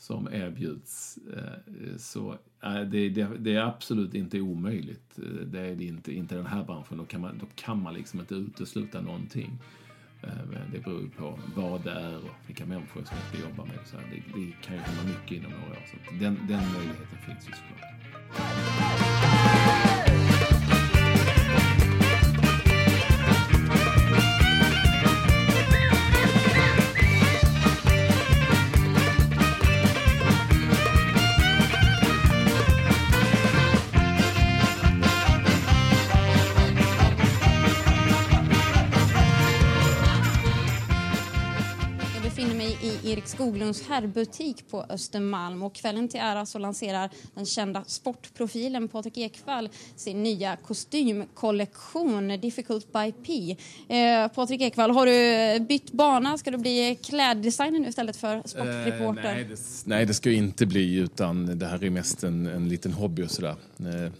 som 0.00 0.28
erbjuds. 0.32 1.18
Eh, 1.36 1.96
så 1.96 2.38
eh, 2.62 2.80
det, 2.80 3.08
det, 3.08 3.28
det, 3.38 3.54
är 3.54 3.60
absolut 3.60 4.14
inte 4.14 4.40
omöjligt. 4.40 5.18
Eh, 5.18 5.24
det 5.24 5.60
är 5.60 5.76
det 5.76 5.84
inte, 5.84 6.12
inte 6.12 6.34
den 6.34 6.46
här 6.46 6.64
branschen. 6.64 6.98
Då 6.98 7.04
kan 7.04 7.20
man, 7.20 7.38
då 7.38 7.46
kan 7.54 7.82
man 7.82 7.94
liksom 7.94 8.20
inte 8.20 8.34
utesluta 8.34 9.00
någonting. 9.00 9.58
Det 10.72 10.78
beror 10.84 11.08
på 11.08 11.38
vad 11.56 11.84
det 11.84 11.90
är 11.90 12.16
och 12.16 12.30
vilka 12.46 12.66
människor 12.66 13.04
som 13.04 13.16
ska 13.28 13.48
jobba 13.48 13.64
med. 13.64 13.78
Så 13.84 13.96
det, 13.96 14.40
det 14.40 14.52
kan 14.62 14.76
ju 14.76 14.82
komma 14.82 15.02
mycket 15.04 15.38
inom 15.38 15.50
några 15.50 15.72
år. 15.72 15.84
Så 15.90 15.96
den, 16.10 16.34
den 16.48 16.72
möjligheten 16.72 17.18
finns 17.26 17.48
ju 17.48 17.52
såklart. 17.52 17.99
Skoglunds 43.50 43.88
herrbutik 43.88 44.64
på 44.70 44.84
Östermalm. 44.88 45.62
Och 45.62 45.74
kvällen 45.74 46.08
till 46.08 46.20
ära 46.20 46.46
så 46.46 46.58
lanserar 46.58 47.10
den 47.34 47.46
kända 47.46 47.84
sportprofilen 47.84 48.88
Patrik 48.88 49.18
Ekwall 49.18 49.68
sin 49.96 50.22
nya 50.22 50.56
kostymkollektion 50.56 52.40
Difficult 52.40 52.92
by 52.92 53.12
P. 53.12 53.56
Eh, 53.94 54.28
Patrik 54.28 54.60
Ekwall, 54.60 54.90
har 54.90 55.06
du 55.06 55.60
bytt 55.64 55.92
bana? 55.92 56.38
Ska 56.38 56.50
du 56.50 56.58
bli 56.58 56.98
kläddesigner 57.02 57.78
nu 57.78 57.88
istället 57.88 58.16
för 58.16 58.42
sportreporter? 58.44 59.24
Eh, 59.24 59.34
nej, 59.34 59.44
det, 59.44 59.58
nej, 59.84 60.06
det 60.06 60.14
ska 60.14 60.30
inte 60.30 60.66
bli 60.66 60.94
utan 60.94 61.58
det 61.58 61.66
här 61.66 61.84
är 61.84 61.90
mest 61.90 62.24
en, 62.24 62.46
en 62.46 62.68
liten 62.68 62.92
hobby 62.92 63.22
och 63.22 63.30
sådär. 63.30 63.56
Eh, 63.78 64.12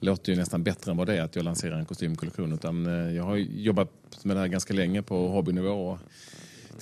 låter 0.00 0.32
ju 0.32 0.38
nästan 0.38 0.62
bättre 0.62 0.90
än 0.90 0.96
vad 0.96 1.06
det 1.06 1.16
är 1.16 1.22
att 1.22 1.36
jag 1.36 1.44
lanserar 1.44 1.78
en 1.78 1.84
kostymkollektion. 1.84 2.52
Utan 2.52 2.86
eh, 2.86 3.16
jag 3.16 3.24
har 3.24 3.36
jobbat 3.36 3.90
med 4.22 4.36
det 4.36 4.40
här 4.40 4.48
ganska 4.48 4.74
länge 4.74 5.02
på 5.02 5.28
hobbynivå. 5.28 5.98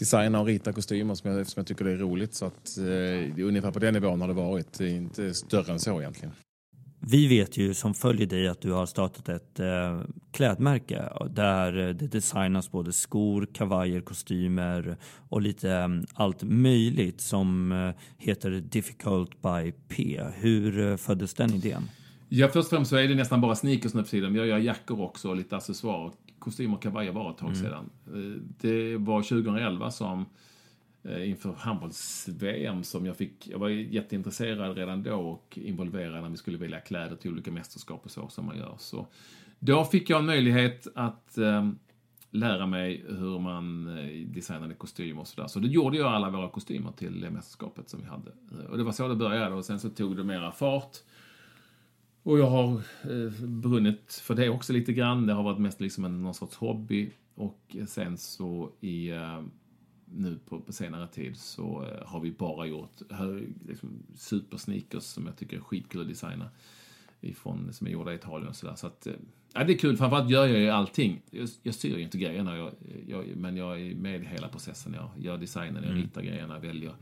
Designa 0.00 0.40
och 0.40 0.46
rita 0.46 0.72
kostymer 0.72 1.14
som 1.14 1.30
jag, 1.30 1.46
som 1.46 1.60
jag 1.60 1.66
tycker 1.66 1.84
det 1.84 1.90
är 1.90 1.96
roligt. 1.96 2.34
Så 2.34 2.46
att, 2.46 2.78
eh, 2.78 3.46
ungefär 3.46 3.70
på 3.70 3.78
den 3.78 3.94
nivån 3.94 4.20
har 4.20 4.28
det 4.28 4.34
varit. 4.34 4.78
Det 4.78 4.84
är 4.84 4.96
inte 4.96 5.34
större 5.34 5.72
än 5.72 5.80
så 5.80 6.00
egentligen. 6.00 6.32
Vi 7.02 7.26
vet 7.26 7.56
ju 7.56 7.74
som 7.74 7.94
följer 7.94 8.26
dig 8.26 8.48
att 8.48 8.60
du 8.60 8.72
har 8.72 8.86
startat 8.86 9.28
ett 9.28 9.60
eh, 9.60 10.00
klädmärke 10.32 11.08
där 11.30 11.72
det 11.72 12.06
designas 12.06 12.70
både 12.70 12.92
skor, 12.92 13.48
kavajer, 13.52 14.00
kostymer 14.00 14.96
och 15.28 15.40
lite 15.40 15.70
eh, 15.70 15.88
allt 16.14 16.42
möjligt 16.42 17.20
som 17.20 17.72
eh, 17.72 17.90
heter 18.18 18.50
Difficult 18.50 19.42
by 19.42 19.72
P. 19.88 20.20
Hur 20.34 20.90
eh, 20.90 20.96
föddes 20.96 21.34
den 21.34 21.54
idén? 21.54 21.82
Ja, 22.28 22.48
först 22.48 22.56
och 22.56 22.70
främst 22.70 22.90
så 22.90 22.96
är 22.96 23.08
det 23.08 23.14
nästan 23.14 23.40
bara 23.40 23.56
sneakers 23.56 23.94
nu 23.94 24.02
för 24.02 24.10
tiden. 24.10 24.34
Jag 24.34 24.46
gör 24.46 24.58
jackor 24.58 25.00
också 25.00 25.28
och 25.28 25.36
lite 25.36 25.56
accessoarer 25.56 26.10
kostym 26.40 26.74
och 26.74 26.82
kavajer 26.82 27.12
var 27.12 27.30
ett 27.30 27.38
tag 27.38 27.48
mm. 27.48 27.60
sedan. 27.60 27.90
Eh, 28.06 28.42
det 28.60 28.96
var 28.96 29.22
2011 29.22 29.90
som 29.90 30.26
eh, 31.02 31.30
inför 31.30 31.52
handbolls-VM 31.52 32.82
som 32.84 33.06
jag 33.06 33.16
fick, 33.16 33.48
jag 33.48 33.58
var 33.58 33.68
jätteintresserad 33.68 34.76
redan 34.76 35.02
då 35.02 35.14
och 35.14 35.58
involverad 35.62 36.22
när 36.22 36.30
vi 36.30 36.36
skulle 36.36 36.58
välja 36.58 36.80
kläder 36.80 37.16
till 37.16 37.30
olika 37.30 37.50
mästerskap 37.50 38.04
och 38.04 38.10
så 38.10 38.28
som 38.28 38.46
man 38.46 38.58
gör. 38.58 38.74
Så 38.78 39.06
då 39.58 39.84
fick 39.84 40.10
jag 40.10 40.18
en 40.18 40.26
möjlighet 40.26 40.86
att 40.94 41.38
eh, 41.38 41.70
lära 42.30 42.66
mig 42.66 43.04
hur 43.08 43.38
man 43.38 43.84
designade 44.26 44.74
kostymer 44.74 45.20
och 45.20 45.28
sådär. 45.28 45.48
Så 45.48 45.58
då 45.58 45.68
gjorde 45.68 45.96
jag 45.96 46.12
alla 46.12 46.30
våra 46.30 46.48
kostymer 46.48 46.92
till 46.92 47.30
mästerskapet 47.30 47.88
som 47.88 48.00
vi 48.00 48.06
hade. 48.06 48.30
Och 48.68 48.78
det 48.78 48.84
var 48.84 48.92
så 48.92 49.08
det 49.08 49.16
började 49.16 49.54
och 49.54 49.64
sen 49.64 49.80
så 49.80 49.90
tog 49.90 50.16
det 50.16 50.24
mera 50.24 50.52
fart. 50.52 50.96
Och 52.22 52.38
jag 52.38 52.50
har 52.50 52.72
eh, 53.02 53.32
brunnit 53.42 54.22
för 54.22 54.34
det 54.34 54.48
också 54.48 54.72
lite 54.72 54.92
grann. 54.92 55.26
Det 55.26 55.32
har 55.32 55.42
varit 55.42 55.58
mest 55.58 55.80
liksom 55.80 56.04
en, 56.04 56.22
någon 56.22 56.34
sorts 56.34 56.56
hobby. 56.56 57.10
Och 57.34 57.76
sen 57.88 58.18
så 58.18 58.70
i, 58.80 59.10
eh, 59.10 59.42
nu 60.04 60.38
på, 60.48 60.60
på, 60.60 60.72
senare 60.72 61.08
tid 61.08 61.36
så 61.36 61.84
eh, 61.84 62.06
har 62.06 62.20
vi 62.20 62.30
bara 62.30 62.66
gjort 62.66 63.00
liksom, 63.68 64.02
supersneakers 64.14 65.02
som 65.02 65.26
jag 65.26 65.36
tycker 65.36 65.56
är 65.56 65.60
skitkul 65.60 66.00
att 66.00 66.08
designa. 66.08 66.50
Ifrån, 67.22 67.72
som 67.72 67.86
är 67.86 67.90
gjorda 67.90 68.12
i 68.12 68.14
Italien 68.14 68.48
och 68.48 68.56
sådär. 68.56 68.74
Så 68.74 68.86
att, 68.86 69.06
eh, 69.06 69.12
ja, 69.52 69.64
det 69.64 69.72
är 69.72 69.78
kul. 69.78 69.96
Framförallt 69.96 70.30
gör 70.30 70.46
jag 70.46 70.58
ju 70.58 70.68
allting. 70.68 71.22
Jag, 71.30 71.48
jag 71.62 71.74
styr 71.74 71.96
ju 71.96 72.02
inte 72.02 72.18
grejerna, 72.18 72.56
jag, 72.56 72.72
jag, 73.06 73.36
men 73.36 73.56
jag 73.56 73.80
är 73.80 73.94
med 73.94 74.22
i 74.22 74.24
hela 74.24 74.48
processen. 74.48 74.94
Jag 74.94 75.10
gör 75.24 75.38
designen, 75.38 75.82
jag 75.82 75.92
mm. 75.92 76.02
ritar 76.02 76.22
grejerna, 76.22 76.58
väljer 76.58 76.92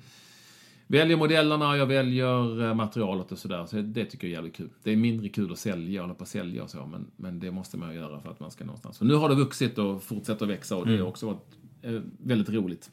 väljer 0.88 1.16
modellerna, 1.16 1.76
jag 1.76 1.86
väljer 1.86 2.68
eh, 2.68 2.74
materialet 2.74 3.32
och 3.32 3.38
sådär. 3.38 3.66
Så 3.66 3.76
det 3.76 4.04
tycker 4.04 4.26
jag 4.26 4.32
är 4.32 4.34
jävligt 4.34 4.56
kul. 4.56 4.70
Det 4.82 4.92
är 4.92 4.96
mindre 4.96 5.28
kul 5.28 5.52
att 5.52 5.58
sälja, 5.58 6.00
hålla 6.00 6.14
på 6.14 6.22
att 6.22 6.28
sälja 6.28 6.62
och 6.62 6.70
så, 6.70 6.86
men, 6.86 7.06
men 7.16 7.40
det 7.40 7.50
måste 7.50 7.76
man 7.76 7.94
göra 7.94 8.20
för 8.20 8.30
att 8.30 8.40
man 8.40 8.50
ska 8.50 8.64
någonstans. 8.64 8.96
Så 8.96 9.04
nu 9.04 9.14
har 9.14 9.28
det 9.28 9.34
vuxit 9.34 9.78
och 9.78 10.02
fortsätter 10.02 10.44
att 10.44 10.50
växa 10.50 10.76
och 10.76 10.86
det 10.86 10.92
är 10.92 10.96
mm. 10.96 11.06
också 11.06 11.26
varit 11.26 11.56
eh, 11.82 12.00
väldigt 12.18 12.48
roligt. 12.48 12.90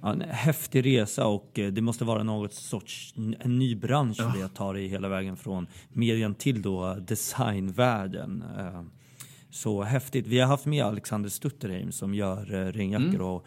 Ja, 0.00 0.12
en 0.12 0.20
häftig 0.20 0.86
resa 0.86 1.26
och 1.26 1.58
eh, 1.58 1.72
det 1.72 1.80
måste 1.80 2.04
vara 2.04 2.22
något 2.22 2.54
sorts 2.54 3.14
en 3.16 3.58
ny 3.58 3.74
bransch 3.74 4.16
ja. 4.18 4.32
det 4.36 4.42
att 4.42 4.54
ta 4.54 4.72
dig 4.72 4.86
hela 4.86 5.08
vägen 5.08 5.36
från 5.36 5.66
medien 5.88 6.34
till 6.34 6.62
då 6.62 6.94
designvärlden. 6.94 8.44
Så 9.50 9.82
häftigt. 9.82 10.26
Vi 10.26 10.38
har 10.40 10.46
haft 10.46 10.66
med 10.66 10.84
Alexander 10.84 11.28
Stutterheim 11.28 11.92
som 11.92 12.14
gör 12.14 12.72
regnjackor 12.72 13.14
mm. 13.14 13.26
och 13.26 13.46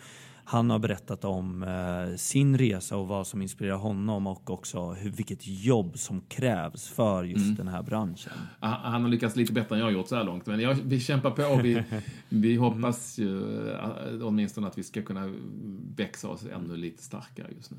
han 0.49 0.69
har 0.69 0.79
berättat 0.79 1.25
om 1.25 1.63
eh, 1.63 2.15
sin 2.15 2.57
resa 2.57 2.97
och 2.97 3.07
vad 3.07 3.27
som 3.27 3.41
inspirerar 3.41 3.75
honom 3.75 4.27
och 4.27 4.49
också 4.49 4.91
hur, 4.91 5.09
vilket 5.09 5.47
jobb 5.47 5.97
som 5.97 6.21
krävs 6.21 6.87
för 6.87 7.23
just 7.23 7.45
mm. 7.45 7.55
den 7.55 7.67
här 7.67 7.83
branschen. 7.83 8.33
Han 8.59 9.01
har 9.01 9.09
lyckats 9.09 9.35
lite 9.35 9.53
bättre 9.53 9.75
än 9.75 9.81
jag 9.81 9.91
gjort 9.91 10.07
så 10.07 10.15
här 10.15 10.23
långt, 10.23 10.45
men 10.45 10.59
jag, 10.59 10.73
vi 10.73 10.99
kämpar 10.99 11.31
på. 11.31 11.43
och 11.43 11.65
Vi, 11.65 11.83
vi 12.29 12.55
hoppas 12.55 13.17
ju 13.17 13.69
eh, 13.69 13.89
åtminstone 14.21 14.67
att 14.67 14.77
vi 14.77 14.83
ska 14.83 15.01
kunna 15.01 15.33
växa 15.95 16.27
oss 16.29 16.45
ännu 16.45 16.77
lite 16.77 17.03
starkare 17.03 17.47
just 17.55 17.71
nu. 17.71 17.77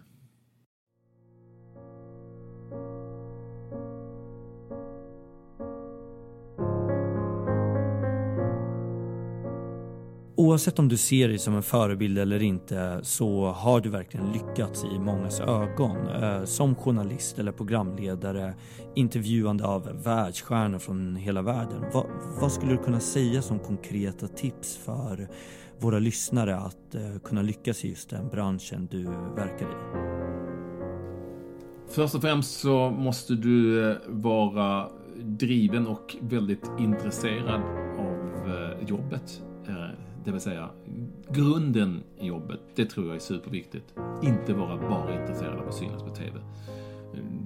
Oavsett 10.39 10.79
om 10.79 10.89
du 10.89 10.97
ser 10.97 11.29
dig 11.29 11.39
som 11.39 11.55
en 11.55 11.63
förebild 11.63 12.19
eller 12.19 12.43
inte 12.43 13.01
så 13.03 13.47
har 13.47 13.81
du 13.81 13.89
verkligen 13.89 14.33
lyckats 14.33 14.85
i 14.85 14.99
mångas 14.99 15.41
ögon. 15.41 16.09
Eh, 16.09 16.45
som 16.45 16.75
journalist 16.75 17.39
eller 17.39 17.53
programledare, 17.53 18.55
intervjuande 18.95 19.67
av 19.67 20.03
världsstjärnor 20.05 20.79
från 20.79 21.17
hela 21.17 21.43
världen. 21.43 21.85
Vad, 21.93 22.07
vad 22.41 22.53
skulle 22.53 22.73
du 22.73 22.79
kunna 22.79 23.01
säga 23.01 23.43
som 23.43 23.59
konkreta 23.59 24.29
tips 24.29 24.77
för 24.77 25.29
våra 25.79 25.99
lyssnare 25.99 26.57
att 26.57 26.95
eh, 26.95 27.19
kunna 27.25 27.43
lyckas 27.43 27.85
i 27.85 27.89
just 27.89 28.11
den 28.11 28.29
branschen 28.29 28.89
du 28.91 29.05
verkar 29.37 29.67
i? 29.67 29.75
Först 31.89 32.15
och 32.15 32.23
främst 32.23 32.61
så 32.61 32.91
måste 32.91 33.35
du 33.35 33.91
eh, 33.91 33.97
vara 34.07 34.89
driven 35.17 35.87
och 35.87 36.17
väldigt 36.21 36.71
intresserad 36.79 37.63
av 37.99 38.53
jobbet 38.89 39.43
det 40.29 40.33
vill 40.33 40.41
säga, 40.41 40.71
grunden 41.31 42.03
i 42.21 42.27
jobbet, 42.27 42.61
det 42.75 42.85
tror 42.85 43.07
jag 43.07 43.17
är 43.17 43.21
superviktigt. 43.21 43.95
Inte 44.23 44.55
vara 44.55 44.77
bara 44.89 45.21
intresserad 45.21 45.59
av 45.59 45.69
att 45.69 45.75
synas 45.75 46.03
på 46.03 46.11
TV. 46.11 46.41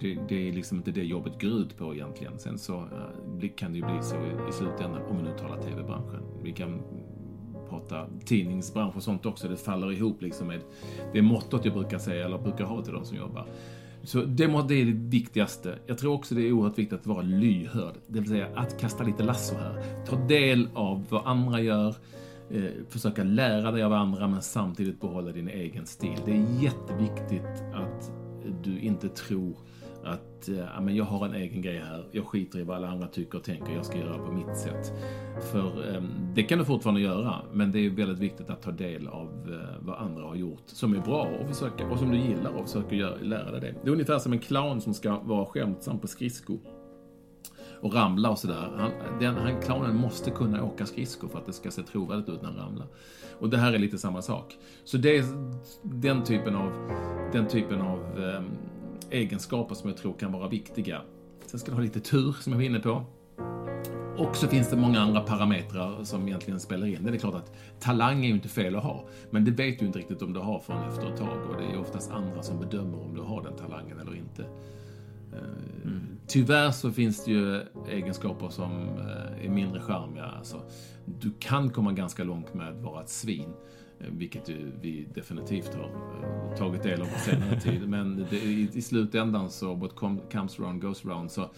det, 0.01 0.19
det, 0.29 0.49
är 0.49 0.53
liksom 0.53 0.77
inte 0.79 0.91
det 0.91 1.05
jobbet 1.05 1.41
går 1.41 1.51
ut 1.51 1.79
på 1.79 1.95
egentligen. 1.95 2.39
Sen 2.39 2.59
så 2.59 2.77
eh, 2.77 3.49
kan 3.57 3.73
det 3.73 3.79
ju 3.79 3.85
bli 3.85 4.03
så 4.03 4.17
i, 4.17 4.49
i 4.49 4.53
slutändan, 4.53 5.03
om 5.03 5.17
vi 5.17 5.23
nu 5.23 5.39
talar 5.39 5.63
tv-branschen. 5.63 6.23
Vi 6.43 6.53
kan 6.53 6.83
prata 7.69 8.07
tidningsbransch 8.25 8.97
och 8.97 9.03
sånt 9.03 9.27
också. 9.27 9.49
Det 9.49 9.57
faller 9.57 9.93
ihop 9.93 10.23
liksom 10.23 10.47
med 10.47 10.61
det 11.13 11.23
mottot 11.23 11.65
jag 11.65 11.75
brukar 11.75 11.99
säga, 11.99 12.25
eller 12.25 12.39
brukar 12.39 12.65
ha 12.65 12.83
till 12.83 12.93
de 12.93 13.05
som 13.05 13.17
jobbar. 13.17 13.47
Så 14.03 14.19
det, 14.19 14.47
det 14.47 14.75
är 14.75 14.85
det 14.85 14.93
viktigaste. 14.93 15.79
Jag 15.87 15.99
tror 15.99 16.15
också 16.15 16.35
det 16.35 16.43
är 16.43 16.53
oerhört 16.53 16.79
viktigt 16.79 17.01
att 17.01 17.07
vara 17.07 17.23
lyhörd. 17.23 17.95
Det 18.07 18.21
vill 18.21 18.29
säga 18.29 18.47
att 18.55 18.81
kasta 18.81 19.05
lite 19.05 19.23
lasso 19.23 19.55
här. 19.55 19.83
Ta 20.07 20.17
del 20.17 20.69
av 20.75 21.05
vad 21.09 21.27
andra 21.27 21.61
gör. 21.61 21.95
Eh, 22.53 22.71
försöka 22.89 23.25
lära 23.25 23.71
dig 23.71 23.83
av 23.83 23.93
andra 23.93 24.29
men 24.29 24.43
samtidigt 24.43 25.01
behålla 25.01 25.33
din 25.33 25.49
egen 25.49 25.87
stil. 25.87 26.19
Det 26.25 26.33
är 26.33 26.63
jätteviktigt 26.63 27.63
att 27.75 28.13
du 28.63 28.81
inte 28.81 29.09
tror 29.09 29.57
att 30.05 30.49
eh, 30.49 30.59
ja, 30.59 30.81
men 30.81 30.97
jag 30.97 31.05
har 31.05 31.27
en 31.27 31.35
egen 31.35 31.63
grej 31.63 31.79
här, 31.79 32.05
jag 32.11 32.27
skiter 32.27 32.59
i 32.59 32.63
vad 32.63 32.77
alla 32.77 32.89
andra 32.89 33.07
tycker 33.07 33.39
och 33.39 33.45
tänker, 33.45 33.73
jag 33.73 33.87
ska 33.87 33.99
göra 33.99 34.19
på 34.19 34.33
mitt 34.33 34.57
sätt. 34.57 34.93
För 35.53 35.95
eh, 35.95 36.03
det 36.35 36.43
kan 36.43 36.59
du 36.59 36.65
fortfarande 36.65 37.01
göra, 37.01 37.35
men 37.53 37.73
det 37.73 37.79
är 37.79 37.91
väldigt 37.91 38.19
viktigt 38.19 38.51
att 38.51 38.63
ta 38.63 38.71
del 38.71 39.09
av 39.09 39.29
eh, 39.29 39.77
vad 39.81 39.99
andra 39.99 40.23
har 40.23 40.35
gjort 40.35 40.63
som 40.67 40.95
är 40.95 40.99
bra 40.99 41.29
och, 41.41 41.49
försöka, 41.49 41.87
och 41.87 41.99
som 41.99 42.11
du 42.11 42.19
gillar 42.19 42.51
och 42.51 42.67
försöka 42.67 42.95
göra, 42.95 43.17
lära 43.23 43.51
dig 43.51 43.61
det. 43.61 43.75
Det 43.83 43.89
är 43.89 43.93
ungefär 43.93 44.19
som 44.19 44.33
en 44.33 44.39
clown 44.39 44.81
som 44.81 44.95
ska 44.95 45.19
vara 45.19 45.47
skämtsam 45.47 45.99
på 45.99 46.07
skridskor 46.07 46.59
och 47.83 47.95
ramla 47.95 48.31
och 48.31 48.39
sådär. 48.39 48.73
Han, 48.77 48.91
den, 49.21 49.37
han, 49.37 49.61
clownen 49.61 49.97
måste 49.97 50.31
kunna 50.31 50.65
åka 50.65 50.87
skridskor 50.87 51.29
för 51.29 51.39
att 51.39 51.47
det 51.47 51.53
ska 51.53 51.71
se 51.71 51.83
trovärdigt 51.83 52.29
ut 52.29 52.43
när 52.43 52.49
han 52.49 52.59
ramlar. 52.59 52.87
Och 53.39 53.51
det 53.51 53.59
här 53.59 53.73
är 53.73 53.79
lite 53.79 53.99
samma 53.99 54.23
sak. 54.23 54.57
Så 54.85 54.97
det 54.97 55.17
är 55.17 55.25
den 55.83 56.25
typen 56.25 56.57
av, 56.57 56.73
den 57.33 57.49
typen 57.49 57.81
av 57.81 57.99
eh, 57.99 58.43
egenskaper 59.11 59.75
som 59.75 59.89
jag 59.89 59.99
tror 59.99 60.13
kan 60.13 60.33
vara 60.33 60.49
viktiga. 60.49 61.01
Sen 61.47 61.61
ska 61.61 61.71
du 61.71 61.77
ha 61.77 61.83
lite 61.83 62.01
tur, 62.01 62.33
som 62.41 62.53
jag 62.53 62.59
var 62.59 62.65
inne 62.65 62.81
på. 62.81 63.05
Och 64.19 64.37
så 64.37 64.49
finns 64.49 64.71
det 64.71 64.77
många 64.77 65.01
andra 65.01 65.21
parametrar 65.21 66.05
som 66.05 66.29
egentligen 66.29 66.61
spelar 66.61 66.87
in. 66.87 67.05
Det 67.05 67.11
är 67.11 67.17
klart 67.17 67.35
att 67.35 67.53
talang 67.81 68.25
är 68.25 68.29
ju 68.29 68.35
inte 68.35 68.49
fel 68.49 68.77
att 68.77 68.83
ha, 68.83 69.05
men 69.31 69.45
det 69.45 69.51
vet 69.51 69.79
du 69.79 69.87
inte 69.87 69.99
riktigt 69.99 70.23
om 70.23 70.33
du 70.33 70.41
har 70.41 70.59
förrän 70.59 70.89
efter 70.89 71.13
ett 71.13 71.19
tag 71.19 71.39
och 71.51 71.57
det 71.57 71.75
är 71.75 71.81
oftast 71.81 72.11
andra 72.11 72.43
som 72.43 72.61
bedömer 72.61 73.05
om 73.05 73.15
du 73.15 73.21
har 73.21 73.43
den 73.43 73.57
talangen 73.57 73.99
eller 73.99 74.17
inte. 74.17 74.45
Mm. 75.85 76.01
Tyvärr 76.27 76.71
så 76.71 76.93
finns 76.93 77.25
det 77.25 77.31
ju 77.31 77.61
egenskaper 77.89 78.49
som 78.49 78.73
eh, 78.99 79.47
är 79.47 79.49
mindre 79.49 79.81
charmiga. 79.81 80.25
Alltså, 80.25 80.63
du 81.05 81.33
kan 81.39 81.71
komma 81.71 81.93
ganska 81.93 82.25
långt 82.25 82.55
med 82.55 82.69
att 82.69 82.83
vara 82.83 83.03
ett 83.03 83.09
svin. 83.09 83.53
Eh, 84.01 84.07
vilket 84.11 84.49
vi 84.81 85.09
definitivt 85.15 85.75
har 85.75 85.85
eh, 85.85 86.57
tagit 86.59 86.83
del 86.83 87.03
av 87.03 87.07
på 87.07 87.19
senare 87.19 87.61
tid. 87.65 87.89
Men 87.89 88.27
det, 88.31 88.37
i, 88.37 88.71
i 88.75 88.83
slutändan 88.83 89.51
så, 89.51 89.75
what 89.75 89.95
comes 90.33 90.61
around 90.61 90.83
goes 90.83 91.05
around. 91.05 91.31
Så 91.31 91.51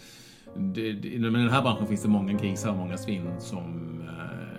det, 0.57 0.93
det, 0.93 1.09
I 1.09 1.19
den 1.19 1.51
här 1.51 1.63
branschen 1.63 1.87
finns 1.87 2.03
det 2.03 2.09
många 2.09 2.33
grisar 2.33 2.71
och 2.71 2.77
många 2.77 2.99
svin 2.99 3.31
som 3.39 4.01
eh, 4.09 4.54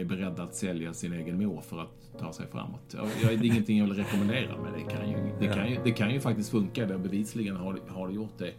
är 0.00 0.04
beredda 0.04 0.42
att 0.42 0.54
sälja 0.54 0.92
sin 0.92 1.12
egen 1.12 1.38
mor 1.38 1.60
för 1.60 1.80
att 1.80 2.18
ta 2.18 2.32
sig 2.32 2.46
framåt. 2.46 2.94
Jag, 2.96 3.06
jag, 3.22 3.40
det 3.40 3.46
är 3.46 3.50
ingenting 3.50 3.78
jag 3.78 3.86
vill 3.86 3.96
rekommendera, 3.96 4.56
men 4.62 4.72
det 4.72 4.94
kan 4.94 5.10
ju, 5.10 5.16
det 5.40 5.46
kan 5.46 5.70
ju, 5.70 5.78
det 5.84 5.90
kan 5.90 6.10
ju 6.10 6.20
faktiskt 6.20 6.50
funka. 6.50 6.86
Det 6.86 6.98
bevisligen 6.98 7.56
har, 7.56 7.80
har 7.88 8.08
det 8.08 8.14
gjort 8.14 8.38
det. 8.38 8.54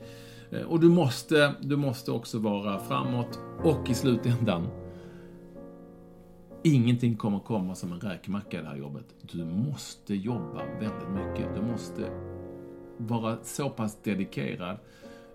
Och 0.66 0.80
du 0.80 0.90
måste, 0.90 1.54
du 1.62 1.76
måste 1.76 2.12
också 2.12 2.40
vara 2.40 2.80
framåt 2.80 3.40
och 3.64 3.90
i 3.90 3.94
slutändan 3.94 4.68
Ingenting 6.64 7.18
kommer 7.18 7.40
komma 7.40 7.76
som 7.76 7.94
en 7.94 8.00
räkmacka 8.00 8.60
i 8.60 8.62
det 8.62 8.68
här 8.68 8.78
jobbet. 8.78 9.06
Du 9.22 9.46
måste 9.46 10.16
jobba 10.16 10.66
väldigt 10.66 11.10
mycket. 11.10 11.56
Du 11.56 11.62
måste 11.62 12.12
vara 12.98 13.38
så 13.44 13.70
pass 13.70 13.98
dedikerad 14.04 14.70
eh, 14.70 14.78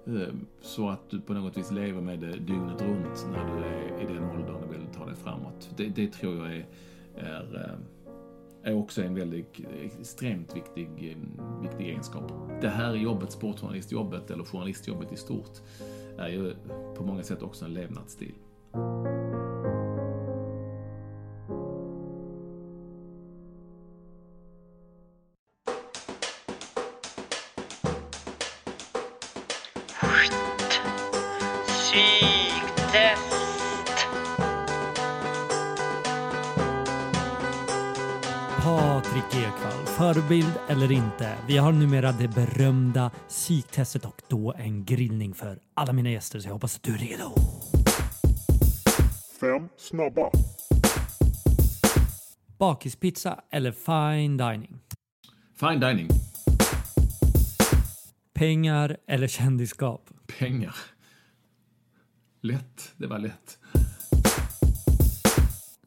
Eh, 0.06 0.34
så 0.60 0.88
att 0.88 1.10
du 1.10 1.20
på 1.20 1.34
något 1.34 1.56
vis 1.56 1.70
lever 1.70 2.00
med 2.00 2.18
det 2.18 2.32
dygnet 2.32 2.82
runt 2.82 3.26
när 3.32 3.54
du 3.54 3.64
är 3.64 4.02
i 4.02 4.14
den 4.14 4.30
åldern 4.30 4.54
och 4.54 4.72
vill 4.72 4.86
ta 4.98 5.06
dig 5.06 5.14
framåt. 5.16 5.70
Det, 5.76 5.88
det 5.88 6.12
tror 6.12 6.36
jag 6.36 6.56
är, 6.56 6.66
är, 7.16 7.76
eh, 8.64 8.70
är, 8.72 8.78
också 8.78 9.02
en 9.02 9.14
väldigt 9.14 9.60
extremt 10.00 10.56
viktig, 10.56 10.88
eh, 11.10 11.62
viktig 11.62 11.88
egenskap. 11.88 12.32
Det 12.60 12.68
här 12.68 12.94
jobbet, 12.94 13.32
sportjournalistjobbet 13.32 14.30
eller 14.30 14.44
journalistjobbet 14.44 15.12
i 15.12 15.16
stort, 15.16 15.60
är 16.18 16.28
ju 16.28 16.54
på 16.96 17.04
många 17.04 17.22
sätt 17.22 17.42
också 17.42 17.64
en 17.64 17.74
levnadsstil. 17.74 18.34
Förebild 39.98 40.52
eller 40.68 40.92
inte. 40.92 41.36
Vi 41.48 41.56
har 41.56 41.72
numera 41.72 42.12
det 42.12 42.28
berömda 42.28 43.10
psyktestet 43.28 44.04
och 44.04 44.22
då 44.28 44.54
en 44.58 44.84
grillning 44.84 45.34
för 45.34 45.58
alla 45.74 45.92
mina 45.92 46.10
gäster 46.10 46.40
så 46.40 46.48
jag 46.48 46.52
hoppas 46.52 46.76
att 46.76 46.82
du 46.82 46.94
är 46.94 46.98
redo. 46.98 47.32
Fem 49.40 49.68
snabba. 49.76 50.30
Bakispizza 52.58 53.40
eller 53.50 53.72
fine 53.72 54.36
dining? 54.36 54.80
Fine 55.60 55.80
dining. 55.80 56.08
Pengar 58.34 58.96
eller 59.06 59.28
kändisskap? 59.28 60.10
Pengar. 60.38 60.76
Lätt. 62.42 62.92
Det 62.96 63.06
var 63.06 63.18
lätt. 63.18 63.58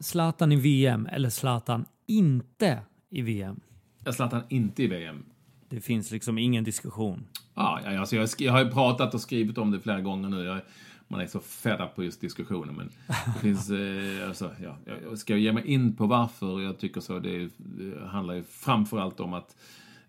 Zlatan 0.00 0.52
i 0.52 0.56
VM 0.56 1.06
eller 1.06 1.30
Zlatan 1.30 1.84
inte 2.06 2.82
i 3.10 3.22
VM? 3.22 3.60
Jag 4.04 4.14
Zlatan 4.14 4.42
inte 4.48 4.82
i 4.82 4.86
VM. 4.86 5.24
Det 5.68 5.80
finns 5.80 6.10
liksom 6.10 6.38
ingen 6.38 6.64
diskussion. 6.64 7.26
Ja, 7.54 7.80
alltså 7.98 8.16
jag, 8.16 8.28
jag 8.38 8.52
har 8.52 8.64
ju 8.64 8.70
pratat 8.70 9.14
och 9.14 9.20
skrivit 9.20 9.58
om 9.58 9.70
det 9.70 9.80
flera 9.80 10.00
gånger 10.00 10.28
nu. 10.28 10.44
Jag, 10.44 10.60
man 11.08 11.20
är 11.20 11.26
så 11.26 11.40
fed 11.40 11.88
på 11.94 12.04
just 12.04 12.20
diskussionen. 12.20 12.74
Men 12.74 12.90
det 13.06 13.40
finns, 13.40 13.70
eh, 14.20 14.28
alltså, 14.28 14.50
ja, 14.62 14.76
jag 15.02 15.18
ska 15.18 15.36
ge 15.36 15.52
mig 15.52 15.66
in 15.66 15.96
på 15.96 16.06
varför 16.06 16.60
jag 16.60 16.78
tycker 16.78 17.00
så. 17.00 17.18
Det, 17.18 17.50
det 17.56 18.08
handlar 18.08 18.34
ju 18.34 18.42
framförallt 18.42 19.20
om 19.20 19.34
att 19.34 19.56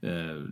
eh, 0.01 0.43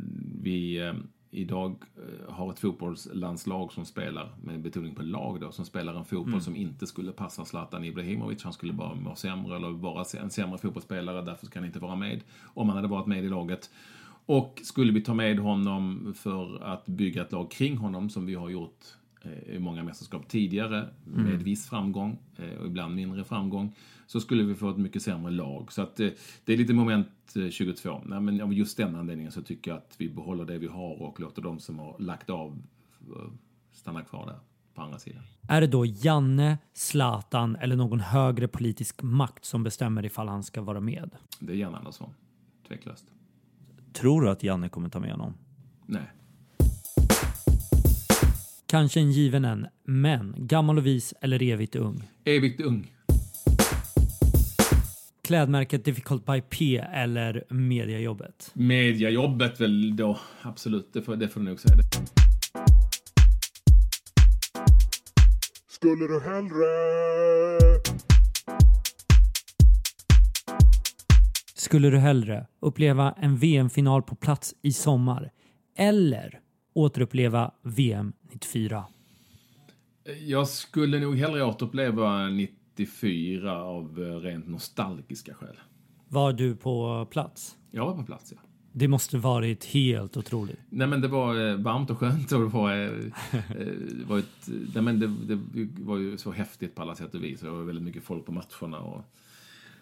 vi 0.41 0.77
eh, 0.79 0.93
idag 1.31 1.75
eh, 1.97 2.33
har 2.33 2.51
ett 2.51 2.59
fotbollslandslag 2.59 3.73
som 3.73 3.85
spelar, 3.85 4.29
med 4.43 4.61
betoning 4.61 4.95
på 4.95 5.03
lag 5.03 5.39
då, 5.41 5.51
som 5.51 5.65
spelar 5.65 5.93
en 5.93 6.05
fotboll 6.05 6.27
mm. 6.27 6.41
som 6.41 6.55
inte 6.55 6.87
skulle 6.87 7.11
passa 7.11 7.45
Zlatan 7.45 7.83
Ibrahimovic. 7.83 8.43
Han 8.43 8.53
skulle 8.53 8.73
bara 8.73 8.95
må 8.95 9.15
sämre 9.15 9.55
eller 9.55 9.69
vara 9.69 10.05
en 10.21 10.29
sämre 10.29 10.57
fotbollsspelare, 10.57 11.21
därför 11.21 11.45
ska 11.45 11.59
han 11.59 11.65
inte 11.65 11.79
vara 11.79 11.95
med 11.95 12.21
om 12.43 12.69
han 12.69 12.75
hade 12.75 12.87
varit 12.87 13.07
med 13.07 13.23
i 13.23 13.29
laget. 13.29 13.69
Och 14.25 14.61
skulle 14.63 14.91
vi 14.91 15.01
ta 15.01 15.13
med 15.13 15.39
honom 15.39 16.13
för 16.17 16.63
att 16.63 16.85
bygga 16.85 17.21
ett 17.21 17.31
lag 17.31 17.51
kring 17.51 17.77
honom, 17.77 18.09
som 18.09 18.25
vi 18.25 18.35
har 18.35 18.49
gjort 18.49 18.85
eh, 19.21 19.55
i 19.55 19.59
många 19.59 19.83
mästerskap 19.83 20.27
tidigare, 20.27 20.89
med 21.03 21.25
mm. 21.25 21.43
viss 21.43 21.69
framgång 21.69 22.17
eh, 22.35 22.59
och 22.59 22.65
ibland 22.65 22.95
mindre 22.95 23.23
framgång, 23.23 23.75
så 24.07 24.19
skulle 24.19 24.43
vi 24.43 24.55
få 24.55 24.69
ett 24.69 24.77
mycket 24.77 25.01
sämre 25.01 25.31
lag. 25.31 25.71
Så 25.71 25.81
att 25.81 25.95
det 25.95 26.53
är 26.53 26.57
lite 26.57 26.73
moment 26.73 27.07
22. 27.51 27.89
Eh, 27.89 28.01
Nej, 28.05 28.21
men 28.21 28.41
av 28.41 28.53
just 28.53 28.77
den 28.77 28.95
anledningen 28.95 29.31
så 29.31 29.41
tycker 29.41 29.71
jag 29.71 29.77
att 29.77 29.95
vi 29.97 30.09
behåller 30.09 30.45
det 30.45 30.57
vi 30.57 30.67
har 30.67 31.01
och 31.01 31.19
låter 31.19 31.41
de 31.41 31.59
som 31.59 31.79
har 31.79 31.95
lagt 31.99 32.29
av 32.29 32.61
eh, 33.01 33.31
stanna 33.71 34.01
kvar 34.01 34.25
där 34.25 34.39
på 34.73 34.81
andra 34.81 34.99
sidan. 34.99 35.21
Är 35.49 35.61
det 35.61 35.67
då 35.67 35.85
Janne, 35.85 36.57
Zlatan 36.73 37.55
eller 37.55 37.75
någon 37.75 37.99
högre 37.99 38.47
politisk 38.47 39.03
makt 39.03 39.45
som 39.45 39.63
bestämmer 39.63 40.05
ifall 40.05 40.27
han 40.27 40.43
ska 40.43 40.61
vara 40.61 40.79
med? 40.79 41.09
Det 41.39 41.53
är 41.53 41.57
Janne 41.57 41.77
Andersson, 41.77 42.13
tveklöst. 42.67 43.05
Tror 43.93 44.21
du 44.21 44.29
att 44.29 44.43
Janne 44.43 44.69
kommer 44.69 44.89
ta 44.89 44.99
med 44.99 45.11
honom? 45.11 45.33
Nej. 45.85 46.11
Kanske 48.65 48.99
en 48.99 49.11
given 49.11 49.45
en, 49.45 49.67
men 49.83 50.35
gammal 50.37 50.77
och 50.77 50.85
vis 50.85 51.13
eller 51.21 51.43
evigt 51.43 51.75
ung? 51.75 52.09
Evigt 52.23 52.61
ung 52.61 52.91
klädmärket 55.27 55.85
Difficult 55.85 56.25
by 56.25 56.41
P 56.41 56.77
eller 56.77 57.43
mediajobbet? 57.49 58.51
Mediajobbet 58.53 59.61
väl 59.61 59.95
då, 59.95 60.19
absolut. 60.41 60.93
Det 60.93 61.01
får, 61.01 61.15
det 61.15 61.27
får 61.27 61.39
du 61.39 61.45
nog 61.45 61.59
säga. 61.59 61.77
Skulle 65.67 66.07
du 66.07 66.19
hellre... 66.19 66.67
Skulle 71.55 71.89
du 71.89 71.97
hellre 71.97 72.47
uppleva 72.59 73.15
en 73.17 73.37
VM-final 73.37 74.03
på 74.03 74.15
plats 74.15 74.55
i 74.61 74.73
sommar 74.73 75.31
eller 75.77 76.39
återuppleva 76.73 77.51
VM 77.63 78.13
94? 78.31 78.85
Jag 80.25 80.47
skulle 80.47 80.99
nog 80.99 81.17
hellre 81.17 81.43
återuppleva 81.43 82.27
94 82.27 82.56
94 82.77 83.63
av 83.63 84.03
eh, 84.03 84.19
rent 84.19 84.47
nostalgiska 84.47 85.33
skäl. 85.33 85.55
Var 86.07 86.33
du 86.33 86.55
på 86.55 87.07
plats? 87.11 87.57
Jag 87.71 87.85
var 87.85 87.95
på 87.95 88.03
plats, 88.03 88.31
ja. 88.31 88.37
Det 88.71 88.87
måste 88.87 89.17
varit 89.17 89.65
helt 89.65 90.17
otroligt. 90.17 90.59
Nej 90.69 90.87
men 90.87 91.01
det 91.01 91.07
var 91.07 91.49
eh, 91.49 91.55
varmt 91.55 91.89
och 91.89 91.97
skönt 91.97 92.31
och 92.31 92.39
det 92.39 92.47
var, 92.47 92.71
eh, 92.71 92.89
var 94.07 94.19
ett, 94.19 94.49
nej, 94.73 94.83
men 94.83 94.99
det, 94.99 95.35
det 95.35 95.83
var 95.83 95.97
ju 95.97 96.17
så 96.17 96.31
häftigt 96.31 96.75
på 96.75 96.81
alla 96.81 96.95
sätt 96.95 97.15
och 97.15 97.23
vis. 97.23 97.39
Det 97.39 97.49
var 97.49 97.63
väldigt 97.63 97.83
mycket 97.83 98.03
folk 98.03 98.25
på 98.25 98.31
matcherna. 98.31 98.79
Och, 98.79 99.03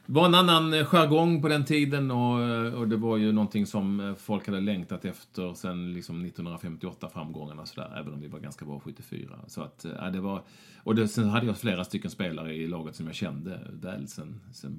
det 0.07 0.13
var 0.13 0.25
en 0.25 0.35
annan 0.35 0.73
eh, 0.73 0.85
jargong 0.85 1.41
på 1.41 1.47
den 1.47 1.65
tiden 1.65 2.11
och, 2.11 2.41
eh, 2.41 2.73
och 2.73 2.87
det 2.87 2.97
var 2.97 3.17
ju 3.17 3.31
någonting 3.31 3.65
som 3.65 3.99
eh, 3.99 4.15
folk 4.15 4.47
hade 4.47 4.59
längtat 4.59 5.05
efter 5.05 5.53
sen 5.53 5.93
liksom 5.93 6.25
1958 6.25 7.09
framgångarna 7.13 7.65
sådär, 7.65 7.97
även 7.99 8.13
om 8.13 8.21
vi 8.21 8.27
var 8.27 8.39
ganska 8.39 8.65
bra 8.65 8.79
74. 8.79 9.39
Så 9.47 9.61
att, 9.61 9.85
ja, 9.99 10.09
det 10.09 10.21
var, 10.21 10.41
och 10.83 10.95
det, 10.95 11.07
sen 11.07 11.29
hade 11.29 11.45
jag 11.45 11.57
flera 11.57 11.85
stycken 11.85 12.11
spelare 12.11 12.53
i 12.53 12.67
laget 12.67 12.95
som 12.95 13.05
jag 13.05 13.15
kände 13.15 13.59
väl 13.73 14.07
sen, 14.07 14.41
sen, 14.51 14.75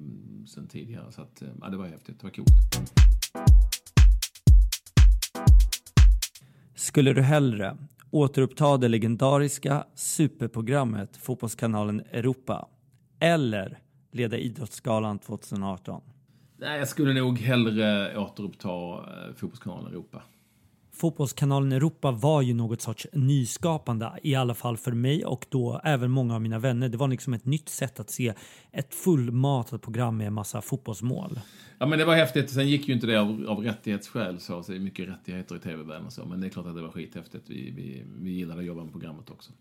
sen 0.47 0.67
tidigare. 0.67 1.11
Så 1.11 1.21
att, 1.21 1.43
ja, 1.61 1.69
det 1.69 1.77
var 1.77 1.85
häftigt, 1.85 2.19
det 2.19 2.23
var 2.23 2.31
coolt. 2.31 2.47
Skulle 6.75 7.13
du 7.13 7.21
hellre 7.21 7.77
återuppta 8.11 8.77
det 8.77 8.87
legendariska 8.87 9.83
superprogrammet 9.95 11.17
Fotbollskanalen 11.17 11.99
Europa 12.11 12.67
eller 13.19 13.79
leda 14.17 14.37
Idrottsgalan 14.37 15.19
2018? 15.19 16.01
Nej, 16.59 16.79
jag 16.79 16.87
skulle 16.87 17.13
nog 17.13 17.39
hellre 17.39 18.17
återuppta 18.17 18.69
eh, 18.69 19.35
Fotbollskanalen 19.35 19.91
Europa. 19.91 20.23
Fotbollskanalen 20.97 21.71
Europa 21.71 22.11
var 22.11 22.41
ju 22.41 22.53
något 22.53 22.81
sorts 22.81 23.07
nyskapande, 23.13 24.11
i 24.23 24.35
alla 24.35 24.53
fall 24.53 24.77
för 24.77 24.91
mig 24.91 25.25
och 25.25 25.45
då 25.49 25.81
även 25.83 26.11
många 26.11 26.35
av 26.35 26.41
mina 26.41 26.59
vänner. 26.59 26.89
Det 26.89 26.97
var 26.97 27.07
liksom 27.07 27.33
ett 27.33 27.45
nytt 27.45 27.69
sätt 27.69 27.99
att 27.99 28.09
se 28.09 28.33
ett 28.71 28.93
fullmatat 28.93 29.81
program 29.81 30.17
med 30.17 30.27
en 30.27 30.33
massa 30.33 30.61
fotbollsmål. 30.61 31.39
Ja 31.79 31.85
men 31.85 31.99
det 31.99 32.05
var 32.05 32.15
häftigt. 32.15 32.49
Sen 32.49 32.67
gick 32.67 32.87
ju 32.87 32.93
inte 32.93 33.07
det 33.07 33.21
av, 33.21 33.45
av 33.47 33.63
rättighetsskäl 33.63 34.39
så, 34.39 34.63
så 34.63 34.71
det 34.71 34.77
är 34.77 34.79
mycket 34.79 35.09
rättigheter 35.09 35.55
i 35.55 35.59
tv-världen 35.59 36.05
och 36.05 36.13
så. 36.13 36.25
Men 36.25 36.41
det 36.41 36.47
är 36.47 36.49
klart 36.49 36.65
att 36.65 36.75
det 36.75 36.81
var 36.81 36.91
skithäftigt. 36.91 37.49
Vi, 37.49 37.71
vi, 37.71 38.03
vi 38.19 38.31
gillade 38.31 38.59
att 38.59 38.65
jobba 38.65 38.83
med 38.83 38.91
programmet 38.91 39.29
också. 39.29 39.51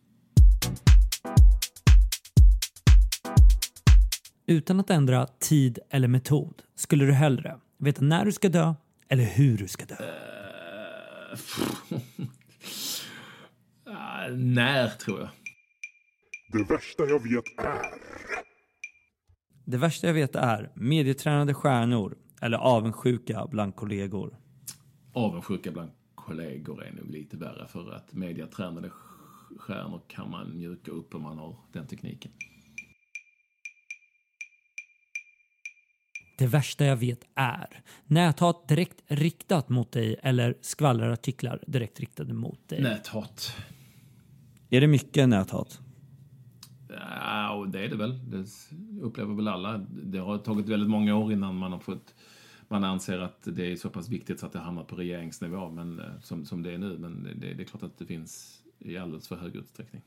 Utan 4.48 4.80
att 4.80 4.90
ändra 4.90 5.26
tid 5.26 5.78
eller 5.90 6.08
metod, 6.08 6.62
skulle 6.74 7.04
du 7.04 7.12
hellre 7.12 7.56
veta 7.78 8.04
när 8.04 8.24
du 8.24 8.32
ska 8.32 8.48
dö 8.48 8.74
eller 9.08 9.24
hur 9.24 9.58
du 9.58 9.68
ska 9.68 9.84
dö? 9.84 9.96
Ah, 13.88 14.28
när, 14.28 14.88
tror 14.88 15.20
jag. 15.20 15.28
Det 16.52 16.72
värsta 16.74 17.04
jag 17.04 17.22
vet 17.22 17.44
är... 17.58 17.80
Det 19.64 19.76
värsta 19.76 20.06
jag 20.06 20.14
vet 20.14 20.36
är 20.36 20.72
medietränade 20.74 21.54
stjärnor 21.54 22.16
eller 22.42 22.58
avundsjuka 22.58 23.46
bland 23.50 23.76
kollegor. 23.76 24.36
Avundsjuka 25.12 25.72
bland 25.72 25.90
kollegor 26.14 26.84
är 26.84 26.92
nog 26.92 27.10
lite 27.10 27.36
värre 27.36 27.68
för 27.68 27.92
att 27.92 28.12
mediatränade 28.12 28.90
stjärnor 29.58 30.02
kan 30.08 30.30
man 30.30 30.56
mjuka 30.56 30.90
upp 30.90 31.14
om 31.14 31.22
man 31.22 31.38
har 31.38 31.56
den 31.72 31.86
tekniken. 31.86 32.32
Det 36.36 36.46
värsta 36.46 36.84
jag 36.84 36.96
vet 36.96 37.20
är 37.34 37.82
näthat 38.06 38.68
direkt 38.68 39.02
riktat 39.06 39.68
mot 39.68 39.92
dig 39.92 40.16
eller 40.22 40.54
skvallerartiklar 40.60 41.64
direkt 41.66 42.00
riktade 42.00 42.34
mot 42.34 42.68
dig. 42.68 42.82
Näthat. 42.82 43.56
Är 44.70 44.80
det 44.80 44.86
mycket 44.86 45.28
näthat? 45.28 45.80
Ja, 46.88 47.52
och 47.52 47.68
det 47.68 47.84
är 47.84 47.88
det 47.88 47.96
väl. 47.96 48.30
Det 48.30 48.46
upplever 49.02 49.34
väl 49.34 49.48
alla. 49.48 49.78
Det 49.88 50.18
har 50.18 50.38
tagit 50.38 50.68
väldigt 50.68 50.90
många 50.90 51.16
år 51.16 51.32
innan 51.32 51.56
man 51.56 51.72
har 51.72 51.78
fått 51.78 52.14
man 52.68 52.84
anser 52.84 53.18
att 53.18 53.42
det 53.42 53.72
är 53.72 53.76
så 53.76 53.90
pass 53.90 54.08
viktigt 54.08 54.40
så 54.40 54.46
att 54.46 54.52
det 54.52 54.58
hamnar 54.58 54.84
på 54.84 54.96
regeringsnivå 54.96 55.70
men, 55.70 56.00
eh, 56.00 56.20
som, 56.22 56.44
som 56.44 56.62
det 56.62 56.72
är 56.72 56.78
nu. 56.78 56.98
Men 56.98 57.28
det, 57.36 57.54
det 57.54 57.62
är 57.62 57.64
klart 57.64 57.82
att 57.82 57.98
det 57.98 58.06
finns 58.06 58.62
i 58.78 58.96
alldeles 58.98 59.28
för 59.28 59.36
hög 59.36 59.56
utsträckning. 59.56 60.02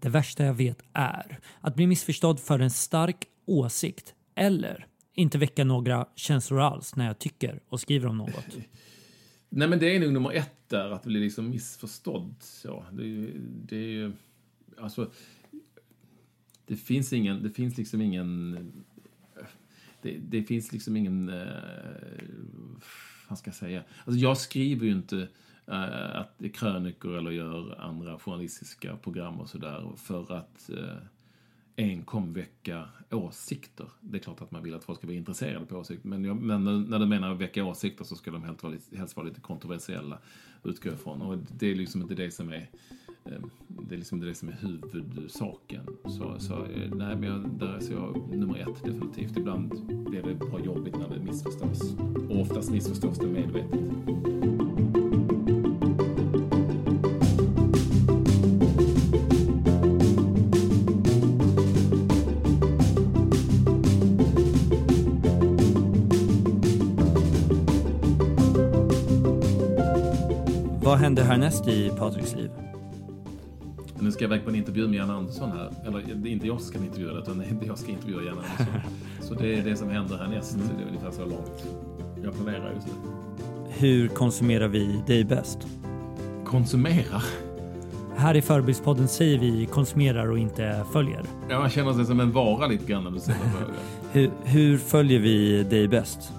Det 0.00 0.08
värsta 0.08 0.44
jag 0.44 0.54
vet 0.54 0.82
är 0.92 1.38
att 1.60 1.74
bli 1.74 1.86
missförstådd 1.86 2.40
för 2.40 2.58
en 2.58 2.70
stark 2.70 3.26
åsikt 3.46 4.14
eller 4.34 4.86
inte 5.14 5.38
väcka 5.38 5.64
några 5.64 6.08
känslor 6.14 6.60
alls 6.60 6.96
när 6.96 7.06
jag 7.06 7.18
tycker 7.18 7.60
och 7.68 7.80
skriver 7.80 8.08
om 8.08 8.18
något. 8.18 8.56
Nej 9.48 9.68
men 9.68 9.78
det 9.78 9.96
är 9.96 10.00
nog 10.00 10.12
nummer 10.12 10.32
ett 10.32 10.68
där, 10.68 10.90
att 10.90 11.04
bli 11.04 11.20
liksom 11.20 11.50
missförstådd. 11.50 12.34
Så, 12.40 12.84
det, 12.92 13.32
det 13.66 13.76
är 13.76 13.90
ju, 13.90 14.12
alltså, 14.78 15.10
det 16.66 16.76
finns 16.76 17.12
ingen, 17.12 17.42
det 17.42 17.50
finns 17.50 17.78
liksom 17.78 18.00
ingen, 18.00 18.84
det, 20.02 20.18
det 20.18 20.42
finns 20.42 20.72
liksom 20.72 20.96
ingen, 20.96 21.28
eh, 21.28 21.46
vad 23.28 23.38
ska 23.38 23.48
jag 23.48 23.54
säga, 23.54 23.84
alltså 24.04 24.20
jag 24.20 24.38
skriver 24.38 24.86
ju 24.86 24.92
inte 24.92 25.18
eh, 25.18 25.26
Eh, 25.70 26.20
att 26.20 26.42
krönikor 26.54 27.18
eller 27.18 27.30
gör 27.30 27.80
andra 27.80 28.18
journalistiska 28.18 28.96
program 28.96 29.40
och 29.40 29.48
sådär 29.48 29.92
för 29.96 30.32
att 30.32 30.70
eh, 30.70 30.96
enkom 31.76 32.32
väcka 32.32 32.88
åsikter. 33.10 33.86
Det 34.00 34.18
är 34.18 34.22
klart 34.22 34.42
att 34.42 34.50
man 34.50 34.62
vill 34.62 34.74
att 34.74 34.84
folk 34.84 34.98
ska 34.98 35.06
vara 35.06 35.16
intresserade 35.16 35.66
på 35.66 35.76
åsikter, 35.76 36.08
men, 36.08 36.24
jag, 36.24 36.36
men 36.36 36.64
när 36.84 36.98
du 36.98 37.06
menar 37.06 37.32
att 37.32 37.38
väcka 37.38 37.64
åsikter 37.64 38.04
så 38.04 38.16
ska 38.16 38.30
de 38.30 38.42
helst 38.42 38.62
vara 38.62 38.72
lite, 38.72 38.96
helst 38.96 39.16
vara 39.16 39.26
lite 39.26 39.40
kontroversiella, 39.40 40.18
utgår 40.64 40.92
jag 40.92 41.00
ifrån. 41.00 41.22
Och 41.22 41.38
det 41.58 41.70
är 41.70 41.74
liksom 41.74 42.02
inte 42.02 42.14
det 42.14 42.30
som 42.30 42.52
är 42.52 42.70
eh, 43.24 43.42
det 43.68 43.94
är 43.94 43.98
liksom 43.98 44.20
det 44.20 44.34
som 44.34 44.48
är 44.48 44.56
huvudsaken. 44.60 45.86
Så, 46.04 46.38
så 46.38 46.54
eh, 46.64 46.90
nej, 46.94 47.16
men 47.16 47.22
jag, 47.22 47.50
där 47.50 47.74
är 47.74 47.80
så 47.80 47.92
jag 47.92 48.36
nummer 48.36 48.58
ett 48.58 48.84
definitivt. 48.84 49.36
Ibland 49.36 49.86
blir 50.10 50.22
det 50.22 50.34
bra 50.34 50.60
jobbigt 50.60 50.98
när 50.98 51.08
det 51.08 51.22
missförstås. 51.22 51.94
Och 52.30 52.40
oftast 52.40 52.70
missförstås 52.70 53.18
det 53.18 53.26
medvetet. 53.26 53.80
Vad 71.18 71.26
händer 71.26 71.46
härnäst 71.46 71.68
i 71.68 71.90
Patriks 71.98 72.34
liv? 72.34 72.50
Nu 74.00 74.12
ska 74.12 74.24
jag 74.24 74.28
iväg 74.28 74.44
på 74.44 74.50
en 74.50 74.56
intervju 74.56 74.88
med 74.88 74.98
Jan 74.98 75.10
Andersson 75.10 75.50
här. 75.52 75.70
Eller 75.86 76.14
det 76.14 76.28
är 76.28 76.32
inte 76.32 76.46
jag 76.46 76.60
som 76.60 76.68
ska 76.68 76.78
intervjua 76.78 77.12
det, 77.12 77.18
utan 77.18 77.38
det 77.38 77.44
är 77.44 77.66
jag 77.66 77.78
ska 77.78 77.90
intervjua 77.90 78.22
Jan 78.22 78.38
Andersson. 78.38 78.80
Så 79.20 79.34
det 79.34 79.54
är 79.54 79.62
det 79.62 79.76
som 79.76 79.90
händer 79.90 80.16
härnäst. 80.16 80.56
Det 80.76 80.82
är 80.82 80.86
ungefär 80.88 81.10
så 81.10 81.20
långt 81.20 81.66
jag 82.24 82.34
planerar 82.34 82.72
just 82.74 82.86
nu. 82.86 82.92
Hur 83.68 84.08
konsumerar 84.08 84.68
vi 84.68 85.02
dig 85.06 85.24
bäst? 85.24 85.58
Konsumera? 86.44 87.22
Här 88.16 88.36
i 88.36 88.42
Förebildspodden 88.42 89.08
säger 89.08 89.38
vi 89.38 89.66
konsumerar 89.66 90.30
och 90.30 90.38
inte 90.38 90.84
följer. 90.92 91.22
Ja, 91.48 91.58
man 91.58 91.70
känner 91.70 91.92
sig 91.92 92.04
som 92.04 92.20
en 92.20 92.32
vara 92.32 92.66
lite 92.66 92.86
grann 92.86 93.04
när 93.04 93.10
du 93.10 93.18
ställer 93.18 93.38
frågan. 93.38 93.74
Hur, 94.12 94.30
hur 94.44 94.78
följer 94.78 95.20
vi 95.20 95.62
dig 95.62 95.88
bäst? 95.88 96.32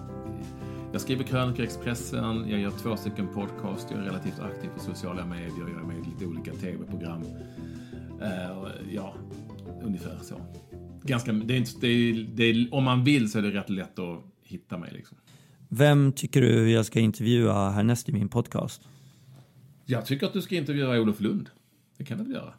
Jag 0.99 1.03
skriver 1.03 1.23
krönikor 1.23 1.59
i 1.59 1.63
Expressen, 1.63 2.49
jag 2.49 2.59
gör 2.59 2.71
två 2.71 2.97
stycken 2.97 3.27
podcast, 3.27 3.87
jag 3.91 3.99
är 3.99 4.03
relativt 4.03 4.39
aktiv 4.39 4.69
på 4.69 4.79
sociala 4.79 5.25
medier, 5.25 5.53
jag 5.59 5.69
är 5.69 5.87
med 5.87 5.97
i 5.97 6.09
lite 6.09 6.25
olika 6.25 6.53
tv-program. 6.53 7.21
Och 8.61 8.67
ja, 8.91 9.15
ungefär 9.83 10.19
så. 10.21 10.35
Ganska, 11.03 11.31
det 11.31 11.53
är 11.53 11.57
inte, 11.57 11.71
det 11.81 11.87
är, 11.87 12.27
det 12.35 12.43
är, 12.43 12.73
om 12.73 12.83
man 12.83 13.03
vill 13.03 13.31
så 13.31 13.37
är 13.37 13.41
det 13.41 13.51
rätt 13.51 13.69
lätt 13.69 13.99
att 13.99 14.23
hitta 14.43 14.77
mig. 14.77 14.91
Liksom. 14.93 15.17
Vem 15.69 16.11
tycker 16.11 16.41
du 16.41 16.71
jag 16.71 16.85
ska 16.85 16.99
intervjua 16.99 17.69
härnäst 17.69 18.09
i 18.09 18.11
min 18.11 18.29
podcast? 18.29 18.81
Jag 19.85 20.05
tycker 20.05 20.27
att 20.27 20.33
du 20.33 20.41
ska 20.41 20.55
intervjua 20.55 20.99
Olof 20.99 21.19
Lund. 21.19 21.49
Det 21.97 22.05
kan 22.05 22.17
du 22.17 22.23
väl 22.23 22.33
göra? 22.33 22.53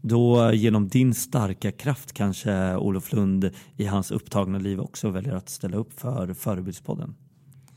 Då 0.00 0.52
genom 0.52 0.88
din 0.88 1.14
starka 1.14 1.72
kraft 1.72 2.12
kanske 2.12 2.76
Olof 2.76 3.12
Lund 3.12 3.50
i 3.76 3.86
hans 3.86 4.10
upptagna 4.10 4.58
liv 4.58 4.80
också 4.80 5.10
väljer 5.10 5.34
att 5.34 5.48
ställa 5.48 5.76
upp 5.76 6.00
för 6.00 6.34
Förebildspodden. 6.34 7.14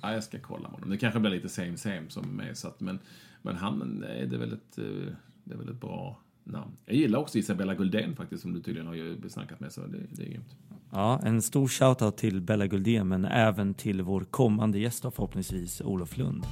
Ja, 0.05 0.13
jag 0.13 0.23
ska 0.23 0.39
kolla 0.39 0.61
med 0.61 0.71
honom. 0.71 0.89
Det 0.89 0.97
kanske 0.97 1.19
blir 1.19 1.31
lite 1.31 1.49
same 1.49 1.77
same 1.77 2.03
som 2.09 2.25
med, 2.25 2.57
så 2.57 2.67
att, 2.67 2.79
men, 2.79 2.99
men 3.41 3.55
han 3.55 4.03
är 4.03 4.25
det 4.25 4.37
väl 4.37 4.53
ett, 4.53 4.77
eh, 4.77 4.83
det 5.43 5.53
är 5.53 5.57
väl 5.57 5.69
ett 5.69 5.81
bra 5.81 6.19
namn. 6.43 6.71
Jag 6.85 6.95
gillar 6.95 7.19
också 7.19 7.37
Isabella 7.37 7.75
Guldén 7.75 8.15
faktiskt, 8.15 8.41
som 8.41 8.53
du 8.53 8.61
tydligen 8.61 8.87
har 8.87 9.29
snackat 9.29 9.59
med, 9.59 9.71
så 9.71 9.81
det, 9.81 9.97
det 10.09 10.23
är 10.23 10.29
grymt. 10.29 10.55
Ja, 10.91 11.19
en 11.23 11.41
stor 11.41 11.67
shoutout 11.67 12.17
till 12.17 12.41
Bella 12.41 12.67
Guldén 12.67 13.07
men 13.07 13.25
även 13.25 13.73
till 13.73 14.01
vår 14.01 14.21
kommande 14.21 14.79
gäst 14.79 15.01
förhoppningsvis 15.01 15.81
Olof 15.81 16.17
Lund. 16.17 16.43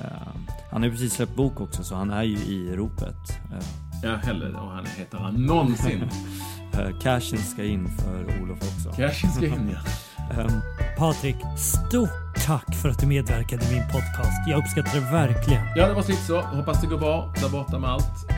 Eh, 0.00 0.28
han 0.70 0.82
har 0.82 0.84
ju 0.84 0.90
precis 0.90 1.12
släppt 1.12 1.36
bok 1.36 1.60
också 1.60 1.84
så 1.84 1.94
han 1.94 2.10
är 2.10 2.22
ju 2.22 2.36
i 2.36 2.76
ropet. 2.76 3.30
Eh, 3.52 3.66
Ja, 4.02 4.14
heller, 4.14 4.54
och 4.54 4.70
han 4.70 4.86
heter 4.86 5.18
han 5.18 5.34
någonsin. 5.34 6.02
eh, 6.72 6.98
cashen 6.98 7.38
ska 7.38 7.64
in 7.64 7.88
för 7.88 8.42
Olof 8.42 8.58
också. 8.58 8.92
Cashen 8.96 9.30
ska 9.30 9.46
in, 9.46 9.70
ja. 9.72 10.42
Um, 10.42 10.50
Patrik, 10.98 11.36
stort 11.58 12.25
tack 12.46 12.74
för 12.82 12.88
att 12.88 12.98
du 12.98 13.06
medverkade 13.06 13.64
i 13.64 13.72
min 13.72 13.82
podcast. 13.82 14.48
Jag 14.48 14.58
uppskattar 14.58 14.94
det 14.94 15.12
verkligen. 15.12 15.66
Ja, 15.76 15.88
det 15.88 15.94
var 15.94 16.02
slut 16.02 16.18
så. 16.18 16.40
Hoppas 16.40 16.80
det 16.80 16.86
går 16.86 16.98
bra 16.98 17.32
där 17.40 17.48
borta 17.48 17.78
med 17.78 17.90
allt. 17.90 18.28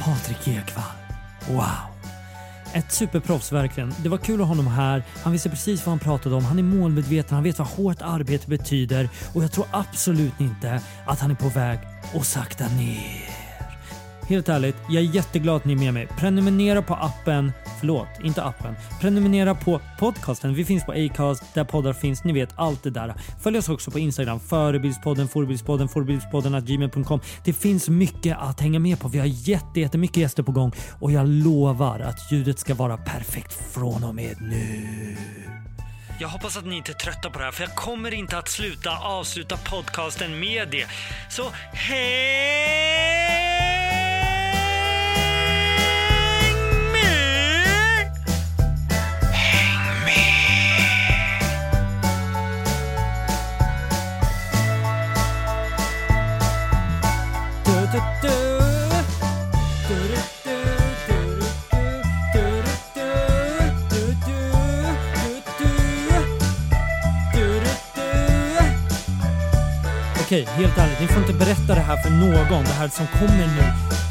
Patrik 0.00 0.48
Ekwall. 0.48 0.84
Wow. 1.48 1.66
Ett 2.72 2.92
superproffs 2.92 3.52
verkligen. 3.52 3.94
Det 4.02 4.08
var 4.08 4.18
kul 4.18 4.40
att 4.40 4.46
ha 4.46 4.54
honom 4.54 4.66
här. 4.66 5.02
Han 5.22 5.32
visste 5.32 5.50
precis 5.50 5.86
vad 5.86 5.90
han 5.92 5.98
pratade 5.98 6.34
om. 6.34 6.44
Han 6.44 6.58
är 6.58 6.62
målmedveten, 6.62 7.34
han 7.34 7.44
vet 7.44 7.58
vad 7.58 7.68
hårt 7.68 8.02
arbete 8.02 8.48
betyder 8.48 9.08
och 9.34 9.42
jag 9.42 9.52
tror 9.52 9.66
absolut 9.70 10.40
inte 10.40 10.80
att 11.06 11.20
han 11.20 11.30
är 11.30 11.34
på 11.34 11.48
väg 11.48 11.78
att 12.14 12.26
sakta 12.26 12.68
ner. 12.68 13.35
Helt 14.28 14.48
ärligt, 14.48 14.76
jag 14.88 15.02
är 15.02 15.14
jätteglad 15.14 15.56
att 15.56 15.64
ni 15.64 15.72
är 15.72 15.76
med 15.76 15.94
mig. 15.94 16.08
Prenumerera 16.18 16.82
på 16.82 16.94
appen, 16.94 17.52
förlåt, 17.80 18.08
inte 18.24 18.42
appen. 18.42 18.74
Prenumerera 19.00 19.54
på 19.54 19.80
podcasten. 19.98 20.54
Vi 20.54 20.64
finns 20.64 20.84
på 20.84 20.92
Acast, 20.92 21.54
där 21.54 21.64
poddar 21.64 21.92
finns. 21.92 22.24
Ni 22.24 22.32
vet 22.32 22.50
allt 22.56 22.82
det 22.82 22.90
där. 22.90 23.14
Följ 23.42 23.58
oss 23.58 23.68
också 23.68 23.90
på 23.90 23.98
Instagram, 23.98 24.40
förebildspodden, 24.40 25.28
Forebildspodden, 25.28 25.88
forbildspodden 25.88 26.64
gmail.com. 26.64 27.20
Det 27.44 27.52
finns 27.52 27.88
mycket 27.88 28.38
att 28.38 28.60
hänga 28.60 28.78
med 28.78 29.00
på. 29.00 29.08
Vi 29.08 29.18
har 29.18 29.26
jätte, 29.26 29.80
jättemycket 29.80 30.16
gäster 30.16 30.42
på 30.42 30.52
gång 30.52 30.72
och 31.00 31.12
jag 31.12 31.28
lovar 31.28 32.00
att 32.00 32.32
ljudet 32.32 32.58
ska 32.58 32.74
vara 32.74 32.96
perfekt 32.96 33.74
från 33.74 34.04
och 34.04 34.14
med 34.14 34.36
nu. 34.40 35.16
Jag 36.20 36.28
hoppas 36.28 36.56
att 36.56 36.66
ni 36.66 36.76
inte 36.76 36.92
är 36.92 36.94
trötta 36.94 37.30
på 37.30 37.38
det 37.38 37.44
här 37.44 37.52
för 37.52 37.62
jag 37.62 37.74
kommer 37.74 38.14
inte 38.14 38.38
att 38.38 38.48
sluta 38.48 38.98
avsluta 38.98 39.56
podcasten 39.56 40.40
med 40.40 40.68
det. 40.70 40.86
Så 41.30 41.42
hej! 41.72 43.75
Okej, 70.26 70.48
helt 70.50 70.78
ärligt, 70.78 71.00
ni 71.00 71.06
får 71.06 71.22
inte 71.22 71.32
berätta 71.32 71.74
det 71.74 71.80
här 71.80 71.96
för 71.96 72.10
någon. 72.10 72.64
Det 72.64 72.70
här 72.70 72.88
som 72.88 73.06
kommer 73.06 73.46
nu 73.46 73.62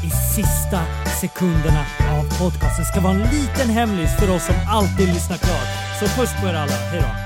i 0.06 0.10
sista 0.10 0.80
sekunderna 1.20 1.84
av 2.10 2.38
podcasten 2.38 2.84
ska 2.84 3.00
vara 3.00 3.12
en 3.14 3.22
liten 3.22 3.70
hemlis 3.70 4.16
för 4.18 4.30
oss 4.30 4.46
som 4.46 4.54
alltid 4.68 5.08
lyssnar 5.08 5.36
klart. 5.36 5.68
Så 6.00 6.20
puss 6.20 6.30
på 6.40 6.48
er 6.48 6.54
alla, 6.54 6.72
hejdå! 6.72 7.25